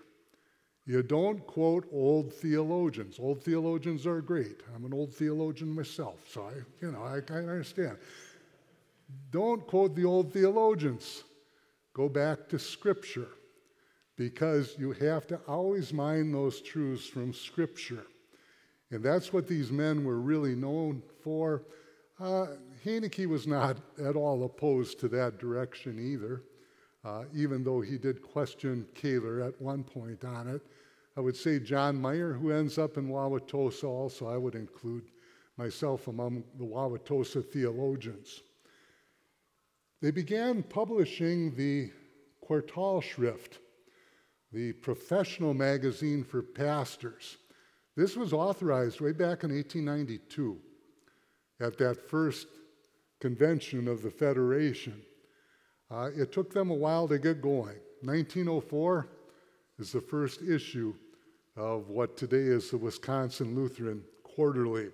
You 0.86 1.03
don't 1.03 1.45
quote 1.45 1.88
old 1.91 2.34
theologians. 2.34 3.17
Old 3.19 3.43
theologians 3.43 4.07
are 4.07 4.19
great. 4.19 4.61
I'm 4.75 4.84
an 4.84 4.93
old 4.93 5.13
theologian 5.13 5.73
myself, 5.73 6.19
so 6.27 6.47
I, 6.47 6.53
you 6.82 6.91
know, 6.91 7.03
I, 7.03 7.34
understand. 7.34 7.97
Don't 9.29 9.65
quote 9.67 9.95
the 9.95 10.05
old 10.05 10.34
theologians. 10.34 11.23
Go 11.93 12.09
back 12.09 12.49
to 12.49 12.57
Scripture 12.57 13.27
because 14.17 14.75
you 14.79 14.93
have 14.93 15.27
to 15.27 15.38
always 15.47 15.93
mine 15.93 16.32
those 16.32 16.61
truths 16.61 17.05
from 17.05 17.34
Scripture. 17.34 18.05
And 18.91 19.01
that's 19.01 19.31
what 19.31 19.47
these 19.47 19.71
men 19.71 20.03
were 20.03 20.19
really 20.19 20.55
known 20.55 21.01
for. 21.23 21.63
Uh, 22.19 22.47
Hoenecke 22.85 23.25
was 23.25 23.47
not 23.47 23.77
at 24.03 24.15
all 24.15 24.43
opposed 24.43 24.99
to 24.99 25.07
that 25.09 25.39
direction 25.39 25.97
either, 25.97 26.43
uh, 27.03 27.23
even 27.33 27.63
though 27.63 27.81
he 27.81 27.97
did 27.97 28.21
question 28.21 28.85
Koehler 28.93 29.47
at 29.47 29.59
one 29.61 29.83
point 29.83 30.23
on 30.25 30.47
it. 30.47 30.61
I 31.17 31.21
would 31.21 31.35
say 31.35 31.59
John 31.59 31.99
Meyer, 31.99 32.33
who 32.33 32.51
ends 32.51 32.77
up 32.77 32.97
in 32.97 33.09
Wauwatosa, 33.09 33.85
also, 33.85 34.27
I 34.27 34.37
would 34.37 34.55
include 34.55 35.05
myself 35.57 36.07
among 36.07 36.43
the 36.57 36.65
Wauwatosa 36.65 37.45
theologians. 37.45 38.41
They 40.01 40.11
began 40.11 40.63
publishing 40.63 41.53
the 41.55 41.91
Quartalschrift, 42.47 43.59
the 44.51 44.73
professional 44.73 45.53
magazine 45.53 46.23
for 46.23 46.41
pastors. 46.41 47.37
This 47.95 48.15
was 48.15 48.31
authorized 48.31 49.01
way 49.01 49.11
back 49.11 49.43
in 49.43 49.51
1892 49.51 50.57
at 51.59 51.77
that 51.77 52.09
first 52.09 52.47
convention 53.19 53.87
of 53.87 54.01
the 54.01 54.09
Federation. 54.09 55.01
Uh, 55.89 56.09
it 56.15 56.31
took 56.31 56.53
them 56.53 56.71
a 56.71 56.75
while 56.75 57.07
to 57.07 57.19
get 57.19 57.41
going. 57.41 57.75
1904 58.01 59.09
is 59.77 59.91
the 59.91 60.01
first 60.01 60.41
issue 60.41 60.93
of 61.57 61.89
what 61.89 62.15
today 62.15 62.37
is 62.37 62.71
the 62.71 62.77
Wisconsin 62.77 63.55
Lutheran 63.55 64.03
Quarterly. 64.23 64.89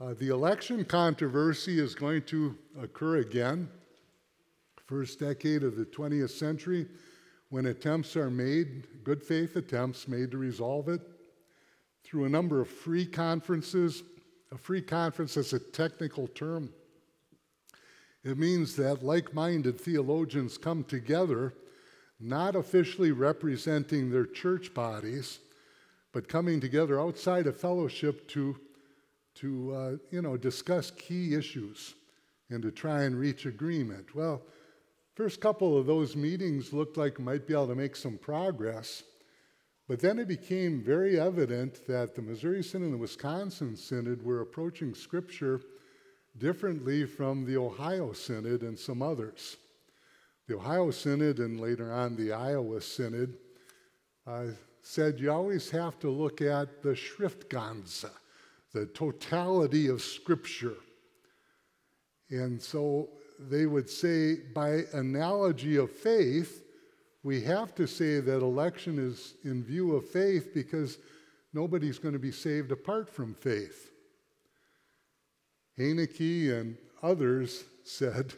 Uh, 0.00 0.14
the 0.18 0.28
election 0.28 0.84
controversy 0.84 1.78
is 1.78 1.94
going 1.94 2.22
to 2.22 2.56
occur 2.80 3.18
again, 3.18 3.68
first 4.86 5.20
decade 5.20 5.62
of 5.62 5.76
the 5.76 5.84
20th 5.84 6.30
century, 6.30 6.86
when 7.50 7.66
attempts 7.66 8.16
are 8.16 8.30
made, 8.30 8.86
good 9.04 9.22
faith 9.22 9.56
attempts 9.56 10.08
made 10.08 10.30
to 10.30 10.38
resolve 10.38 10.88
it 10.88 11.00
through 12.06 12.24
a 12.24 12.28
number 12.28 12.60
of 12.60 12.68
free 12.68 13.04
conferences. 13.04 14.04
A 14.52 14.56
free 14.56 14.80
conference 14.80 15.36
is 15.36 15.52
a 15.52 15.58
technical 15.58 16.28
term. 16.28 16.70
It 18.22 18.38
means 18.38 18.76
that 18.76 19.04
like 19.04 19.34
minded 19.34 19.80
theologians 19.80 20.56
come 20.56 20.84
together, 20.84 21.52
not 22.20 22.54
officially 22.54 23.10
representing 23.10 24.10
their 24.10 24.24
church 24.24 24.72
bodies, 24.72 25.40
but 26.12 26.28
coming 26.28 26.60
together 26.60 27.00
outside 27.00 27.46
of 27.46 27.56
fellowship 27.56 28.28
to, 28.28 28.56
to 29.34 29.74
uh, 29.74 29.96
you 30.10 30.22
know, 30.22 30.36
discuss 30.36 30.92
key 30.92 31.34
issues 31.34 31.94
and 32.50 32.62
to 32.62 32.70
try 32.70 33.02
and 33.02 33.18
reach 33.18 33.46
agreement. 33.46 34.14
Well, 34.14 34.42
first 35.14 35.40
couple 35.40 35.76
of 35.76 35.86
those 35.86 36.14
meetings 36.14 36.72
looked 36.72 36.96
like 36.96 37.18
might 37.18 37.46
be 37.46 37.54
able 37.54 37.68
to 37.68 37.74
make 37.74 37.96
some 37.96 38.16
progress. 38.16 39.02
But 39.88 40.00
then 40.00 40.18
it 40.18 40.26
became 40.26 40.82
very 40.82 41.18
evident 41.18 41.86
that 41.86 42.14
the 42.14 42.22
Missouri 42.22 42.62
Synod 42.62 42.86
and 42.86 42.94
the 42.94 42.98
Wisconsin 42.98 43.76
Synod 43.76 44.22
were 44.22 44.40
approaching 44.40 44.94
Scripture 44.94 45.60
differently 46.38 47.04
from 47.06 47.44
the 47.44 47.56
Ohio 47.56 48.12
Synod 48.12 48.62
and 48.62 48.78
some 48.78 49.00
others. 49.00 49.56
The 50.48 50.56
Ohio 50.56 50.90
Synod 50.90 51.38
and 51.38 51.60
later 51.60 51.92
on 51.92 52.16
the 52.16 52.32
Iowa 52.32 52.80
Synod 52.80 53.36
uh, 54.26 54.46
said 54.82 55.20
you 55.20 55.30
always 55.30 55.70
have 55.70 55.98
to 56.00 56.10
look 56.10 56.40
at 56.40 56.82
the 56.82 56.94
Schriftganze, 56.94 58.10
the 58.72 58.86
totality 58.86 59.86
of 59.86 60.02
Scripture. 60.02 60.76
And 62.28 62.60
so 62.60 63.10
they 63.38 63.66
would 63.66 63.88
say, 63.88 64.36
by 64.52 64.82
analogy 64.92 65.76
of 65.76 65.92
faith, 65.92 66.65
we 67.26 67.40
have 67.40 67.74
to 67.74 67.88
say 67.88 68.20
that 68.20 68.40
election 68.40 69.00
is 69.00 69.34
in 69.42 69.64
view 69.64 69.96
of 69.96 70.08
faith 70.08 70.54
because 70.54 70.98
nobody's 71.52 71.98
going 71.98 72.12
to 72.12 72.20
be 72.20 72.30
saved 72.30 72.70
apart 72.70 73.10
from 73.10 73.34
faith. 73.34 73.90
Hoenecke 75.76 76.56
and 76.56 76.78
others 77.02 77.64
said, 77.82 78.32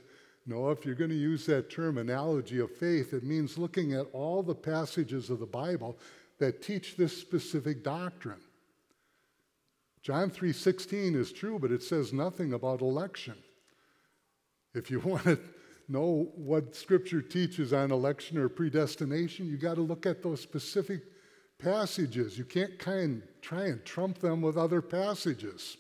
no, 0.47 0.71
if 0.71 0.87
you're 0.87 0.95
going 0.95 1.11
to 1.11 1.17
use 1.17 1.45
that 1.45 1.69
term 1.69 1.99
analogy 1.99 2.61
of 2.61 2.75
faith, 2.75 3.13
it 3.13 3.25
means 3.25 3.59
looking 3.59 3.93
at 3.93 4.07
all 4.15 4.43
the 4.43 4.55
passages 4.55 5.29
of 5.29 5.39
the 5.39 5.45
Bible 5.45 5.99
that 6.39 6.63
teach 6.63 6.97
this 6.97 7.15
specific 7.15 7.85
doctrine. 7.85 8.41
John 10.01 10.31
3:16 10.31 11.15
is 11.15 11.31
true, 11.31 11.59
but 11.59 11.73
it 11.73 11.83
says 11.83 12.15
nothing 12.15 12.55
about 12.55 12.81
election. 12.81 13.37
If 14.73 14.91
you 14.91 15.01
want 15.05 15.25
to 15.25 15.39
know 15.89 16.31
what 16.35 16.77
Scripture 16.77 17.23
teaches 17.23 17.73
on 17.73 17.91
election 17.91 18.39
or 18.39 18.49
predestination, 18.49 19.49
you 19.49 19.57
got 19.57 19.75
to 19.75 19.81
look 19.81 20.07
at 20.07 20.23
those 20.23 20.41
specific 20.41 21.03
passages. 21.59 22.39
You 22.39 22.45
can't 22.45 22.79
kind 22.79 23.23
of 23.23 23.41
try 23.41 23.65
and 23.65 23.85
trump 23.85 24.19
them 24.19 24.43
with 24.43 24.57
other 24.57 24.83
passages. 24.83 25.77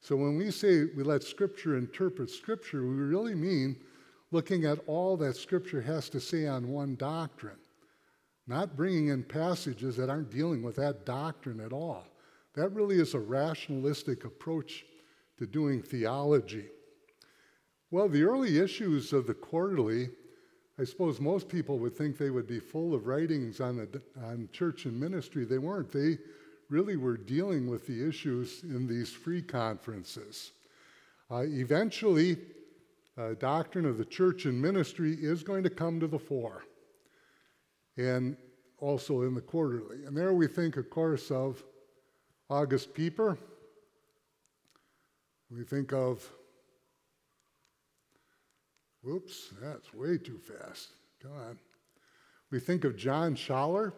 So 0.00 0.14
when 0.16 0.36
we 0.36 0.50
say 0.50 0.84
we 0.96 1.02
let 1.02 1.24
Scripture 1.24 1.76
interpret 1.76 2.30
Scripture, 2.30 2.82
we 2.82 2.94
really 2.94 3.34
mean 3.34 3.76
looking 4.30 4.64
at 4.64 4.78
all 4.86 5.16
that 5.16 5.36
Scripture 5.36 5.80
has 5.80 6.08
to 6.10 6.20
say 6.20 6.46
on 6.46 6.68
one 6.68 6.94
doctrine, 6.96 7.58
not 8.46 8.76
bringing 8.76 9.08
in 9.08 9.24
passages 9.24 9.96
that 9.96 10.10
aren't 10.10 10.30
dealing 10.30 10.62
with 10.62 10.76
that 10.76 11.06
doctrine 11.06 11.60
at 11.60 11.72
all. 11.72 12.04
That 12.54 12.72
really 12.72 13.00
is 13.00 13.14
a 13.14 13.18
rationalistic 13.18 14.24
approach 14.24 14.84
to 15.38 15.46
doing 15.46 15.82
theology. 15.82 16.66
Well, 17.90 18.08
the 18.08 18.24
early 18.24 18.58
issues 18.58 19.12
of 19.12 19.26
the 19.26 19.34
quarterly, 19.34 20.10
I 20.78 20.84
suppose 20.84 21.20
most 21.20 21.48
people 21.48 21.78
would 21.78 21.96
think 21.96 22.18
they 22.18 22.30
would 22.30 22.48
be 22.48 22.58
full 22.58 22.94
of 22.94 23.06
writings 23.06 23.60
on, 23.60 23.76
the, 23.76 24.02
on 24.24 24.48
church 24.52 24.86
and 24.86 24.98
ministry. 24.98 25.44
They 25.44 25.58
weren't. 25.58 25.92
They 25.92 26.18
really 26.68 26.96
were 26.96 27.16
dealing 27.16 27.70
with 27.70 27.86
the 27.86 28.06
issues 28.06 28.64
in 28.64 28.88
these 28.88 29.12
free 29.12 29.40
conferences. 29.40 30.50
Uh, 31.30 31.44
eventually, 31.44 32.38
uh, 33.16 33.34
doctrine 33.34 33.86
of 33.86 33.98
the 33.98 34.04
church 34.04 34.46
and 34.46 34.60
ministry 34.60 35.16
is 35.20 35.44
going 35.44 35.62
to 35.62 35.70
come 35.70 36.00
to 36.00 36.08
the 36.08 36.18
fore, 36.18 36.64
and 37.96 38.36
also 38.78 39.22
in 39.22 39.34
the 39.34 39.40
quarterly. 39.40 40.04
And 40.04 40.16
there 40.16 40.34
we 40.34 40.48
think, 40.48 40.76
of 40.76 40.90
course, 40.90 41.30
of 41.30 41.62
August 42.50 42.94
Pieper. 42.94 43.38
We 45.50 45.62
think 45.64 45.92
of 45.92 46.28
Whoops, 49.06 49.50
that's 49.62 49.94
way 49.94 50.18
too 50.18 50.38
fast. 50.38 50.88
Come 51.22 51.30
on. 51.30 51.58
We 52.50 52.58
think 52.58 52.82
of 52.82 52.96
John 52.96 53.36
Schaller. 53.36 53.92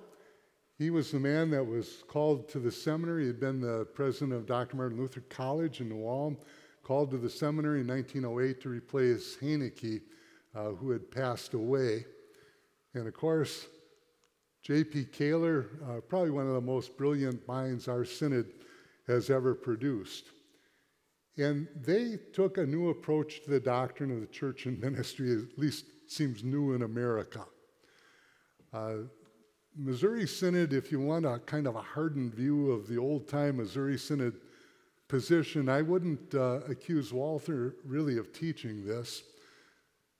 He 0.77 0.91
was 0.91 1.11
the 1.11 1.19
man 1.19 1.49
that 1.53 1.65
was 1.65 2.05
called 2.09 2.47
to 2.51 2.59
the 2.59 2.71
seminary. 2.71 3.23
He 3.23 3.29
had 3.29 3.41
been 3.41 3.63
the 3.63 3.87
president 3.95 4.35
of 4.35 4.45
Dr. 4.45 4.77
Martin 4.77 4.99
Luther 4.99 5.23
College 5.23 5.81
in 5.81 5.89
New 5.89 6.07
Ulm, 6.07 6.37
called 6.83 7.11
to 7.13 7.17
the 7.17 7.31
seminary 7.31 7.81
in 7.81 7.87
1908 7.87 8.61
to 8.61 8.69
replace 8.69 9.37
Hoenecke, 9.41 10.03
uh, 10.55 10.73
who 10.73 10.91
had 10.91 11.11
passed 11.11 11.55
away. 11.55 12.05
And 12.93 13.09
of 13.09 13.15
course, 13.15 13.67
J.P. 14.63 15.07
Koehler, 15.07 15.69
uh, 15.89 16.01
probably 16.03 16.31
one 16.31 16.47
of 16.47 16.53
the 16.53 16.61
most 16.61 16.99
brilliant 16.99 17.49
minds 17.49 17.89
our 17.89 18.05
synod 18.05 18.53
has 19.07 19.31
ever 19.31 19.55
produced. 19.55 20.33
And 21.39 21.69
they 21.77 22.19
took 22.33 22.59
a 22.59 22.67
new 22.67 22.91
approach 22.91 23.45
to 23.45 23.51
the 23.51 23.61
doctrine 23.61 24.11
of 24.11 24.21
the 24.21 24.27
church 24.27 24.67
and 24.67 24.79
ministry, 24.81 25.33
at 25.33 25.57
least 25.57 25.87
seems 26.07 26.43
new 26.43 26.73
in 26.75 26.83
America. 26.83 27.45
Uh, 28.73 28.95
Missouri 29.77 30.27
Synod, 30.27 30.73
if 30.73 30.91
you 30.91 31.01
want 31.01 31.25
a 31.25 31.39
kind 31.39 31.69
of 31.69 31.77
a 31.77 31.83
hardened 31.83 32.35
view 32.35 32.73
of 32.73 32.89
the 32.89 32.99
old 32.99 33.29
time 33.29 33.59
Missouri 33.59 33.97
Synod 33.97 34.35
position, 35.07 35.69
I 35.69 35.83
wouldn't 35.83 36.35
uh, 36.35 36.61
accuse 36.69 37.13
Walther 37.13 37.77
really 37.85 38.19
of 38.19 38.33
teaching 38.33 38.85
this, 38.85 39.23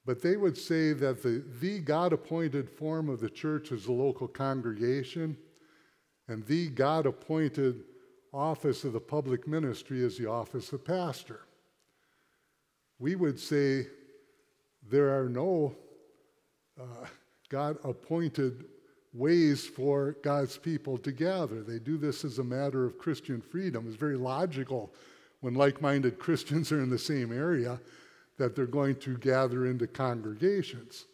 but 0.07 0.23
they 0.23 0.37
would 0.37 0.57
say 0.57 0.93
that 0.93 1.23
the, 1.23 1.45
the 1.61 1.81
God 1.81 2.13
appointed 2.13 2.71
form 2.71 3.09
of 3.09 3.19
the 3.19 3.29
church 3.29 3.73
is 3.73 3.87
the 3.87 3.93
local 3.93 4.29
congregation, 4.29 5.37
and 6.29 6.47
the 6.47 6.69
God 6.69 7.07
appointed 7.07 7.83
office 8.33 8.85
of 8.85 8.93
the 8.93 9.01
public 9.01 9.47
ministry 9.47 10.03
is 10.03 10.19
the 10.19 10.29
office 10.29 10.73
of 10.73 10.85
pastor. 10.85 11.41
We 12.99 13.15
would 13.15 13.39
say 13.39 13.87
there 14.91 15.19
are 15.19 15.29
no 15.29 15.75
uh, 16.81 17.07
God 17.49 17.79
appointed 17.85 18.65
ways 19.13 19.67
for 19.67 20.17
God's 20.23 20.59
people 20.59 20.99
to 20.99 21.13
gather. 21.13 21.63
They 21.63 21.79
do 21.79 21.97
this 21.97 22.25
as 22.25 22.39
a 22.39 22.45
matter 22.45 22.85
of 22.85 22.99
Christian 22.99 23.41
freedom. 23.41 23.87
It's 23.87 23.97
very 23.97 24.17
logical 24.17 24.93
when 25.41 25.55
like 25.55 25.81
minded 25.81 26.19
Christians 26.21 26.73
are 26.73 26.83
in 26.83 26.91
the 26.91 26.99
same 26.99 27.33
area 27.33 27.81
that 28.37 28.55
they're 28.55 28.67
going 28.67 28.97
to 28.97 29.17
gather 29.19 29.67
into 29.67 29.87
congregations. 29.87 31.07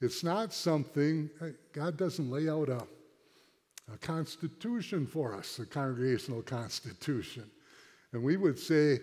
It's 0.00 0.22
not 0.22 0.52
something, 0.52 1.30
God 1.72 1.96
doesn't 1.96 2.30
lay 2.30 2.48
out 2.48 2.68
a 2.68 2.86
a 3.92 3.96
constitution 3.98 5.06
for 5.06 5.34
us, 5.34 5.58
a 5.58 5.66
congregational 5.66 6.42
constitution. 6.42 7.48
And 8.12 8.22
we 8.22 8.36
would 8.36 8.58
say, 8.58 8.98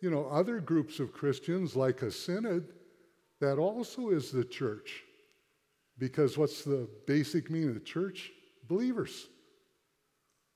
you 0.00 0.10
know, 0.10 0.26
other 0.26 0.60
groups 0.60 1.00
of 1.00 1.12
Christians, 1.12 1.76
like 1.76 2.02
a 2.02 2.10
synod, 2.10 2.68
that 3.40 3.58
also 3.58 4.10
is 4.10 4.30
the 4.30 4.44
church. 4.44 5.02
Because 5.98 6.38
what's 6.38 6.62
the 6.64 6.88
basic 7.06 7.50
meaning 7.50 7.68
of 7.68 7.74
the 7.74 7.80
church? 7.80 8.30
Believers. 8.68 9.28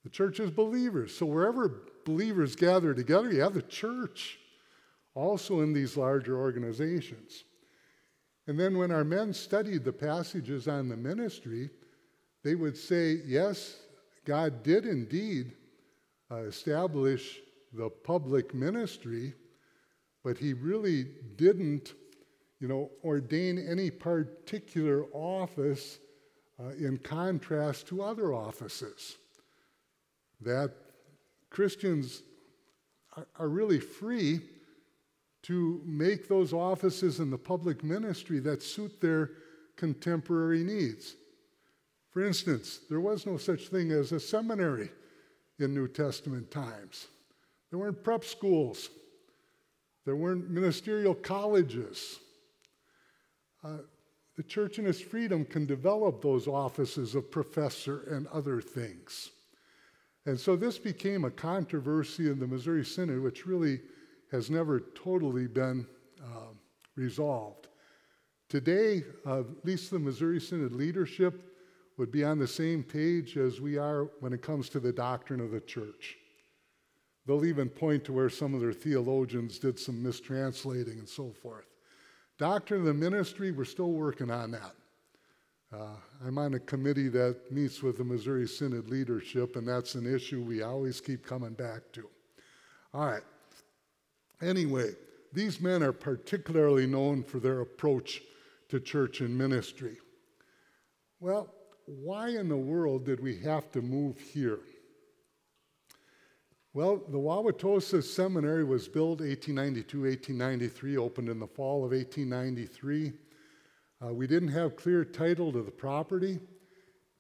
The 0.04 0.10
church 0.10 0.40
is 0.40 0.50
believers. 0.50 1.16
So 1.16 1.26
wherever 1.26 1.82
believers 2.04 2.56
gather 2.56 2.94
together, 2.94 3.32
you 3.32 3.40
have 3.42 3.54
the 3.54 3.62
church, 3.62 4.38
also 5.14 5.60
in 5.60 5.72
these 5.72 5.96
larger 5.96 6.38
organizations. 6.38 7.44
And 8.46 8.58
then 8.58 8.78
when 8.78 8.92
our 8.92 9.04
men 9.04 9.32
studied 9.32 9.84
the 9.84 9.92
passages 9.92 10.68
on 10.68 10.88
the 10.88 10.96
ministry, 10.96 11.70
they 12.45 12.55
would 12.55 12.76
say, 12.76 13.20
yes, 13.26 13.76
God 14.24 14.62
did 14.62 14.87
indeed 14.87 15.53
uh, 16.30 16.45
establish 16.45 17.41
the 17.72 17.89
public 17.89 18.55
ministry, 18.55 19.34
but 20.24 20.39
he 20.39 20.53
really 20.53 21.07
didn't, 21.37 21.95
you 22.61 22.68
know, 22.68 22.91
ordain 23.05 23.59
any 23.59 23.91
particular 23.91 25.05
office 25.12 25.99
uh, 26.59 26.70
in 26.70 26.99
contrast 26.99 27.87
to 27.89 28.03
other 28.03 28.32
offices. 28.32 29.16
That 30.41 30.72
Christians 31.51 32.22
are, 33.16 33.26
are 33.39 33.49
really 33.49 33.80
free 33.80 34.41
to 35.43 35.80
make 35.84 36.26
those 36.26 36.53
offices 36.53 37.20
in 37.20 37.30
the 37.30 37.39
public 37.39 37.84
ministry 37.84 38.41
that 38.41 38.62
suit 38.62 39.01
their 39.01 39.30
contemporary 39.76 40.64
needs. 40.64 41.14
For 42.16 42.24
instance, 42.24 42.80
there 42.88 43.02
was 43.02 43.26
no 43.26 43.36
such 43.36 43.68
thing 43.68 43.92
as 43.92 44.10
a 44.10 44.18
seminary 44.18 44.88
in 45.58 45.74
New 45.74 45.86
Testament 45.86 46.50
times. 46.50 47.08
There 47.68 47.78
weren't 47.78 48.02
prep 48.02 48.24
schools. 48.24 48.88
There 50.06 50.16
weren't 50.16 50.48
ministerial 50.48 51.14
colleges. 51.14 52.18
Uh, 53.62 53.80
the 54.34 54.42
church 54.44 54.78
in 54.78 54.86
its 54.86 54.98
freedom 54.98 55.44
can 55.44 55.66
develop 55.66 56.22
those 56.22 56.48
offices 56.48 57.14
of 57.14 57.30
professor 57.30 58.04
and 58.10 58.26
other 58.28 58.62
things. 58.62 59.32
And 60.24 60.40
so 60.40 60.56
this 60.56 60.78
became 60.78 61.26
a 61.26 61.30
controversy 61.30 62.30
in 62.30 62.38
the 62.38 62.46
Missouri 62.46 62.86
Synod, 62.86 63.22
which 63.22 63.44
really 63.44 63.82
has 64.32 64.48
never 64.48 64.80
totally 64.80 65.48
been 65.48 65.86
uh, 66.24 66.54
resolved. 66.94 67.68
Today, 68.48 69.04
uh, 69.26 69.40
at 69.40 69.66
least 69.66 69.90
the 69.90 69.98
Missouri 69.98 70.40
Synod 70.40 70.72
leadership 70.72 71.52
would 71.97 72.12
be 72.12 72.24
on 72.24 72.38
the 72.38 72.47
same 72.47 72.82
page 72.82 73.36
as 73.36 73.61
we 73.61 73.78
are 73.78 74.05
when 74.20 74.32
it 74.32 74.42
comes 74.42 74.68
to 74.68 74.80
the 74.80 74.92
doctrine 74.92 75.40
of 75.40 75.51
the 75.51 75.61
church. 75.61 76.16
They'll 77.26 77.44
even 77.44 77.68
point 77.68 78.05
to 78.05 78.12
where 78.12 78.30
some 78.30 78.55
of 78.55 78.61
their 78.61 78.72
theologians 78.72 79.59
did 79.59 79.78
some 79.78 80.03
mistranslating 80.03 80.99
and 80.99 81.09
so 81.09 81.32
forth. 81.42 81.66
Doctrine 82.38 82.80
of 82.80 82.86
the 82.86 82.94
ministry, 82.94 83.51
we're 83.51 83.64
still 83.64 83.92
working 83.92 84.30
on 84.30 84.51
that. 84.53 84.74
Uh, 85.72 85.97
I'm 86.24 86.38
on 86.38 86.55
a 86.55 86.61
committee 86.61 87.09
that 87.09 87.51
meets 87.51 87.82
with 87.82 87.99
the 87.99 88.05
Missouri 88.05 88.47
Synod 88.47 88.88
leadership, 88.88 89.57
and 89.57 89.66
that's 89.66 89.97
an 89.97 90.12
issue 90.12 90.42
we 90.42 90.62
always 90.62 91.01
keep 91.01 91.26
coming 91.26 91.55
back 91.55 91.80
to. 91.94 92.09
All 92.94 93.07
right. 93.07 93.24
Anyway, 94.40 94.92
these 95.32 95.61
men 95.61 95.82
are 95.82 95.92
particularly 95.92 96.86
known 96.86 97.24
for 97.24 97.40
their 97.40 97.62
approach 97.62 98.22
to 98.68 98.78
church 98.78 99.20
and 99.20 99.36
ministry. 99.36 99.97
Well, 101.20 101.53
why 101.87 102.30
in 102.30 102.49
the 102.49 102.57
world 102.57 103.05
did 103.05 103.20
we 103.20 103.39
have 103.39 103.70
to 103.72 103.80
move 103.80 104.18
here? 104.18 104.59
Well, 106.74 107.01
the 107.09 107.18
Wauwatosa 107.18 108.03
Seminary 108.03 108.64
was 108.64 108.87
built 108.87 109.20
1892, 109.20 110.03
1893, 110.03 110.97
opened 110.99 111.28
in 111.28 111.39
the 111.39 111.47
fall 111.47 111.84
of 111.84 111.93
1893. 111.93 113.12
Uh, 114.05 114.12
we 114.12 114.26
didn't 114.26 114.49
have 114.49 114.76
clear 114.76 115.05
title 115.05 115.53
to 115.53 115.62
the 115.62 115.70
property, 115.70 116.39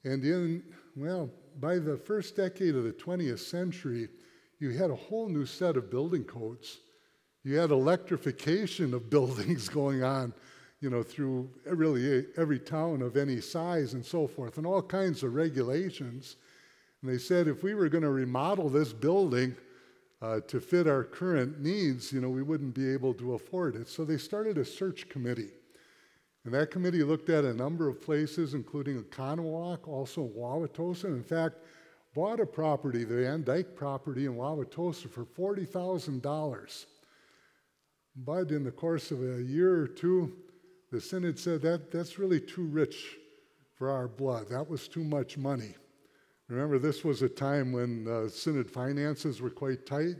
and 0.04 0.22
in, 0.24 0.62
well, 0.94 1.30
by 1.58 1.78
the 1.78 1.96
first 1.96 2.36
decade 2.36 2.74
of 2.74 2.84
the 2.84 2.92
20th 2.92 3.38
century, 3.38 4.08
you 4.58 4.70
had 4.70 4.90
a 4.90 4.94
whole 4.94 5.28
new 5.28 5.46
set 5.46 5.76
of 5.76 5.90
building 5.90 6.24
codes. 6.24 6.80
You 7.44 7.56
had 7.56 7.70
electrification 7.70 8.92
of 8.92 9.08
buildings 9.10 9.68
going 9.68 10.02
on 10.02 10.34
you 10.80 10.90
know, 10.90 11.02
through 11.02 11.48
really 11.64 12.26
every 12.36 12.58
town 12.58 13.02
of 13.02 13.16
any 13.16 13.40
size 13.40 13.94
and 13.94 14.04
so 14.04 14.26
forth, 14.26 14.58
and 14.58 14.66
all 14.66 14.82
kinds 14.82 15.22
of 15.22 15.34
regulations. 15.34 16.36
And 17.02 17.10
they 17.10 17.18
said 17.18 17.48
if 17.48 17.62
we 17.62 17.74
were 17.74 17.88
going 17.88 18.04
to 18.04 18.10
remodel 18.10 18.68
this 18.68 18.92
building 18.92 19.56
uh, 20.20 20.40
to 20.48 20.60
fit 20.60 20.86
our 20.86 21.04
current 21.04 21.60
needs, 21.60 22.12
you 22.12 22.20
know, 22.20 22.30
we 22.30 22.42
wouldn't 22.42 22.74
be 22.74 22.90
able 22.92 23.14
to 23.14 23.34
afford 23.34 23.76
it. 23.76 23.88
So 23.88 24.04
they 24.04 24.18
started 24.18 24.58
a 24.58 24.64
search 24.64 25.08
committee. 25.08 25.50
And 26.44 26.54
that 26.54 26.70
committee 26.70 27.02
looked 27.02 27.28
at 27.28 27.44
a 27.44 27.52
number 27.52 27.88
of 27.88 28.00
places, 28.00 28.54
including 28.54 29.02
Oconomowoc, 29.02 29.88
also 29.88 30.28
Wauwatosa. 30.28 31.06
In 31.06 31.24
fact, 31.24 31.56
bought 32.14 32.38
a 32.38 32.46
property, 32.46 33.02
the 33.04 33.22
Van 33.22 33.42
Dyke 33.42 33.74
property 33.74 34.26
in 34.26 34.36
Wauwatosa, 34.36 35.10
for 35.10 35.24
$40,000. 35.24 36.86
But 38.16 38.50
in 38.52 38.62
the 38.62 38.70
course 38.70 39.10
of 39.10 39.20
a 39.22 39.42
year 39.42 39.82
or 39.82 39.88
two, 39.88 40.32
the 40.90 41.00
Synod 41.00 41.38
said 41.38 41.62
that 41.62 41.90
that's 41.90 42.18
really 42.18 42.40
too 42.40 42.64
rich 42.64 43.16
for 43.74 43.90
our 43.90 44.08
blood. 44.08 44.48
That 44.48 44.68
was 44.68 44.88
too 44.88 45.04
much 45.04 45.36
money. 45.36 45.74
Remember, 46.48 46.78
this 46.78 47.04
was 47.04 47.22
a 47.22 47.28
time 47.28 47.72
when 47.72 48.06
uh, 48.06 48.28
Synod 48.28 48.70
finances 48.70 49.40
were 49.40 49.50
quite 49.50 49.84
tight. 49.84 50.16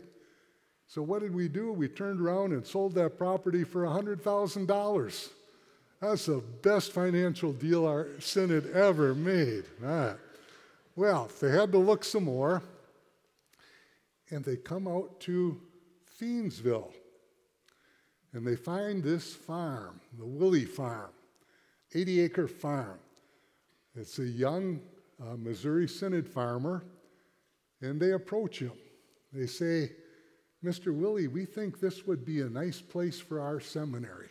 So, 0.88 1.02
what 1.02 1.22
did 1.22 1.34
we 1.34 1.48
do? 1.48 1.72
We 1.72 1.88
turned 1.88 2.20
around 2.20 2.52
and 2.52 2.66
sold 2.66 2.94
that 2.94 3.18
property 3.18 3.64
for 3.64 3.82
$100,000. 3.82 5.28
That's 6.00 6.26
the 6.26 6.42
best 6.62 6.92
financial 6.92 7.52
deal 7.52 7.86
our 7.86 8.08
Synod 8.20 8.70
ever 8.72 9.14
made. 9.14 9.64
Right. 9.80 10.16
Well, 10.94 11.30
they 11.40 11.50
had 11.50 11.72
to 11.72 11.78
look 11.78 12.04
some 12.04 12.24
more, 12.24 12.62
and 14.30 14.44
they 14.44 14.56
come 14.56 14.88
out 14.88 15.20
to 15.20 15.60
Thiensville. 16.20 16.92
And 18.36 18.46
they 18.46 18.54
find 18.54 19.02
this 19.02 19.32
farm, 19.32 19.98
the 20.18 20.26
Willie 20.26 20.66
Farm, 20.66 21.08
80 21.94 22.20
acre 22.20 22.46
farm. 22.46 22.98
It's 23.94 24.18
a 24.18 24.26
young 24.26 24.80
uh, 25.18 25.36
Missouri 25.38 25.88
Synod 25.88 26.28
farmer, 26.28 26.84
and 27.80 27.98
they 27.98 28.12
approach 28.12 28.58
him. 28.58 28.74
They 29.32 29.46
say, 29.46 29.92
Mr. 30.62 30.94
Willie, 30.94 31.28
we 31.28 31.46
think 31.46 31.80
this 31.80 32.06
would 32.06 32.26
be 32.26 32.42
a 32.42 32.48
nice 32.50 32.78
place 32.78 33.18
for 33.18 33.40
our 33.40 33.58
seminary. 33.58 34.28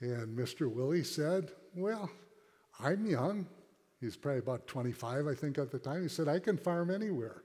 And 0.00 0.34
Mr. 0.34 0.72
Willie 0.72 1.04
said, 1.04 1.50
Well, 1.76 2.10
I'm 2.82 3.04
young. 3.04 3.46
He's 4.00 4.16
probably 4.16 4.38
about 4.38 4.66
25, 4.66 5.26
I 5.26 5.34
think, 5.34 5.58
at 5.58 5.70
the 5.70 5.78
time. 5.78 6.00
He 6.00 6.08
said, 6.08 6.26
I 6.26 6.38
can 6.38 6.56
farm 6.56 6.90
anywhere. 6.90 7.42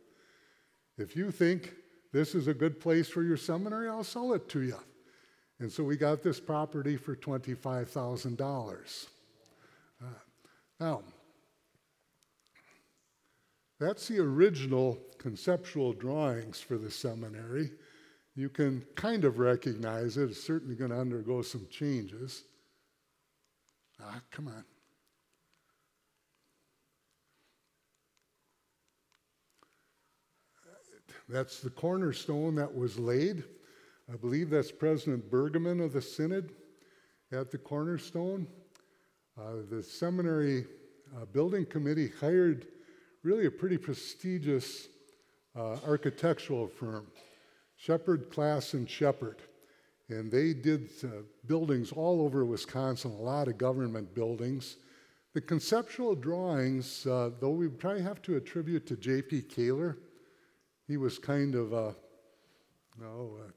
If 0.97 1.17
you 1.17 1.31
think 1.31 1.73
this 2.15 2.33
is 2.33 2.47
a 2.47 2.53
good 2.53 2.79
place 2.79 3.09
for 3.09 3.23
your 3.23 3.35
seminary, 3.35 3.89
I'll 3.89 4.01
sell 4.01 4.31
it 4.31 4.47
to 4.49 4.61
you. 4.61 4.77
And 5.59 5.69
so 5.69 5.83
we 5.83 5.97
got 5.97 6.23
this 6.23 6.39
property 6.39 6.95
for 6.95 7.13
$25,000. 7.13 9.07
Uh, 10.01 10.05
now, 10.79 11.03
that's 13.81 14.07
the 14.07 14.19
original 14.19 14.97
conceptual 15.17 15.91
drawings 15.91 16.61
for 16.61 16.77
the 16.77 16.89
seminary. 16.89 17.71
You 18.33 18.47
can 18.47 18.85
kind 18.95 19.25
of 19.25 19.37
recognize 19.37 20.15
it. 20.15 20.29
It's 20.29 20.41
certainly 20.41 20.75
going 20.75 20.91
to 20.91 20.99
undergo 20.99 21.41
some 21.41 21.67
changes. 21.69 22.45
Ah, 24.01 24.21
come 24.31 24.47
on. 24.47 24.63
That's 31.27 31.59
the 31.59 31.71
cornerstone 31.71 32.55
that 32.55 32.73
was 32.73 32.99
laid. 32.99 33.43
I 34.11 34.15
believe 34.15 34.51
that's 34.51 34.71
President 34.71 35.31
Bergemann 35.31 35.83
of 35.83 35.93
the 35.93 36.01
Synod 36.01 36.51
at 37.31 37.49
the 37.49 37.57
cornerstone. 37.57 38.47
Uh, 39.37 39.63
the 39.69 39.81
seminary 39.81 40.67
uh, 41.15 41.25
building 41.25 41.65
committee 41.65 42.11
hired 42.19 42.67
really 43.23 43.47
a 43.47 43.51
pretty 43.51 43.77
prestigious 43.77 44.87
uh, 45.55 45.77
architectural 45.87 46.67
firm, 46.67 47.07
Shepherd 47.75 48.29
Class 48.29 48.75
and 48.75 48.87
Shepherd. 48.87 49.37
And 50.09 50.31
they 50.31 50.53
did 50.53 50.89
uh, 51.03 51.23
buildings 51.47 51.91
all 51.91 52.21
over 52.21 52.45
Wisconsin, 52.45 53.11
a 53.11 53.15
lot 53.15 53.47
of 53.47 53.57
government 53.57 54.13
buildings. 54.13 54.77
The 55.33 55.41
conceptual 55.41 56.13
drawings, 56.13 57.07
uh, 57.07 57.31
though 57.39 57.49
we 57.49 57.67
probably 57.67 58.03
have 58.03 58.21
to 58.21 58.35
attribute 58.35 58.85
to 58.87 58.95
J.P. 58.95 59.43
Koehler, 59.43 59.97
he 60.87 60.97
was 60.97 61.17
kind 61.17 61.55
of 61.55 61.73
a, 61.73 61.95
a 63.01 63.51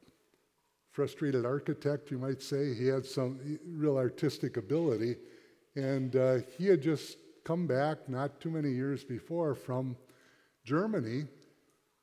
frustrated 0.90 1.44
architect, 1.44 2.10
you 2.10 2.18
might 2.18 2.42
say. 2.42 2.74
He 2.74 2.86
had 2.86 3.04
some 3.04 3.58
real 3.66 3.96
artistic 3.96 4.56
ability. 4.56 5.16
And 5.76 6.16
uh, 6.16 6.38
he 6.56 6.66
had 6.66 6.82
just 6.82 7.18
come 7.44 7.66
back 7.66 8.08
not 8.08 8.40
too 8.40 8.50
many 8.50 8.70
years 8.70 9.04
before 9.04 9.54
from 9.54 9.96
Germany, 10.64 11.24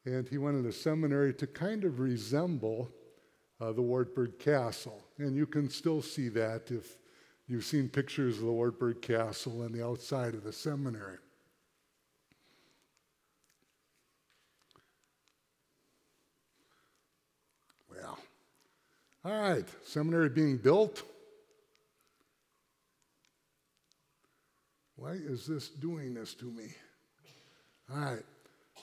and 0.05 0.27
he 0.27 0.37
went 0.37 0.57
to 0.57 0.63
the 0.63 0.71
seminary 0.71 1.33
to 1.35 1.45
kind 1.45 1.83
of 1.83 1.99
resemble 1.99 2.89
uh, 3.61 3.71
the 3.71 3.81
Wartburg 3.81 4.39
Castle. 4.39 5.03
And 5.17 5.35
you 5.35 5.45
can 5.45 5.69
still 5.69 6.01
see 6.01 6.29
that 6.29 6.71
if 6.71 6.97
you've 7.47 7.65
seen 7.65 7.89
pictures 7.89 8.37
of 8.39 8.45
the 8.45 8.51
Wartburg 8.51 9.01
Castle 9.01 9.61
and 9.63 9.73
the 9.73 9.85
outside 9.85 10.33
of 10.33 10.43
the 10.43 10.51
seminary. 10.51 11.17
Well, 17.91 18.17
all 19.25 19.31
right, 19.31 19.65
seminary 19.83 20.29
being 20.29 20.57
built. 20.57 21.01
Why 24.97 25.13
is 25.13 25.47
this 25.47 25.69
doing 25.69 26.13
this 26.13 26.35
to 26.35 26.45
me? 26.45 26.65
All 27.91 27.99
right. 27.99 28.23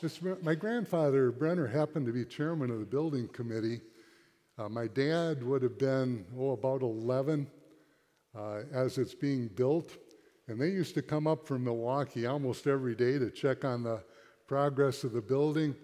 This, 0.00 0.20
my 0.42 0.56
grandfather, 0.56 1.30
Brenner, 1.30 1.68
happened 1.68 2.06
to 2.06 2.12
be 2.12 2.24
chairman 2.24 2.72
of 2.72 2.80
the 2.80 2.84
building 2.84 3.28
committee. 3.28 3.82
Uh, 4.58 4.68
my 4.68 4.88
dad 4.88 5.44
would 5.44 5.62
have 5.62 5.78
been, 5.78 6.24
oh, 6.36 6.50
about 6.50 6.82
11 6.82 7.46
uh, 8.36 8.62
as 8.72 8.98
it's 8.98 9.14
being 9.14 9.46
built. 9.46 9.96
And 10.48 10.60
they 10.60 10.70
used 10.70 10.94
to 10.94 11.02
come 11.02 11.28
up 11.28 11.46
from 11.46 11.62
Milwaukee 11.62 12.26
almost 12.26 12.66
every 12.66 12.96
day 12.96 13.16
to 13.16 13.30
check 13.30 13.64
on 13.64 13.84
the 13.84 14.02
progress 14.48 15.04
of 15.04 15.12
the 15.12 15.22
building. 15.22 15.76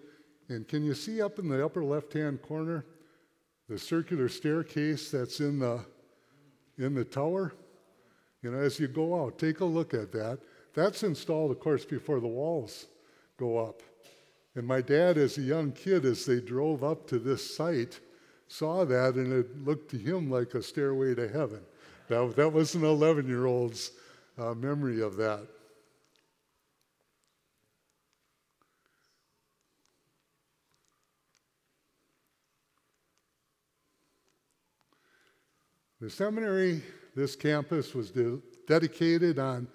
And 0.49 0.67
can 0.67 0.83
you 0.83 0.95
see 0.95 1.21
up 1.21 1.39
in 1.39 1.47
the 1.47 1.63
upper 1.63 1.83
left 1.83 2.11
hand 2.11 2.41
corner? 2.41 2.83
The 3.69 3.77
circular 3.77 4.27
staircase 4.27 5.11
that's 5.11 5.39
in 5.39 5.59
the, 5.59 5.85
in 6.79 6.95
the 6.95 7.05
tower, 7.05 7.53
you 8.41 8.51
know, 8.51 8.57
as 8.57 8.79
you 8.79 8.87
go 8.87 9.23
out, 9.23 9.37
take 9.37 9.59
a 9.59 9.65
look 9.65 9.93
at 9.93 10.11
that. 10.11 10.39
That's 10.73 11.03
installed, 11.03 11.51
of 11.51 11.59
course, 11.59 11.85
before 11.85 12.19
the 12.19 12.27
walls 12.27 12.87
go 13.37 13.57
up. 13.59 13.81
And 14.55 14.65
my 14.65 14.81
dad, 14.81 15.17
as 15.17 15.37
a 15.37 15.41
young 15.41 15.71
kid, 15.71 16.03
as 16.03 16.25
they 16.25 16.39
drove 16.39 16.83
up 16.83 17.07
to 17.07 17.19
this 17.19 17.55
site, 17.55 17.99
saw 18.47 18.83
that 18.85 19.13
and 19.13 19.31
it 19.31 19.63
looked 19.63 19.91
to 19.91 19.97
him 19.97 20.31
like 20.31 20.55
a 20.55 20.63
stairway 20.63 21.13
to 21.13 21.27
heaven. 21.27 21.61
That, 22.07 22.35
that 22.35 22.51
was 22.51 22.73
an 22.73 22.83
11 22.83 23.27
year 23.27 23.45
old's 23.45 23.91
uh, 24.39 24.55
memory 24.55 25.01
of 25.01 25.15
that. 25.17 25.45
The 36.01 36.09
seminary, 36.09 36.81
this 37.13 37.35
campus, 37.35 37.93
was 37.93 38.09
de- 38.09 38.39
dedicated 38.65 39.37
on 39.37 39.67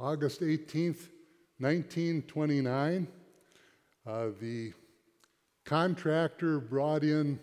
August 0.00 0.40
18th, 0.40 1.10
1929. 1.58 3.06
Uh, 4.06 4.28
the 4.40 4.72
contractor 5.66 6.58
brought 6.58 7.04
in 7.04 7.38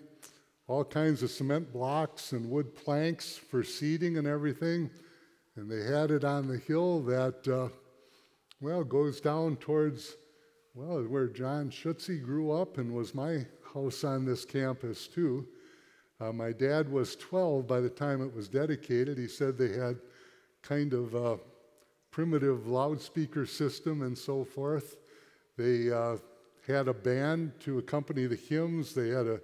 all 0.65 0.83
kinds 0.83 1.21
of 1.21 1.29
cement 1.29 1.71
blocks 1.71 2.31
and 2.31 2.49
wood 2.49 2.75
planks 2.75 3.37
for 3.37 3.63
seating 3.63 4.17
and 4.17 4.25
everything, 4.25 4.89
and 5.55 5.69
they 5.69 5.83
had 5.83 6.09
it 6.09 6.23
on 6.23 6.47
the 6.47 6.57
hill 6.57 7.01
that, 7.01 7.47
uh, 7.47 7.69
well, 8.59 8.83
goes 8.83 9.21
down 9.21 9.55
towards, 9.57 10.15
well, 10.73 11.03
where 11.03 11.27
John 11.27 11.69
Schuetze 11.69 12.23
grew 12.23 12.51
up 12.51 12.79
and 12.79 12.95
was 12.95 13.13
my 13.13 13.45
house 13.71 14.03
on 14.03 14.25
this 14.25 14.45
campus 14.45 15.07
too. 15.07 15.47
Uh, 16.19 16.31
my 16.31 16.51
dad 16.51 16.89
was 16.89 17.15
12 17.17 17.67
by 17.67 17.81
the 17.81 17.89
time 17.89 18.21
it 18.21 18.33
was 18.33 18.47
dedicated. 18.47 19.17
He 19.17 19.27
said 19.27 19.57
they 19.57 19.73
had 19.73 19.97
kind 20.61 20.93
of 20.93 21.13
a 21.13 21.37
primitive 22.11 22.67
loudspeaker 22.67 23.45
system 23.45 24.01
and 24.01 24.17
so 24.17 24.45
forth. 24.45 24.95
They 25.57 25.91
uh, 25.91 26.17
had 26.65 26.87
a 26.87 26.93
band 26.93 27.51
to 27.61 27.77
accompany 27.77 28.25
the 28.25 28.35
hymns, 28.35 28.93
they 28.93 29.09
had 29.09 29.27
a 29.27 29.41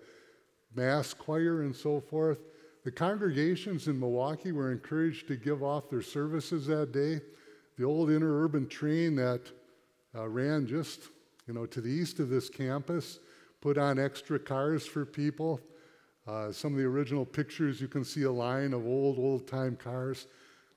mass 0.73 1.13
choir 1.13 1.63
and 1.63 1.75
so 1.75 1.99
forth. 1.99 2.39
The 2.83 2.91
congregations 2.91 3.87
in 3.87 3.99
Milwaukee 3.99 4.51
were 4.51 4.71
encouraged 4.71 5.27
to 5.27 5.35
give 5.35 5.61
off 5.61 5.89
their 5.89 6.01
services 6.01 6.65
that 6.67 6.91
day. 6.91 7.21
The 7.77 7.83
old 7.83 8.09
interurban 8.09 8.69
train 8.69 9.15
that 9.17 9.41
uh, 10.15 10.27
ran 10.27 10.65
just 10.65 11.01
you 11.47 11.53
know 11.53 11.65
to 11.65 11.81
the 11.81 11.89
east 11.89 12.19
of 12.19 12.29
this 12.29 12.49
campus 12.49 13.19
put 13.59 13.77
on 13.77 13.99
extra 13.99 14.39
cars 14.39 14.85
for 14.85 15.05
people. 15.05 15.59
Uh, 16.27 16.51
some 16.51 16.73
of 16.73 16.77
the 16.77 16.85
original 16.85 17.25
pictures, 17.25 17.81
you 17.81 17.87
can 17.87 18.03
see 18.03 18.23
a 18.23 18.31
line 18.31 18.73
of 18.73 18.85
old, 18.85 19.17
old 19.17 19.47
time 19.47 19.75
cars. 19.75 20.27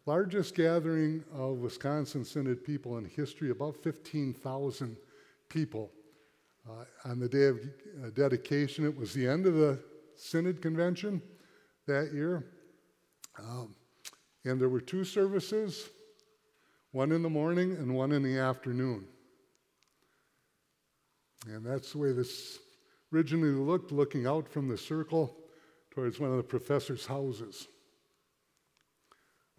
Largest 0.06 0.54
gathering 0.54 1.24
of 1.32 1.58
Wisconsin 1.58 2.24
Synod 2.24 2.64
people 2.64 2.98
in 2.98 3.04
history, 3.04 3.50
about 3.50 3.76
15,000 3.82 4.96
people. 5.48 5.90
Uh, 6.68 6.84
on 7.04 7.18
the 7.18 7.28
day 7.28 7.44
of 7.44 7.58
uh, 7.58 8.10
dedication, 8.14 8.86
it 8.86 8.96
was 8.96 9.12
the 9.12 9.26
end 9.26 9.46
of 9.46 9.54
the 9.54 9.78
Synod 10.16 10.62
convention 10.62 11.20
that 11.86 12.12
year. 12.12 12.44
Um, 13.38 13.74
and 14.44 14.60
there 14.60 14.68
were 14.68 14.80
two 14.80 15.04
services 15.04 15.88
one 16.92 17.10
in 17.10 17.22
the 17.22 17.30
morning 17.30 17.72
and 17.72 17.92
one 17.92 18.12
in 18.12 18.22
the 18.22 18.38
afternoon. 18.38 19.04
And 21.48 21.66
that's 21.66 21.92
the 21.92 21.98
way 21.98 22.12
this 22.12 22.60
originally 23.14 23.50
looked, 23.50 23.92
looking 23.92 24.26
out 24.26 24.48
from 24.48 24.68
the 24.68 24.76
circle 24.76 25.36
towards 25.90 26.18
one 26.18 26.30
of 26.30 26.36
the 26.36 26.42
professor's 26.42 27.06
houses. 27.06 27.68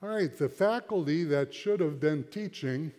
All 0.04 0.10
right, 0.10 0.36
the 0.38 0.50
faculty 0.50 1.24
that 1.24 1.54
should 1.54 1.80
have 1.80 2.00
been 2.00 2.26
teaching 2.26 2.92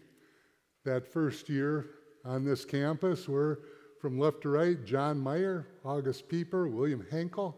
that 0.84 1.06
first 1.06 1.48
year 1.48 1.86
on 2.24 2.44
this 2.44 2.64
campus 2.64 3.28
were 3.28 3.60
from 4.00 4.18
left 4.18 4.42
to 4.42 4.48
right 4.48 4.82
John 4.84 5.18
Meyer, 5.18 5.66
August 5.84 6.28
Pieper, 6.28 6.68
William 6.68 7.06
Henkel, 7.10 7.56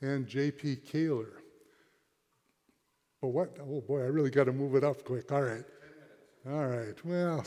and 0.00 0.26
J.P. 0.26 0.76
Koehler. 0.90 1.32
But 3.22 3.28
what? 3.28 3.56
Oh 3.60 3.80
boy, 3.80 4.00
I 4.00 4.06
really 4.06 4.30
got 4.30 4.44
to 4.44 4.52
move 4.52 4.74
it 4.74 4.84
up 4.84 5.04
quick. 5.04 5.30
All 5.32 5.42
right. 5.42 5.64
All 6.46 6.66
right. 6.66 6.94
Well, 7.04 7.44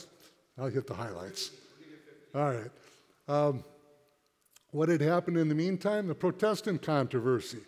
I'll 0.58 0.70
hit 0.70 0.88
the 0.88 0.94
highlights. 0.94 1.52
All 2.34 2.52
right. 2.52 2.72
Um, 3.28 3.64
what 4.72 4.90
had 4.90 5.02
happened 5.02 5.38
in 5.38 5.50
the 5.50 5.56
meantime? 5.56 6.08
The 6.08 6.16
Protestant 6.16 6.82
controversy. 6.82 7.60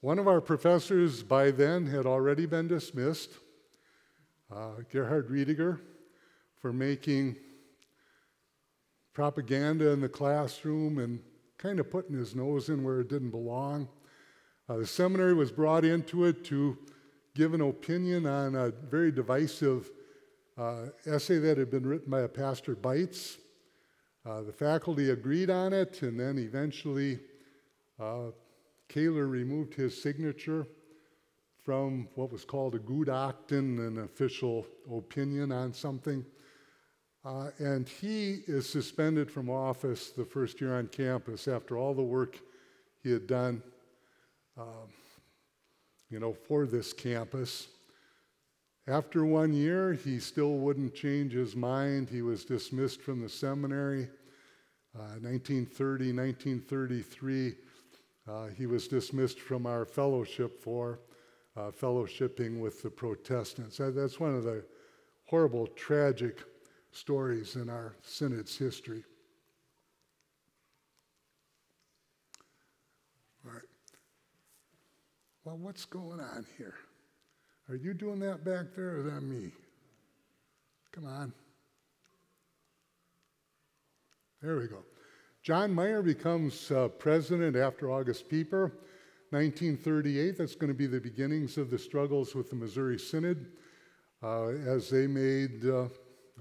One 0.00 0.18
of 0.18 0.28
our 0.28 0.40
professors 0.40 1.22
by 1.22 1.50
then 1.50 1.86
had 1.86 2.06
already 2.06 2.46
been 2.46 2.68
dismissed, 2.68 3.30
uh, 4.54 4.82
Gerhard 4.90 5.28
Riediger, 5.28 5.80
for 6.60 6.72
making 6.72 7.36
propaganda 9.12 9.90
in 9.90 10.00
the 10.00 10.08
classroom 10.08 10.98
and 10.98 11.20
kind 11.58 11.80
of 11.80 11.90
putting 11.90 12.16
his 12.16 12.34
nose 12.34 12.68
in 12.68 12.84
where 12.84 13.00
it 13.00 13.08
didn't 13.08 13.30
belong. 13.30 13.88
Uh, 14.68 14.76
the 14.76 14.86
seminary 14.86 15.32
was 15.32 15.50
brought 15.50 15.84
into 15.84 16.24
it 16.24 16.44
to 16.44 16.76
give 17.34 17.54
an 17.54 17.60
opinion 17.60 18.26
on 18.26 18.54
a 18.54 18.70
very 18.70 19.12
divisive 19.12 19.90
uh, 20.58 20.86
essay 21.06 21.38
that 21.38 21.56
had 21.58 21.70
been 21.70 21.86
written 21.86 22.10
by 22.10 22.22
a 22.22 22.28
pastor 22.28 22.74
Beitz 22.74 23.38
uh, 24.26 24.42
the 24.42 24.52
faculty 24.52 25.10
agreed 25.10 25.50
on 25.50 25.72
it, 25.72 26.02
and 26.02 26.18
then 26.18 26.38
eventually 26.38 27.20
uh, 28.00 28.30
Koehler 28.88 29.30
removed 29.30 29.74
his 29.74 30.00
signature 30.00 30.66
from 31.64 32.08
what 32.14 32.32
was 32.32 32.44
called 32.44 32.74
a 32.74 32.78
Gutachten, 32.78 33.78
an 33.86 33.98
official 33.98 34.66
opinion 34.92 35.52
on 35.52 35.72
something. 35.72 36.24
Uh, 37.24 37.50
and 37.58 37.88
he 37.88 38.42
is 38.46 38.68
suspended 38.68 39.30
from 39.30 39.50
office 39.50 40.10
the 40.10 40.24
first 40.24 40.60
year 40.60 40.76
on 40.76 40.86
campus 40.88 41.48
after 41.48 41.76
all 41.76 41.94
the 41.94 42.02
work 42.02 42.38
he 43.02 43.10
had 43.10 43.26
done, 43.26 43.62
um, 44.56 44.88
you 46.10 46.20
know, 46.20 46.32
for 46.32 46.66
this 46.66 46.92
campus. 46.92 47.68
After 48.88 49.24
one 49.24 49.52
year, 49.52 49.94
he 49.94 50.20
still 50.20 50.58
wouldn't 50.58 50.94
change 50.94 51.32
his 51.32 51.56
mind. 51.56 52.08
He 52.08 52.22
was 52.22 52.44
dismissed 52.44 53.02
from 53.02 53.20
the 53.20 53.28
seminary. 53.28 54.08
Uh, 54.94 55.18
1930, 55.20 56.12
1933, 56.12 57.54
uh, 58.28 58.46
he 58.56 58.66
was 58.66 58.86
dismissed 58.86 59.40
from 59.40 59.66
our 59.66 59.84
fellowship 59.84 60.62
for 60.62 61.00
uh, 61.56 61.70
fellowshipping 61.70 62.60
with 62.60 62.80
the 62.82 62.90
Protestants. 62.90 63.78
That, 63.78 63.94
that's 63.96 64.20
one 64.20 64.34
of 64.34 64.44
the 64.44 64.64
horrible, 65.26 65.66
tragic 65.66 66.42
stories 66.92 67.56
in 67.56 67.68
our 67.68 67.96
synod's 68.02 68.56
history. 68.56 69.04
All 73.44 73.52
right. 73.52 73.62
Well, 75.44 75.58
what's 75.58 75.84
going 75.84 76.20
on 76.20 76.46
here? 76.56 76.74
Are 77.68 77.74
you 77.74 77.94
doing 77.94 78.20
that 78.20 78.44
back 78.44 78.66
there, 78.76 78.90
or 78.90 78.98
is 79.00 79.04
that 79.06 79.22
me? 79.22 79.50
Come 80.92 81.04
on. 81.04 81.32
There 84.40 84.56
we 84.56 84.68
go. 84.68 84.84
John 85.42 85.74
Meyer 85.74 86.00
becomes 86.00 86.70
uh, 86.70 86.86
president 86.88 87.56
after 87.56 87.90
August 87.90 88.28
Pieper. 88.28 88.72
1938, 89.30 90.38
that's 90.38 90.54
going 90.54 90.68
to 90.68 90.74
be 90.74 90.86
the 90.86 91.00
beginnings 91.00 91.58
of 91.58 91.68
the 91.68 91.78
struggles 91.78 92.36
with 92.36 92.50
the 92.50 92.56
Missouri 92.56 92.98
Synod. 92.98 93.50
Uh, 94.22 94.46
as 94.46 94.88
they 94.88 95.08
made, 95.08 95.66
uh, 95.66 95.88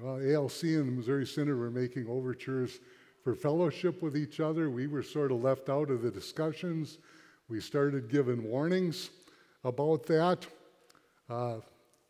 ALC 0.03 0.63
and 0.63 0.87
the 0.87 0.91
Missouri 0.91 1.25
Synod 1.25 1.57
were 1.57 1.71
making 1.71 2.07
overtures 2.07 2.79
for 3.23 3.33
fellowship 3.33 4.03
with 4.03 4.15
each 4.15 4.39
other. 4.39 4.69
We 4.69 4.85
were 4.85 5.01
sort 5.01 5.31
of 5.31 5.41
left 5.41 5.69
out 5.69 5.89
of 5.89 6.03
the 6.03 6.11
discussions. 6.11 6.99
We 7.49 7.59
started 7.59 8.11
giving 8.11 8.43
warnings 8.43 9.09
about 9.63 10.05
that. 10.05 10.45
Uh, 11.29 11.57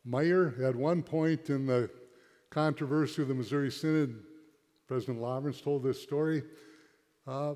Meyer, 0.03 0.53
at 0.63 0.75
one 0.75 1.01
point 1.01 1.49
in 1.49 1.65
the 1.65 1.89
controversy 2.49 3.21
of 3.21 3.27
the 3.27 3.33
Missouri 3.33 3.71
Synod, 3.71 4.21
President 4.87 5.19
Lawrenz 5.19 5.63
told 5.63 5.83
this 5.83 6.01
story. 6.01 6.43
Uh, 7.25 7.55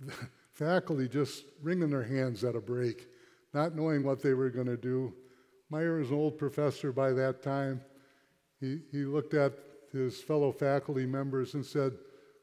faculty 0.52 1.08
just 1.08 1.44
wringing 1.62 1.90
their 1.90 2.02
hands 2.02 2.44
at 2.44 2.56
a 2.56 2.60
break, 2.60 3.08
not 3.54 3.74
knowing 3.74 4.02
what 4.02 4.22
they 4.22 4.34
were 4.34 4.50
going 4.50 4.66
to 4.66 4.76
do. 4.76 5.12
Meyer 5.70 5.98
was 5.98 6.10
an 6.10 6.16
old 6.16 6.38
professor 6.38 6.92
by 6.92 7.12
that 7.12 7.42
time. 7.42 7.80
He, 8.60 8.80
he 8.90 9.04
looked 9.04 9.34
at 9.34 9.52
his 9.92 10.20
fellow 10.20 10.52
faculty 10.52 11.06
members 11.06 11.54
and 11.54 11.64
said, 11.64 11.92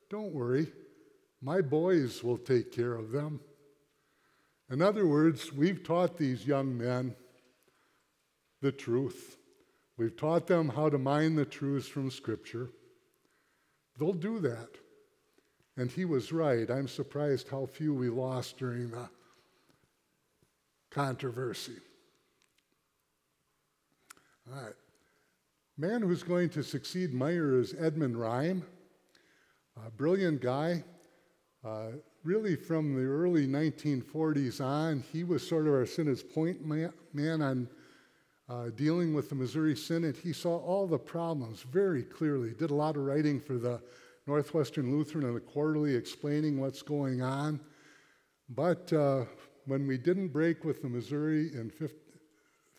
Don't 0.09 0.33
worry, 0.33 0.67
my 1.41 1.61
boys 1.61 2.23
will 2.23 2.37
take 2.37 2.71
care 2.71 2.95
of 2.95 3.11
them. 3.11 3.39
In 4.69 4.81
other 4.81 5.07
words, 5.07 5.53
we've 5.53 5.83
taught 5.83 6.17
these 6.17 6.47
young 6.47 6.77
men 6.77 7.15
the 8.61 8.71
truth. 8.71 9.37
We've 9.97 10.15
taught 10.15 10.47
them 10.47 10.69
how 10.69 10.89
to 10.89 10.97
mine 10.97 11.35
the 11.35 11.45
truths 11.45 11.87
from 11.87 12.11
Scripture. 12.11 12.69
They'll 13.99 14.13
do 14.13 14.39
that. 14.39 14.69
And 15.75 15.91
he 15.91 16.05
was 16.05 16.31
right. 16.31 16.69
I'm 16.69 16.87
surprised 16.87 17.49
how 17.49 17.65
few 17.65 17.93
we 17.93 18.09
lost 18.09 18.57
during 18.57 18.91
the 18.91 19.09
controversy. 20.89 21.77
All 24.51 24.61
right. 24.61 24.73
Man 25.77 26.01
who's 26.01 26.23
going 26.23 26.49
to 26.49 26.63
succeed 26.63 27.13
Meyer 27.13 27.59
is 27.59 27.75
Edmund 27.77 28.17
Reim, 28.19 28.63
a 29.85 29.91
brilliant 29.91 30.41
guy. 30.41 30.83
Uh, 31.63 31.89
really, 32.23 32.55
from 32.55 32.95
the 32.95 33.03
early 33.03 33.45
1940s 33.45 34.59
on, 34.59 35.03
he 35.11 35.23
was 35.23 35.47
sort 35.47 35.67
of 35.67 35.73
our 35.73 35.85
Synod's 35.85 36.23
point 36.23 36.65
man, 36.65 36.91
man 37.13 37.41
on 37.43 37.69
uh, 38.49 38.69
dealing 38.75 39.13
with 39.13 39.29
the 39.29 39.35
Missouri 39.35 39.75
Synod. 39.75 40.15
He 40.15 40.33
saw 40.33 40.57
all 40.57 40.87
the 40.87 40.97
problems 40.97 41.63
very 41.63 42.03
clearly, 42.03 42.53
did 42.53 42.71
a 42.71 42.75
lot 42.75 42.95
of 42.95 43.03
writing 43.03 43.39
for 43.39 43.57
the 43.57 43.81
Northwestern 44.25 44.91
Lutheran 44.91 45.25
and 45.25 45.35
the 45.35 45.41
Quarterly 45.41 45.95
explaining 45.95 46.59
what's 46.59 46.81
going 46.81 47.21
on. 47.21 47.59
But 48.49 48.91
uh, 48.93 49.25
when 49.65 49.87
we 49.87 49.97
didn't 49.97 50.29
break 50.29 50.63
with 50.63 50.81
the 50.81 50.89
Missouri 50.89 51.51
in 51.53 51.69
50, 51.69 51.95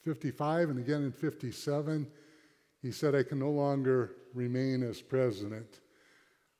55 0.04 0.70
and 0.70 0.78
again 0.78 1.02
in 1.02 1.12
57, 1.12 2.06
he 2.80 2.90
said, 2.90 3.14
I 3.14 3.22
can 3.22 3.38
no 3.38 3.50
longer 3.50 4.12
remain 4.34 4.82
as 4.82 5.02
president. 5.02 5.80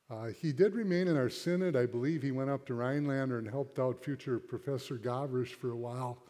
Uh, 0.09 0.27
he 0.27 0.51
did 0.51 0.75
remain 0.75 1.07
in 1.07 1.15
our 1.15 1.29
synod. 1.29 1.75
I 1.75 1.85
believe 1.85 2.21
he 2.21 2.31
went 2.31 2.49
up 2.49 2.65
to 2.65 2.73
Rhinelander 2.73 3.39
and 3.39 3.47
helped 3.47 3.79
out 3.79 4.03
future 4.03 4.39
Professor 4.39 4.97
Gawrisch 4.97 5.55
for 5.55 5.71
a 5.71 5.77
while 5.77 6.23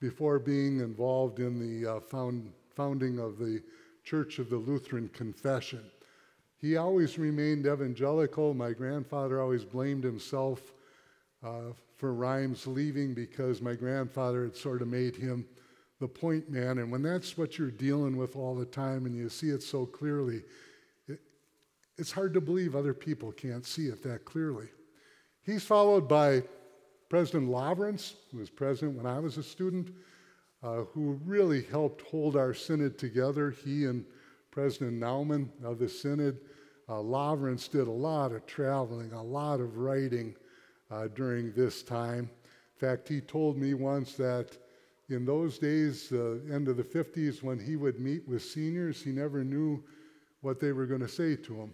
before 0.00 0.38
being 0.38 0.80
involved 0.80 1.38
in 1.38 1.58
the 1.58 1.96
uh, 1.96 2.00
found, 2.00 2.52
founding 2.74 3.18
of 3.18 3.38
the 3.38 3.62
Church 4.04 4.38
of 4.38 4.50
the 4.50 4.56
Lutheran 4.56 5.08
Confession. 5.08 5.82
He 6.58 6.76
always 6.76 7.18
remained 7.18 7.66
evangelical. 7.66 8.54
My 8.54 8.72
grandfather 8.72 9.40
always 9.40 9.64
blamed 9.64 10.04
himself 10.04 10.72
uh, 11.44 11.72
for 11.96 12.14
Reim's 12.14 12.66
leaving 12.66 13.14
because 13.14 13.60
my 13.60 13.74
grandfather 13.74 14.44
had 14.44 14.56
sort 14.56 14.82
of 14.82 14.88
made 14.88 15.16
him 15.16 15.46
the 16.00 16.08
point 16.08 16.50
man. 16.50 16.78
And 16.78 16.90
when 16.90 17.02
that's 17.02 17.36
what 17.38 17.58
you're 17.58 17.70
dealing 17.70 18.16
with 18.16 18.36
all 18.36 18.54
the 18.54 18.66
time 18.66 19.06
and 19.06 19.14
you 19.14 19.28
see 19.28 19.48
it 19.48 19.62
so 19.62 19.86
clearly, 19.86 20.42
it, 21.08 21.20
it's 21.96 22.12
hard 22.12 22.34
to 22.34 22.40
believe 22.40 22.76
other 22.76 22.94
people 22.94 23.32
can't 23.32 23.64
see 23.64 23.86
it 23.86 24.02
that 24.02 24.24
clearly. 24.24 24.68
He's 25.42 25.64
followed 25.64 26.08
by 26.08 26.42
President 27.08 27.48
Lawrenz, 27.48 28.14
who 28.30 28.38
was 28.38 28.50
president 28.50 28.96
when 28.96 29.06
I 29.06 29.20
was 29.20 29.38
a 29.38 29.42
student, 29.42 29.94
uh, 30.62 30.82
who 30.92 31.20
really 31.24 31.62
helped 31.62 32.02
hold 32.02 32.36
our 32.36 32.52
synod 32.52 32.98
together. 32.98 33.50
He 33.50 33.84
and 33.84 34.04
President 34.50 35.00
Naumann 35.00 35.48
of 35.62 35.78
the 35.78 35.88
synod. 35.88 36.40
Uh, 36.88 36.94
Lawrenz 36.94 37.70
did 37.70 37.86
a 37.86 37.90
lot 37.90 38.32
of 38.32 38.46
traveling, 38.46 39.12
a 39.12 39.22
lot 39.22 39.60
of 39.60 39.76
writing 39.76 40.34
uh, 40.90 41.08
during 41.14 41.52
this 41.52 41.82
time. 41.82 42.30
In 42.74 42.88
fact, 42.88 43.08
he 43.08 43.20
told 43.20 43.56
me 43.56 43.74
once 43.74 44.14
that 44.14 44.56
in 45.08 45.24
those 45.24 45.58
days, 45.58 46.10
uh, 46.12 46.38
end 46.52 46.68
of 46.68 46.76
the 46.76 46.82
50s, 46.82 47.42
when 47.42 47.58
he 47.58 47.76
would 47.76 48.00
meet 48.00 48.26
with 48.26 48.42
seniors, 48.42 49.02
he 49.02 49.10
never 49.10 49.44
knew 49.44 49.82
what 50.40 50.58
they 50.58 50.72
were 50.72 50.86
going 50.86 51.00
to 51.00 51.08
say 51.08 51.36
to 51.36 51.54
him 51.54 51.72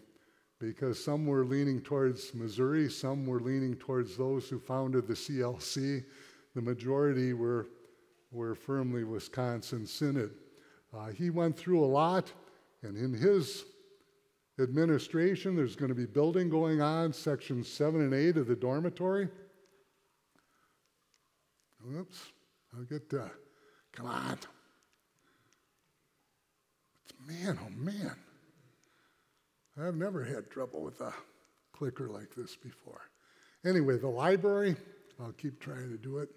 because 0.63 1.03
some 1.03 1.27
were 1.27 1.45
leaning 1.45 1.81
towards 1.81 2.33
Missouri, 2.35 2.89
some 2.89 3.27
were 3.27 3.41
leaning 3.41 3.75
towards 3.75 4.17
those 4.17 4.49
who 4.49 4.61
founded 4.61 5.09
the 5.09 5.15
CLC. 5.15 6.05
The 6.55 6.63
majority 6.63 7.33
were, 7.33 7.67
were 8.31 8.55
firmly 8.55 9.03
Wisconsin 9.03 9.85
Synod. 9.85 10.31
Uh, 10.97 11.09
he 11.09 11.31
went 11.31 11.57
through 11.57 11.85
a 11.85 11.87
lot, 11.87 12.33
and 12.83 12.97
in 12.97 13.13
his 13.13 13.65
administration, 14.61 15.57
there's 15.57 15.75
going 15.75 15.89
to 15.89 15.97
be 15.97 16.07
building 16.07 16.49
going 16.49 16.81
on, 16.81 17.13
sections 17.13 17.67
7 17.67 18.01
and 18.01 18.15
8 18.15 18.37
of 18.37 18.47
the 18.47 18.55
dormitory. 18.55 19.29
Oops. 21.93 22.33
I'll 22.77 22.85
get 22.85 23.11
to, 23.11 23.29
come 23.91 24.07
on. 24.07 24.39
It's 27.05 27.15
man, 27.27 27.59
oh 27.61 27.71
man. 27.77 28.15
I've 29.81 29.97
never 29.97 30.23
had 30.23 30.51
trouble 30.51 30.83
with 30.83 31.01
a 31.01 31.13
clicker 31.73 32.09
like 32.09 32.35
this 32.35 32.57
before. 32.57 33.01
Anyway, 33.65 33.97
the 33.97 34.09
library, 34.09 34.77
I'll 35.21 35.33
keep 35.33 35.61
trying 35.61 35.91
to 35.91 35.97
do 35.97 36.19
it. 36.19 36.29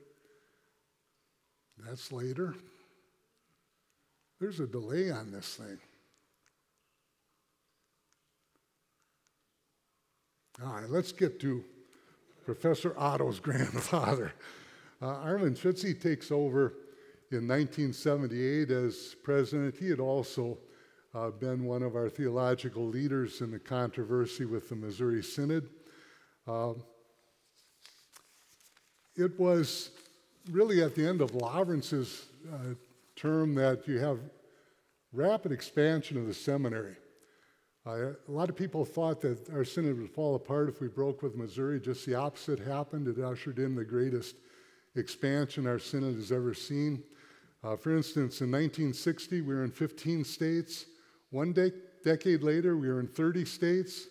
That's 1.85 2.11
later. 2.11 2.55
There's 4.39 4.59
a 4.59 4.67
delay 4.67 5.11
on 5.11 5.31
this 5.31 5.55
thing. 5.55 5.77
All 10.63 10.73
right, 10.73 10.89
let's 10.89 11.11
get 11.11 11.39
to 11.41 11.63
Professor 12.45 12.97
Otto's 12.97 13.39
grandfather. 13.41 14.33
Uh, 15.01 15.07
Armin 15.07 15.55
takes 15.55 16.31
over 16.31 16.73
in 17.31 17.47
1978 17.47 18.71
as 18.71 19.15
president. 19.23 19.75
He 19.77 19.89
had 19.89 19.99
also 19.99 20.57
uh, 21.15 21.31
been 21.31 21.63
one 21.63 21.81
of 21.81 21.95
our 21.95 22.09
theological 22.09 22.85
leaders 22.85 23.39
in 23.39 23.49
the 23.49 23.59
controversy 23.59 24.43
with 24.43 24.67
the 24.67 24.75
Missouri 24.75 25.23
Synod. 25.23 25.69
Uh, 26.45 26.73
it 29.15 29.39
was 29.39 29.91
really 30.51 30.83
at 30.83 30.93
the 30.93 31.07
end 31.07 31.21
of 31.21 31.33
Lawrenz's 31.33 32.25
uh, 32.53 32.73
term 33.15 33.55
that 33.55 33.87
you 33.87 33.97
have 33.97 34.19
rapid 35.13 35.53
expansion 35.53 36.17
of 36.17 36.27
the 36.27 36.33
seminary. 36.33 36.97
A 37.85 38.15
lot 38.27 38.49
of 38.49 38.55
people 38.55 38.83
thought 38.83 39.21
that 39.21 39.49
our 39.51 39.63
synod 39.63 39.99
would 39.99 40.09
fall 40.09 40.35
apart 40.35 40.67
if 40.67 40.81
we 40.81 40.87
broke 40.87 41.21
with 41.21 41.35
Missouri. 41.35 41.79
Just 41.79 42.05
the 42.05 42.15
opposite 42.15 42.59
happened. 42.59 43.07
It 43.07 43.23
ushered 43.23 43.59
in 43.59 43.75
the 43.75 43.85
greatest 43.85 44.35
expansion 44.95 45.67
our 45.67 45.79
synod 45.79 46.15
has 46.15 46.31
ever 46.31 46.53
seen. 46.53 47.03
Uh, 47.63 47.77
for 47.77 47.95
instance, 47.95 48.41
in 48.41 48.51
1960, 48.51 49.41
we 49.41 49.53
were 49.53 49.63
in 49.63 49.71
15 49.71 50.23
states. 50.23 50.85
One 51.35 51.51
de- 51.51 51.73
decade 52.01 52.43
later, 52.43 52.77
we 52.77 52.87
were 52.87 53.01
in 53.01 53.09
30 53.09 53.43
states. 53.43 54.05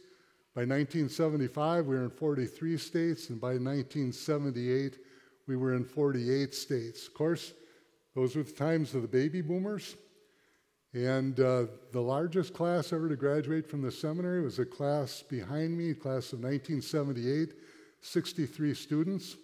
By 0.55 0.67
1975, 0.67 1.87
we 1.87 1.97
were 1.97 2.05
in 2.05 2.11
43 2.11 2.77
states, 2.77 3.31
and 3.31 3.41
by 3.41 3.55
1978, 3.55 4.99
we 5.47 5.57
were 5.57 5.73
in 5.73 5.87
48 5.87 6.55
states. 6.55 7.07
Of 7.07 7.15
course, 7.15 7.55
those 8.15 8.37
were 8.37 8.43
the 8.43 8.53
times 8.53 8.95
of 8.95 9.01
the 9.01 9.09
baby 9.09 9.41
boomers. 9.41 9.97
And 10.93 11.41
uh, 11.41 11.65
the 11.93 12.01
largest 12.03 12.53
class 12.53 12.93
ever 12.93 13.09
to 13.09 13.17
graduate 13.17 13.67
from 13.67 13.81
the 13.81 13.91
seminary 13.91 14.43
was 14.43 14.59
a 14.59 14.67
class 14.67 15.23
behind 15.23 15.79
me, 15.79 15.95
class 15.95 16.35
of 16.35 16.41
1978, 16.41 17.55
63 18.03 18.75
students. 18.75 19.37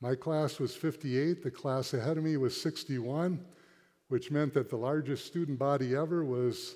My 0.00 0.16
class 0.16 0.58
was 0.58 0.74
58, 0.74 1.44
the 1.44 1.50
class 1.52 1.94
ahead 1.94 2.18
of 2.18 2.24
me 2.24 2.36
was 2.38 2.60
61, 2.60 3.38
which 4.08 4.32
meant 4.32 4.52
that 4.54 4.68
the 4.68 4.76
largest 4.76 5.26
student 5.26 5.60
body 5.60 5.94
ever 5.94 6.24
was 6.24 6.74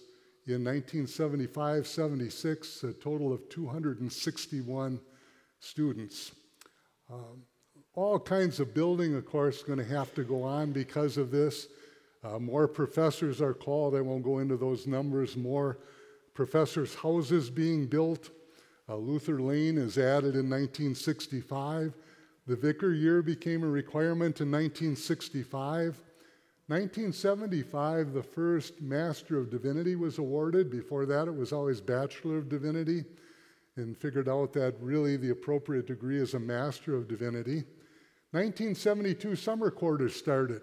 in 0.49 0.64
1975 0.64 1.86
76, 1.86 2.84
a 2.84 2.92
total 2.94 3.32
of 3.32 3.49
261 3.49 5.01
students. 5.61 6.32
Um, 7.11 7.42
all 7.94 8.18
kinds 8.18 8.61
of 8.61 8.74
building, 8.74 9.14
of 9.14 9.26
course, 9.26 9.62
going 9.62 9.78
to 9.78 9.84
have 9.84 10.14
to 10.14 10.24
go 10.24 10.42
on 10.42 10.72
because 10.72 11.16
of 11.16 11.30
this. 11.30 11.66
Uh, 12.22 12.38
more 12.38 12.68
professors 12.68 13.40
are 13.40 13.55
called. 13.55 13.94
I 13.94 14.01
won't 14.01 14.24
go 14.24 14.38
into 14.38 14.57
those 14.57 14.86
numbers. 14.86 15.36
More 15.36 15.78
professors' 16.34 16.94
houses 16.94 17.51
being 17.51 17.86
built. 17.86 18.30
Uh, 18.88 18.96
Luther 18.96 19.40
Lane 19.40 19.76
is 19.76 19.99
added 19.99 20.34
in 20.34 20.49
1965. 20.49 21.94
The 22.46 22.57
vicar 22.57 22.92
year 22.92 23.20
became 23.20 23.62
a 23.62 23.68
requirement 23.68 24.40
in 24.40 24.51
1965. 24.51 26.01
1975, 26.68 28.12
the 28.12 28.22
first 28.22 28.82
Master 28.82 29.38
of 29.38 29.50
Divinity 29.50 29.96
was 29.96 30.18
awarded. 30.18 30.70
Before 30.70 31.06
that, 31.06 31.26
it 31.26 31.34
was 31.34 31.50
always 31.50 31.80
Bachelor 31.80 32.36
of 32.36 32.50
Divinity, 32.50 33.04
and 33.76 33.96
figured 33.96 34.28
out 34.28 34.52
that 34.52 34.74
really 34.78 35.16
the 35.16 35.30
appropriate 35.30 35.86
degree 35.86 36.18
is 36.18 36.34
a 36.34 36.38
Master 36.38 36.94
of 36.94 37.08
Divinity. 37.08 37.64
1972, 38.32 39.34
summer 39.36 39.70
quarters 39.70 40.14
started. 40.14 40.60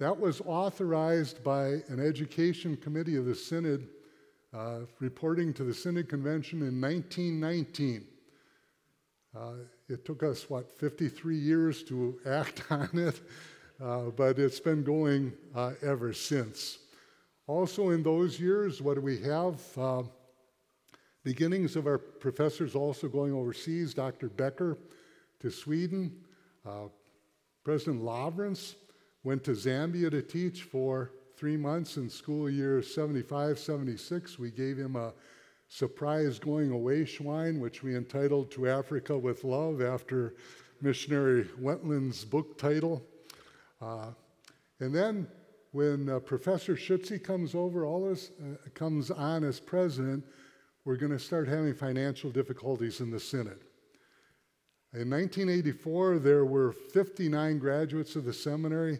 That 0.00 0.18
was 0.18 0.40
authorized 0.40 1.44
by 1.44 1.66
an 1.88 2.04
education 2.04 2.76
committee 2.76 3.14
of 3.14 3.26
the 3.26 3.36
Synod, 3.36 3.88
uh, 4.52 4.80
reporting 4.98 5.54
to 5.54 5.62
the 5.62 5.74
Synod 5.74 6.08
Convention 6.08 6.62
in 6.62 6.80
1919. 6.80 8.04
Uh, 9.36 9.52
it 9.88 10.04
took 10.04 10.24
us, 10.24 10.50
what, 10.50 10.68
53 10.72 11.36
years 11.36 11.84
to 11.84 12.18
act 12.26 12.64
on 12.70 12.90
it, 12.94 13.20
uh, 13.82 14.10
but 14.16 14.38
it's 14.38 14.60
been 14.60 14.82
going 14.82 15.32
uh, 15.54 15.72
ever 15.82 16.12
since. 16.12 16.78
Also, 17.46 17.90
in 17.90 18.02
those 18.02 18.38
years, 18.38 18.82
what 18.82 18.94
do 18.94 19.00
we 19.00 19.18
have? 19.20 19.60
Uh, 19.76 20.02
beginnings 21.24 21.76
of 21.76 21.86
our 21.86 21.98
professors 21.98 22.74
also 22.74 23.08
going 23.08 23.32
overseas. 23.32 23.94
Dr. 23.94 24.28
Becker 24.28 24.78
to 25.40 25.50
Sweden. 25.50 26.12
Uh, 26.66 26.88
President 27.64 28.02
Lawrenz 28.02 28.74
went 29.24 29.44
to 29.44 29.52
Zambia 29.52 30.10
to 30.10 30.22
teach 30.22 30.62
for 30.62 31.12
three 31.36 31.56
months 31.56 31.96
in 31.96 32.10
school 32.10 32.50
year 32.50 32.82
75 32.82 33.58
76. 33.58 34.38
We 34.38 34.50
gave 34.50 34.76
him 34.76 34.96
a 34.96 35.12
surprise 35.68 36.38
going 36.38 36.70
away 36.72 37.04
Schwein, 37.04 37.60
which 37.60 37.82
we 37.82 37.94
entitled 37.94 38.50
To 38.52 38.68
Africa 38.68 39.16
with 39.16 39.44
Love 39.44 39.80
after 39.80 40.34
missionary 40.80 41.44
Wendland's 41.60 42.24
book 42.24 42.58
title. 42.58 43.02
Uh, 43.80 44.10
and 44.80 44.94
then 44.94 45.26
when 45.72 46.08
uh, 46.08 46.18
Professor 46.20 46.74
Schuetze 46.74 47.22
comes 47.22 47.54
over, 47.54 47.84
all 47.84 48.08
this 48.08 48.30
uh, 48.40 48.56
comes 48.74 49.10
on 49.10 49.44
as 49.44 49.60
president, 49.60 50.24
we're 50.84 50.96
going 50.96 51.12
to 51.12 51.18
start 51.18 51.48
having 51.48 51.74
financial 51.74 52.30
difficulties 52.30 53.00
in 53.00 53.10
the 53.10 53.20
Synod. 53.20 53.60
In 54.94 55.10
1984, 55.10 56.18
there 56.18 56.46
were 56.46 56.72
59 56.72 57.58
graduates 57.58 58.16
of 58.16 58.24
the 58.24 58.32
seminary, 58.32 58.98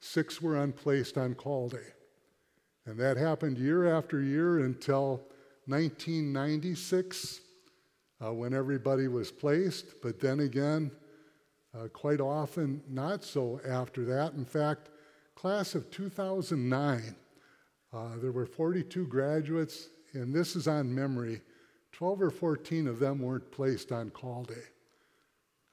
six 0.00 0.40
were 0.40 0.62
unplaced 0.62 1.18
on 1.18 1.34
call 1.34 1.68
day. 1.68 1.78
And 2.86 2.96
that 3.00 3.16
happened 3.16 3.58
year 3.58 3.92
after 3.92 4.22
year 4.22 4.60
until 4.60 5.26
1996, 5.66 7.40
uh, 8.24 8.32
when 8.32 8.54
everybody 8.54 9.08
was 9.08 9.32
placed. 9.32 10.00
But 10.02 10.20
then 10.20 10.40
again, 10.40 10.92
uh, 11.74 11.88
quite 11.88 12.20
often, 12.20 12.82
not 12.88 13.24
so 13.24 13.60
after 13.66 14.04
that. 14.04 14.32
In 14.34 14.44
fact, 14.44 14.90
class 15.34 15.74
of 15.74 15.90
2009, 15.90 17.14
uh, 17.92 18.08
there 18.20 18.32
were 18.32 18.46
42 18.46 19.06
graduates, 19.06 19.88
and 20.12 20.34
this 20.34 20.56
is 20.56 20.68
on 20.68 20.94
memory. 20.94 21.40
12 21.92 22.22
or 22.22 22.30
14 22.30 22.86
of 22.86 22.98
them 22.98 23.20
weren't 23.20 23.50
placed 23.50 23.92
on 23.92 24.10
call 24.10 24.44
day. 24.44 24.54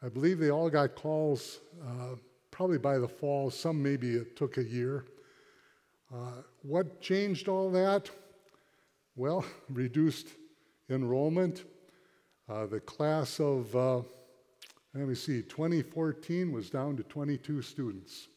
I 0.04 0.10
believe 0.10 0.40
they 0.40 0.52
all 0.52 0.70
got 0.70 0.96
calls 0.96 1.62
uh, 1.84 2.16
probably 2.52 2.78
by 2.78 2.98
the 2.98 3.08
fall. 3.08 3.50
Some 3.50 3.82
maybe 3.82 4.16
it 4.16 4.36
took 4.36 4.58
a 4.58 4.64
year. 4.64 5.06
Uh, 6.14 6.42
what 6.62 7.02
changed 7.02 7.48
all 7.48 7.70
that? 7.72 8.10
Well, 9.16 9.46
reduced 9.70 10.28
enrollment. 10.90 11.64
Uh, 12.48 12.68
the 12.68 12.80
class 12.80 13.40
of, 13.40 13.76
uh, 13.76 14.02
let 14.96 15.08
me 15.10 15.16
see, 15.16 15.42
2014 15.42 16.52
was 16.52 16.70
down 16.70 16.96
to 16.96 17.04
22 17.04 17.62
students. 17.62 18.30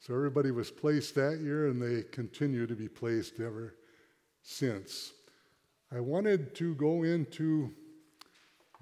So 0.00 0.14
everybody 0.14 0.50
was 0.50 0.70
placed 0.70 1.14
that 1.14 1.38
year, 1.40 1.68
and 1.68 1.80
they 1.80 2.02
continue 2.02 2.66
to 2.66 2.74
be 2.74 2.88
placed 2.88 3.40
ever 3.40 3.74
since. 4.42 5.12
I 5.94 6.00
wanted 6.00 6.54
to 6.56 6.74
go 6.74 7.04
into 7.04 7.70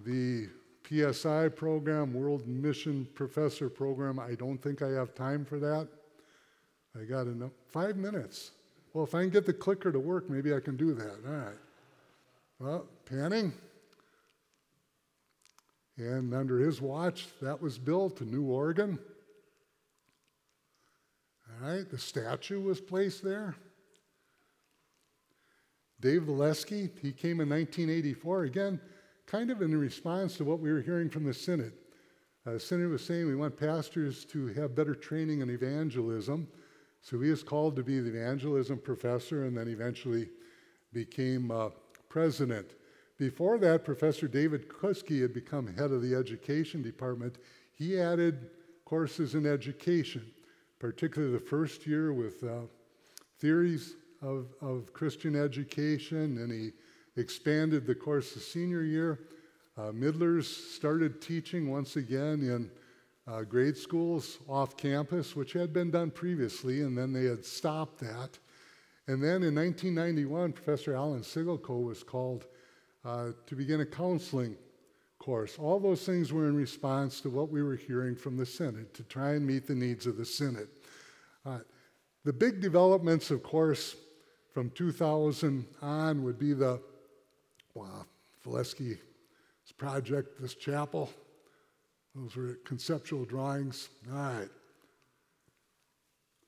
the 0.05 0.48
PSI 0.89 1.48
program, 1.48 2.14
World 2.14 2.47
Mission 2.47 3.06
Professor 3.14 3.68
program. 3.68 4.18
I 4.18 4.35
don't 4.35 4.59
think 4.59 4.82
I 4.82 4.89
have 4.90 5.14
time 5.14 5.44
for 5.44 5.59
that. 5.59 5.89
I 6.98 7.05
got 7.05 7.27
enough, 7.27 7.52
five 7.68 7.97
minutes. 7.97 8.52
Well, 8.94 9.05
if 9.05 9.14
I 9.14 9.20
can 9.23 9.31
get 9.31 9.44
the 9.44 9.52
clicker 9.52 9.93
to 9.93 9.98
work, 9.98 10.31
maybe 10.31 10.55
I 10.55 10.60
can 10.60 10.77
do 10.77 10.94
that. 10.94 11.18
All 11.27 11.32
right. 11.32 11.59
Well, 12.59 12.86
Panning. 13.05 13.52
And 15.98 16.35
under 16.35 16.59
his 16.59 16.81
watch, 16.81 17.27
that 17.40 17.60
was 17.60 17.78
built, 17.78 18.20
a 18.20 18.24
new 18.24 18.44
organ. 18.44 18.98
All 21.48 21.68
right, 21.68 21.89
the 21.89 21.98
statue 21.98 22.60
was 22.60 22.81
placed 22.81 23.23
there. 23.23 23.56
Dave 26.01 26.23
Valleskey, 26.23 26.90
he 27.01 27.12
came 27.12 27.40
in 27.40 27.48
1984. 27.48 28.44
Again, 28.44 28.81
kind 29.27 29.51
of 29.51 29.62
in 29.62 29.77
response 29.77 30.36
to 30.36 30.44
what 30.44 30.60
we 30.60 30.70
were 30.70 30.82
hearing 30.82 31.09
from 31.09 31.24
the 31.24 31.32
Synod. 31.32 31.73
Uh, 32.47 32.52
the 32.52 32.60
Synod 32.60 32.90
was 32.90 33.05
saying 33.05 33.27
we 33.27 33.35
want 33.35 33.56
pastors 33.56 34.24
to 34.27 34.48
have 34.48 34.77
better 34.77 34.94
training 34.94 35.40
in 35.40 35.51
evangelism. 35.51 36.47
So 37.01 37.20
he 37.20 37.31
was 37.31 37.43
called 37.43 37.74
to 37.77 37.82
be 37.82 38.01
the 38.01 38.10
evangelism 38.10 38.78
professor 38.78 39.44
and 39.44 39.56
then 39.56 39.68
eventually 39.68 40.28
became 40.93 41.51
uh, 41.51 41.70
president. 42.09 42.74
Before 43.18 43.59
that, 43.59 43.84
Professor 43.84 44.28
David 44.28 44.68
Kuske 44.68 45.22
had 45.22 45.32
become 45.32 45.74
head 45.74 45.90
of 45.90 46.02
the 46.02 46.14
education 46.14 46.82
department. 46.82 47.36
He 47.74 47.98
added 47.98 48.51
courses 48.84 49.34
in 49.34 49.47
education, 49.47 50.22
particularly 50.78 51.32
the 51.32 51.40
first 51.40 51.86
year 51.86 52.12
with 52.12 52.44
uh, 52.44 52.60
theories 53.38 53.97
of, 54.20 54.48
of 54.60 54.93
Christian 54.93 55.34
education, 55.34 56.38
and 56.38 56.52
he 56.52 56.72
expanded 57.20 57.86
the 57.86 57.94
course 57.94 58.34
the 58.34 58.40
senior 58.40 58.82
year. 58.82 59.20
Uh, 59.78 59.93
Midlers 59.93 60.44
started 60.44 61.20
teaching 61.20 61.70
once 61.70 61.97
again 61.97 62.40
in 62.40 62.70
uh, 63.26 63.43
grade 63.43 63.76
schools 63.76 64.38
off 64.48 64.76
campus, 64.76 65.34
which 65.34 65.52
had 65.52 65.72
been 65.72 65.90
done 65.90 66.10
previously, 66.10 66.82
and 66.82 66.97
then 66.97 67.12
they 67.12 67.24
had 67.24 67.44
stopped 67.44 67.98
that. 68.01 68.38
And 69.09 69.22
then 69.22 69.43
in 69.43 69.55
1991, 69.55 70.52
Professor 70.52 70.94
Alan 70.94 71.22
Siggelkow 71.22 71.82
was 71.82 72.02
called 72.02 72.47
uh, 73.06 73.30
to 73.46 73.54
begin 73.54 73.80
a 73.80 73.86
counseling 73.86 74.56
course. 75.18 75.58
All 75.58 75.78
those 75.78 76.04
things 76.04 76.32
were 76.32 76.48
in 76.48 76.56
response 76.56 77.20
to 77.20 77.30
what 77.30 77.50
we 77.50 77.62
were 77.62 77.76
hearing 77.76 78.16
from 78.16 78.36
the 78.36 78.44
Synod 78.44 78.92
to 78.94 79.04
try 79.04 79.34
and 79.34 79.46
meet 79.46 79.66
the 79.66 79.74
needs 79.74 80.06
of 80.06 80.16
the 80.16 80.24
Synod. 80.24 80.68
Uh, 81.44 81.58
the 82.24 82.32
big 82.32 82.60
developments, 82.60 83.30
of 83.30 83.44
course, 83.44 83.94
from 84.52 84.70
2000 84.70 85.66
on 85.82 86.24
would 86.24 86.38
be 86.38 86.52
the 86.52 86.80
Wow, 87.74 88.06
Valleskey's 88.44 88.98
project, 89.76 90.40
this 90.40 90.54
chapel, 90.54 91.10
those 92.14 92.34
were 92.34 92.58
conceptual 92.64 93.26
drawings. 93.26 93.90
All 94.10 94.16
right. 94.16 94.48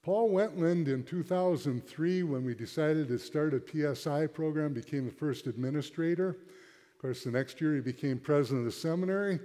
Paul 0.03 0.31
Wendland 0.31 0.89
in 0.89 1.03
2003, 1.03 2.23
when 2.23 2.45
we 2.45 2.55
decided 2.55 3.09
to 3.09 3.19
start 3.19 3.53
a 3.53 3.95
PSI 3.95 4.29
program, 4.29 4.73
became 4.73 5.05
the 5.07 5.13
first 5.13 5.47
administrator. 5.47 6.31
Of 6.31 7.03
course, 7.03 7.25
the 7.25 7.31
next 7.31 7.61
year 7.61 7.75
he 7.75 7.81
became 7.81 8.19
president 8.19 8.61
of 8.61 8.65
the 8.67 8.81
seminary. 8.81 9.41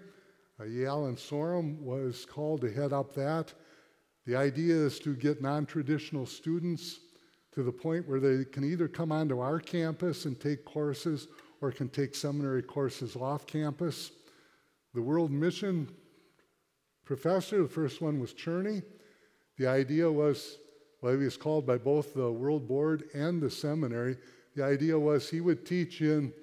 Uh, 0.60 0.86
Alan 0.86 1.16
Sorum 1.16 1.80
was 1.80 2.26
called 2.26 2.62
to 2.62 2.72
head 2.72 2.94
up 2.94 3.16
that. 3.16 3.54
The 4.26 4.36
idea 4.36 4.76
is 4.76 5.00
to 5.00 5.16
get 5.16 5.42
non 5.42 5.66
traditional 5.66 6.26
students 6.26 7.00
to 7.54 7.64
the 7.64 7.72
point 7.72 8.08
where 8.08 8.20
they 8.20 8.46
can 8.46 8.64
either 8.64 8.88
come 8.88 9.12
onto 9.12 9.40
our 9.40 9.60
campus 9.60 10.26
and 10.26 10.40
take 10.40 10.66
courses 10.66 11.28
or 11.62 11.72
can 11.72 11.90
take 11.90 12.16
seminary 12.16 12.64
courses 12.64 13.16
off 13.16 13.46
campus. 13.48 14.12
The 14.94 15.02
World 15.02 15.32
Mission 15.32 15.90
professor, 17.06 17.64
the 17.64 17.68
first 17.68 18.02
one 18.02 18.20
was 18.20 18.34
Cherney. 18.34 18.84
The 19.58 19.68
idea 19.68 20.12
was, 20.12 20.58
well, 21.02 21.18
he 21.18 21.24
was 21.24 21.38
called 21.38 21.66
by 21.66 21.78
both 21.78 22.14
the 22.14 22.32
World 22.32 22.68
Board 22.68 23.04
and 23.14 23.42
the 23.42 23.50
seminary. 23.50 24.18
The 24.56 24.64
idea 24.64 24.98
was 24.98 25.30
he 25.30 25.42
would 25.42 25.66
teach 25.66 26.02
in 26.02 26.34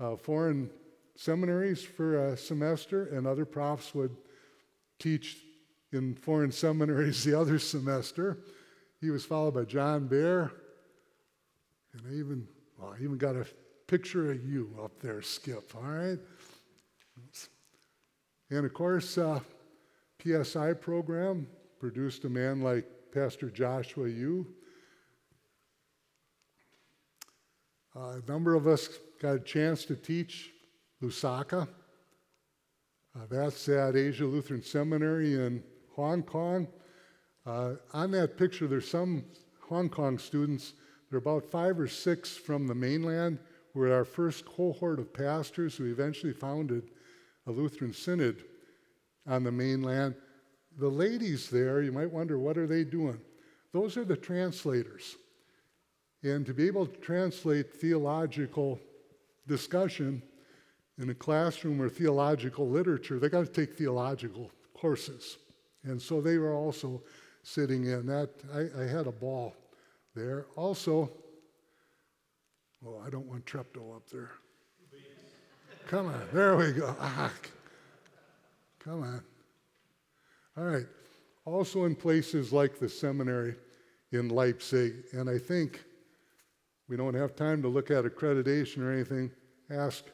uh, 0.00 0.16
foreign 0.16 0.70
seminaries 1.16 1.82
for 1.82 2.28
a 2.28 2.36
semester, 2.36 3.06
and 3.06 3.26
other 3.26 3.44
profs 3.44 3.94
would 3.94 4.16
teach 4.98 5.38
in 5.92 6.14
foreign 6.14 6.52
seminaries 6.66 7.24
the 7.24 7.38
other 7.38 7.58
semester. 7.58 8.38
He 9.00 9.10
was 9.10 9.24
followed 9.24 9.54
by 9.54 9.64
John 9.64 10.06
Bear, 10.06 10.52
and 11.92 12.02
I 12.08 12.14
even, 12.14 12.46
well, 12.78 12.94
I 12.98 13.02
even 13.02 13.16
got 13.16 13.36
a 13.36 13.46
picture 13.86 14.30
of 14.30 14.44
you 14.44 14.76
up 14.82 15.00
there, 15.00 15.22
Skip, 15.22 15.74
all 15.74 15.82
right? 15.82 16.18
And 18.50 18.64
of 18.64 18.72
course, 18.72 19.18
uh, 19.18 19.40
PSI 20.22 20.74
program 20.74 21.46
produced 21.78 22.24
a 22.24 22.28
man 22.28 22.60
like 22.60 22.86
Pastor 23.12 23.50
Joshua 23.50 24.08
Yu. 24.08 24.46
Uh, 27.96 28.20
a 28.24 28.30
number 28.30 28.54
of 28.54 28.66
us 28.66 28.88
got 29.20 29.36
a 29.36 29.40
chance 29.40 29.84
to 29.84 29.96
teach 29.96 30.50
Lusaka. 31.02 31.68
Uh, 33.16 33.20
that's 33.30 33.68
at 33.68 33.96
Asia 33.96 34.24
Lutheran 34.24 34.62
Seminary 34.62 35.34
in 35.34 35.62
Hong 35.94 36.22
Kong. 36.22 36.68
Uh, 37.46 37.74
on 37.92 38.10
that 38.10 38.36
picture, 38.36 38.66
there's 38.66 38.90
some 38.90 39.24
Hong 39.68 39.88
Kong 39.88 40.18
students. 40.18 40.74
There 41.10 41.16
are 41.16 41.18
about 41.18 41.50
five 41.50 41.80
or 41.80 41.88
six 41.88 42.36
from 42.36 42.66
the 42.66 42.74
mainland 42.74 43.38
were 43.74 43.92
our 43.92 44.04
first 44.04 44.44
cohort 44.44 44.98
of 44.98 45.12
pastors 45.12 45.76
who 45.76 45.86
eventually 45.86 46.32
founded 46.32 46.90
a 47.46 47.52
Lutheran 47.52 47.92
synod 47.92 48.44
on 49.26 49.44
the 49.44 49.52
mainland. 49.52 50.14
The 50.78 50.88
ladies 50.88 51.50
there, 51.50 51.82
you 51.82 51.92
might 51.92 52.10
wonder, 52.10 52.38
what 52.38 52.56
are 52.56 52.66
they 52.66 52.84
doing? 52.84 53.20
Those 53.72 53.96
are 53.96 54.04
the 54.04 54.16
translators. 54.16 55.16
And 56.22 56.46
to 56.46 56.54
be 56.54 56.66
able 56.66 56.86
to 56.86 56.96
translate 56.98 57.74
theological 57.74 58.80
discussion 59.46 60.22
in 60.98 61.10
a 61.10 61.14
classroom 61.14 61.80
or 61.82 61.88
theological 61.88 62.68
literature, 62.68 63.18
they 63.18 63.28
got 63.28 63.46
to 63.46 63.52
take 63.52 63.76
theological 63.76 64.50
courses. 64.74 65.38
And 65.84 66.00
so 66.00 66.20
they 66.20 66.38
were 66.38 66.54
also 66.54 67.02
sitting 67.42 67.84
in 67.84 68.06
that. 68.06 68.30
I, 68.52 68.82
I 68.82 68.86
had 68.86 69.06
a 69.06 69.12
ball 69.12 69.54
there. 70.14 70.46
Also, 70.56 71.10
Oh, 72.86 73.02
I 73.04 73.10
don't 73.10 73.26
want 73.26 73.44
Treptow 73.44 73.96
up 73.96 74.08
there. 74.10 74.30
Come 75.88 76.06
on, 76.06 76.22
there 76.32 76.56
we 76.56 76.72
go. 76.72 76.94
Ah, 77.00 77.32
come 78.78 79.02
on. 79.02 79.22
All 80.58 80.64
right. 80.64 80.86
Also 81.44 81.84
in 81.84 81.94
places 81.94 82.52
like 82.52 82.78
the 82.78 82.88
seminary 82.88 83.54
in 84.12 84.28
Leipzig, 84.28 85.04
and 85.12 85.30
I 85.30 85.38
think 85.38 85.84
we 86.88 86.96
don't 86.96 87.14
have 87.14 87.36
time 87.36 87.62
to 87.62 87.68
look 87.68 87.90
at 87.90 88.04
accreditation 88.04 88.78
or 88.82 88.92
anything. 88.92 89.30
Ask 89.70 90.04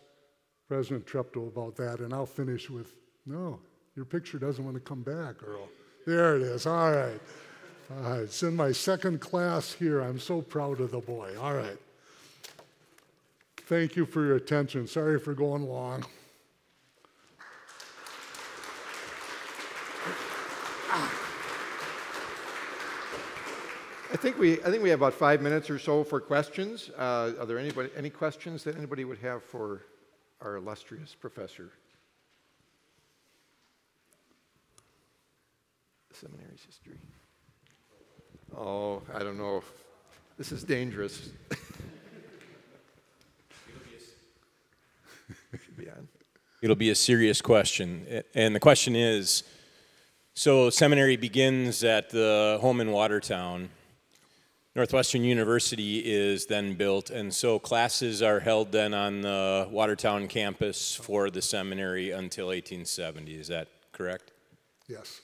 President 0.68 1.06
Treptow 1.06 1.48
about 1.48 1.76
that, 1.76 2.00
and 2.00 2.12
I'll 2.12 2.26
finish 2.26 2.68
with 2.68 2.94
no, 3.26 3.58
your 3.96 4.04
picture 4.04 4.38
doesn't 4.38 4.64
want 4.64 4.76
to 4.76 4.80
come 4.80 5.02
back, 5.02 5.36
Earl. 5.46 5.68
There 6.06 6.36
it 6.36 6.42
is. 6.42 6.66
All 6.66 6.90
right. 6.90 7.20
All 7.90 8.10
right. 8.10 8.20
It's 8.20 8.42
in 8.42 8.54
my 8.54 8.72
second 8.72 9.20
class 9.20 9.72
here. 9.72 10.00
I'm 10.00 10.18
so 10.18 10.42
proud 10.42 10.80
of 10.80 10.90
the 10.90 11.00
boy. 11.00 11.34
All 11.40 11.54
right. 11.54 11.78
Thank 13.66 13.96
you 13.96 14.04
for 14.04 14.24
your 14.26 14.36
attention. 14.36 14.86
Sorry 14.86 15.18
for 15.18 15.32
going 15.32 15.62
long. 15.62 16.04
Think 24.24 24.38
we, 24.38 24.54
I 24.62 24.70
think 24.70 24.82
we 24.82 24.88
have 24.88 25.00
about 25.00 25.12
five 25.12 25.42
minutes 25.42 25.68
or 25.68 25.78
so 25.78 26.02
for 26.02 26.18
questions. 26.18 26.90
Uh, 26.96 27.34
are 27.38 27.44
there 27.44 27.58
anybody, 27.58 27.90
any 27.94 28.08
questions 28.08 28.64
that 28.64 28.74
anybody 28.74 29.04
would 29.04 29.18
have 29.18 29.42
for 29.42 29.82
our 30.40 30.56
illustrious 30.56 31.14
professor? 31.14 31.70
Seminary's 36.12 36.64
history. 36.64 36.98
Oh, 38.56 39.02
I 39.12 39.18
don't 39.18 39.36
know. 39.36 39.62
This 40.38 40.52
is 40.52 40.64
dangerous. 40.64 41.28
It'll 46.62 46.76
be 46.76 46.88
a 46.88 46.94
serious 46.94 47.42
question. 47.42 48.22
And 48.34 48.56
the 48.56 48.60
question 48.60 48.96
is 48.96 49.42
so, 50.32 50.70
seminary 50.70 51.16
begins 51.16 51.84
at 51.84 52.08
the 52.08 52.56
home 52.62 52.80
in 52.80 52.90
Watertown. 52.90 53.68
Northwestern 54.76 55.22
University 55.22 55.98
is 55.98 56.46
then 56.46 56.74
built, 56.74 57.08
and 57.08 57.32
so 57.32 57.60
classes 57.60 58.22
are 58.22 58.40
held 58.40 58.72
then 58.72 58.92
on 58.92 59.20
the 59.20 59.68
Watertown 59.70 60.26
campus 60.26 60.96
for 60.96 61.30
the 61.30 61.40
seminary 61.40 62.10
until 62.10 62.46
1870. 62.46 63.34
Is 63.34 63.46
that 63.48 63.68
correct? 63.92 64.32
Yes. 64.88 65.20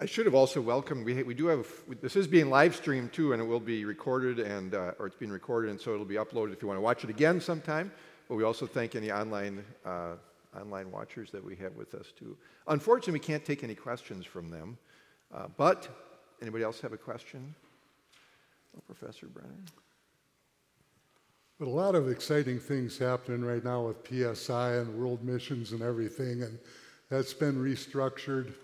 I 0.00 0.06
should 0.06 0.24
have 0.24 0.34
also 0.34 0.62
welcomed, 0.62 1.04
we, 1.04 1.22
we 1.24 1.34
do 1.34 1.48
have, 1.48 1.66
this 2.00 2.16
is 2.16 2.26
being 2.26 2.48
live 2.48 2.74
streamed 2.74 3.12
too, 3.12 3.34
and 3.34 3.42
it 3.42 3.44
will 3.44 3.60
be 3.60 3.84
recorded 3.84 4.38
and, 4.38 4.74
uh, 4.74 4.92
or 4.98 5.08
it's 5.08 5.16
being 5.16 5.30
recorded, 5.30 5.70
and 5.70 5.78
so 5.78 5.92
it'll 5.92 6.06
be 6.06 6.14
uploaded 6.14 6.54
if 6.54 6.62
you 6.62 6.68
want 6.68 6.78
to 6.78 6.82
watch 6.82 7.04
it 7.04 7.10
again 7.10 7.38
sometime. 7.38 7.92
But 8.30 8.36
we 8.36 8.44
also 8.44 8.64
thank 8.64 8.96
any 8.96 9.12
online, 9.12 9.62
uh, 9.84 10.14
online 10.58 10.90
watchers 10.90 11.30
that 11.30 11.44
we 11.44 11.56
have 11.56 11.74
with 11.76 11.94
us 11.94 12.12
too. 12.18 12.36
Unfortunately, 12.66 13.12
we 13.12 13.18
can't 13.20 13.44
take 13.44 13.62
any 13.62 13.74
questions 13.74 14.26
from 14.26 14.50
them. 14.50 14.78
Uh, 15.32 15.46
but, 15.56 15.88
anybody 16.42 16.64
else 16.64 16.80
have 16.80 16.92
a 16.92 16.98
question? 16.98 17.54
Oh, 18.76 18.80
Professor 18.86 19.26
Brenner? 19.26 19.54
But 21.58 21.68
a 21.68 21.70
lot 21.70 21.94
of 21.94 22.08
exciting 22.08 22.58
things 22.58 22.96
happening 22.98 23.44
right 23.44 23.62
now 23.62 23.86
with 23.86 24.08
PSI 24.08 24.76
and 24.76 24.98
world 24.98 25.22
missions 25.22 25.72
and 25.72 25.82
everything, 25.82 26.42
and 26.42 26.58
that's 27.10 27.34
been 27.34 27.56
restructured. 27.56 28.54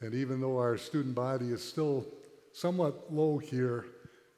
And 0.00 0.14
even 0.14 0.40
though 0.40 0.58
our 0.58 0.76
student 0.76 1.14
body 1.14 1.52
is 1.52 1.64
still 1.64 2.06
somewhat 2.52 3.12
low 3.12 3.38
here, 3.38 3.86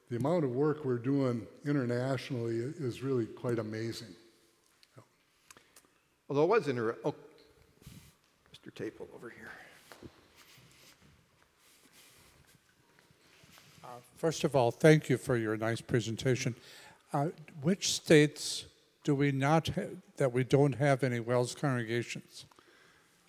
the 0.09 0.17
amount 0.17 0.45
of 0.45 0.51
work 0.51 0.85
we're 0.85 0.99
doing 0.99 1.47
internationally 1.67 2.57
is 2.79 3.03
really 3.03 3.27
quite 3.27 3.59
amazing. 3.59 4.15
Although 6.31 6.45
it 6.45 6.49
was 6.49 6.69
inter- 6.69 6.97
oh, 7.05 7.15
Mr. 8.55 8.73
Taple 8.73 9.09
over 9.15 9.29
here. 9.29 9.51
First 14.17 14.45
of 14.45 14.55
all, 14.55 14.71
thank 14.71 15.09
you 15.09 15.17
for 15.17 15.37
your 15.37 15.57
nice 15.57 15.81
presentation. 15.81 16.55
Uh, 17.13 17.29
Which 17.63 17.93
states 17.93 18.67
do 19.03 19.15
we 19.15 19.33
not, 19.33 19.69
ha- 19.69 19.97
that 20.19 20.31
we 20.33 20.45
don't 20.45 20.75
have 20.75 21.03
any 21.03 21.21
WELS 21.21 21.55
congregations? 21.55 22.45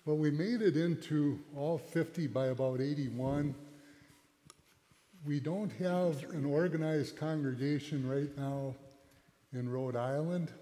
Well, 0.04 0.18
we 0.18 0.30
made 0.30 0.60
it 0.60 0.76
into 0.76 1.40
all 1.56 1.78
50 1.78 2.26
by 2.26 2.48
about 2.48 2.80
81. 2.82 3.54
We 5.24 5.40
don't 5.40 5.72
have 5.78 6.22
an 6.34 6.44
organized 6.44 7.16
congregation 7.16 8.06
right 8.06 8.36
now 8.36 8.74
in 9.54 9.68
Rhode 9.70 9.96
Island. 9.96 10.52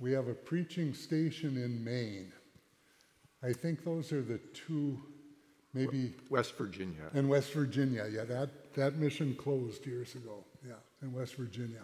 We 0.00 0.12
have 0.12 0.28
a 0.28 0.34
preaching 0.34 0.94
station 0.94 1.56
in 1.56 1.84
Maine. 1.84 2.32
I 3.42 3.52
think 3.52 3.84
those 3.84 4.12
are 4.12 4.22
the 4.22 4.38
two, 4.54 4.98
maybe, 5.74 6.14
West 6.30 6.56
Virginia. 6.56 7.04
and 7.12 7.28
West 7.28 7.52
Virginia. 7.52 8.06
Yeah, 8.10 8.24
that, 8.24 8.74
that 8.74 8.96
mission 8.96 9.34
closed 9.34 9.86
years 9.86 10.14
ago. 10.14 10.44
Yeah, 10.66 10.74
in 11.02 11.12
West 11.12 11.34
Virginia. 11.36 11.82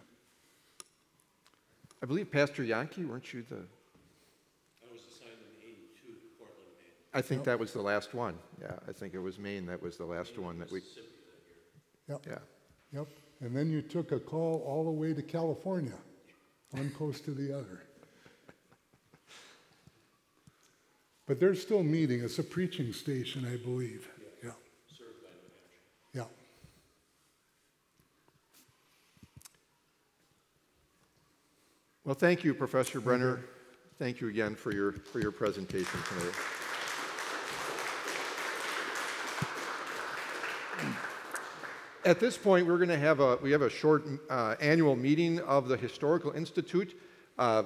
I 2.02 2.06
believe 2.06 2.30
Pastor 2.30 2.62
Yankee, 2.62 3.04
weren't 3.04 3.32
you 3.32 3.42
the? 3.48 3.56
I 3.56 4.92
was 4.92 5.00
assigned 5.10 5.30
in 5.62 5.68
82 5.68 6.12
to 6.12 6.18
Portland, 6.38 6.58
Maine. 6.78 6.88
I 7.14 7.22
think 7.22 7.44
that 7.44 7.58
was 7.58 7.72
the 7.72 7.80
last 7.82 8.14
one. 8.14 8.34
Yeah, 8.60 8.72
I 8.88 8.92
think 8.92 9.14
it 9.14 9.18
was 9.18 9.38
Maine 9.38 9.66
that 9.66 9.82
was 9.82 9.96
the 9.96 10.04
last 10.04 10.38
one 10.38 10.58
that 10.58 10.70
we, 10.70 10.80
Yep. 12.08 12.26
yeah. 12.26 12.38
Yep. 12.92 13.08
And 13.40 13.54
then 13.56 13.70
you 13.70 13.82
took 13.82 14.12
a 14.12 14.20
call 14.20 14.62
all 14.66 14.84
the 14.84 14.90
way 14.90 15.12
to 15.12 15.22
California, 15.22 15.96
one 16.70 16.90
coast 16.90 17.24
to 17.26 17.32
the 17.32 17.52
other. 17.52 17.82
But 21.26 21.40
they're 21.40 21.56
still 21.56 21.82
meeting. 21.82 22.20
It's 22.22 22.38
a 22.38 22.44
preaching 22.44 22.92
station, 22.92 23.44
I 23.44 23.56
believe. 23.56 24.08
Yeah. 24.44 24.50
Yeah. 26.14 26.24
Well, 32.04 32.14
thank 32.14 32.44
you, 32.44 32.54
Professor 32.54 33.00
Brenner. 33.00 33.40
Thank 33.98 34.20
you 34.20 34.28
again 34.28 34.54
for 34.54 34.72
your, 34.72 34.92
for 34.92 35.20
your 35.20 35.32
presentation 35.32 35.98
tonight. 36.08 36.34
At 42.04 42.20
this 42.20 42.38
point, 42.38 42.68
we're 42.68 42.76
going 42.76 42.88
to 42.90 42.98
have 42.98 43.18
a, 43.18 43.34
we 43.42 43.50
have 43.50 43.62
a 43.62 43.70
short 43.70 44.04
uh, 44.30 44.54
annual 44.60 44.94
meeting 44.94 45.40
of 45.40 45.66
the 45.66 45.76
Historical 45.76 46.30
Institute. 46.30 46.96
Uh, 47.36 47.64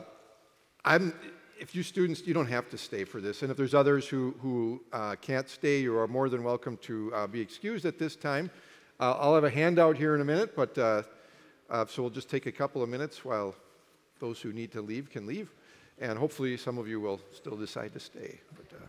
I'm, 0.82 1.12
if 1.60 1.74
you 1.74 1.82
students, 1.82 2.26
you 2.26 2.32
don't 2.32 2.46
have 2.46 2.70
to 2.70 2.78
stay 2.78 3.04
for 3.04 3.20
this. 3.20 3.42
And 3.42 3.50
if 3.50 3.56
there's 3.56 3.74
others 3.74 4.08
who, 4.08 4.34
who 4.40 4.80
uh, 4.94 5.14
can't 5.20 5.46
stay, 5.48 5.80
you 5.80 5.96
are 5.98 6.08
more 6.08 6.30
than 6.30 6.42
welcome 6.42 6.78
to 6.78 7.12
uh, 7.14 7.26
be 7.26 7.40
excused 7.40 7.84
at 7.84 7.98
this 7.98 8.16
time. 8.16 8.50
Uh, 8.98 9.12
I'll 9.18 9.34
have 9.34 9.44
a 9.44 9.50
handout 9.50 9.98
here 9.98 10.14
in 10.14 10.22
a 10.22 10.24
minute, 10.24 10.56
but 10.56 10.76
uh, 10.78 11.02
uh, 11.68 11.84
so 11.86 12.02
we'll 12.02 12.10
just 12.10 12.30
take 12.30 12.46
a 12.46 12.52
couple 12.52 12.82
of 12.82 12.88
minutes 12.88 13.26
while 13.26 13.54
those 14.20 14.40
who 14.40 14.54
need 14.54 14.72
to 14.72 14.80
leave 14.80 15.10
can 15.10 15.26
leave. 15.26 15.52
And 15.98 16.18
hopefully, 16.18 16.56
some 16.56 16.78
of 16.78 16.88
you 16.88 16.98
will 16.98 17.20
still 17.34 17.56
decide 17.56 17.92
to 17.92 18.00
stay. 18.00 18.40
But, 18.56 18.80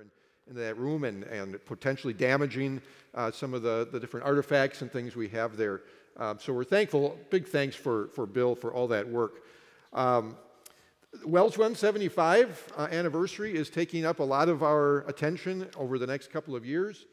and 0.00 0.10
into 0.48 0.60
that 0.60 0.76
room 0.76 1.04
and, 1.04 1.24
and 1.24 1.64
potentially 1.66 2.12
damaging 2.12 2.80
uh, 3.14 3.30
some 3.30 3.54
of 3.54 3.62
the, 3.62 3.88
the 3.92 4.00
different 4.00 4.26
artifacts 4.26 4.82
and 4.82 4.90
things 4.90 5.14
we 5.14 5.28
have 5.28 5.56
there. 5.56 5.82
Um, 6.16 6.38
so 6.40 6.52
we're 6.52 6.64
thankful, 6.64 7.18
big 7.30 7.46
thanks 7.46 7.76
for, 7.76 8.08
for 8.08 8.26
Bill 8.26 8.54
for 8.54 8.72
all 8.72 8.88
that 8.88 9.08
work. 9.08 9.42
Um, 9.92 10.36
WELS 11.24 11.58
175 11.58 12.72
uh, 12.76 12.88
anniversary 12.90 13.54
is 13.54 13.68
taking 13.68 14.04
up 14.04 14.18
a 14.18 14.22
lot 14.22 14.48
of 14.48 14.62
our 14.62 15.00
attention 15.08 15.68
over 15.76 15.98
the 15.98 16.06
next 16.06 16.30
couple 16.30 16.56
of 16.56 16.64
years. 16.64 17.06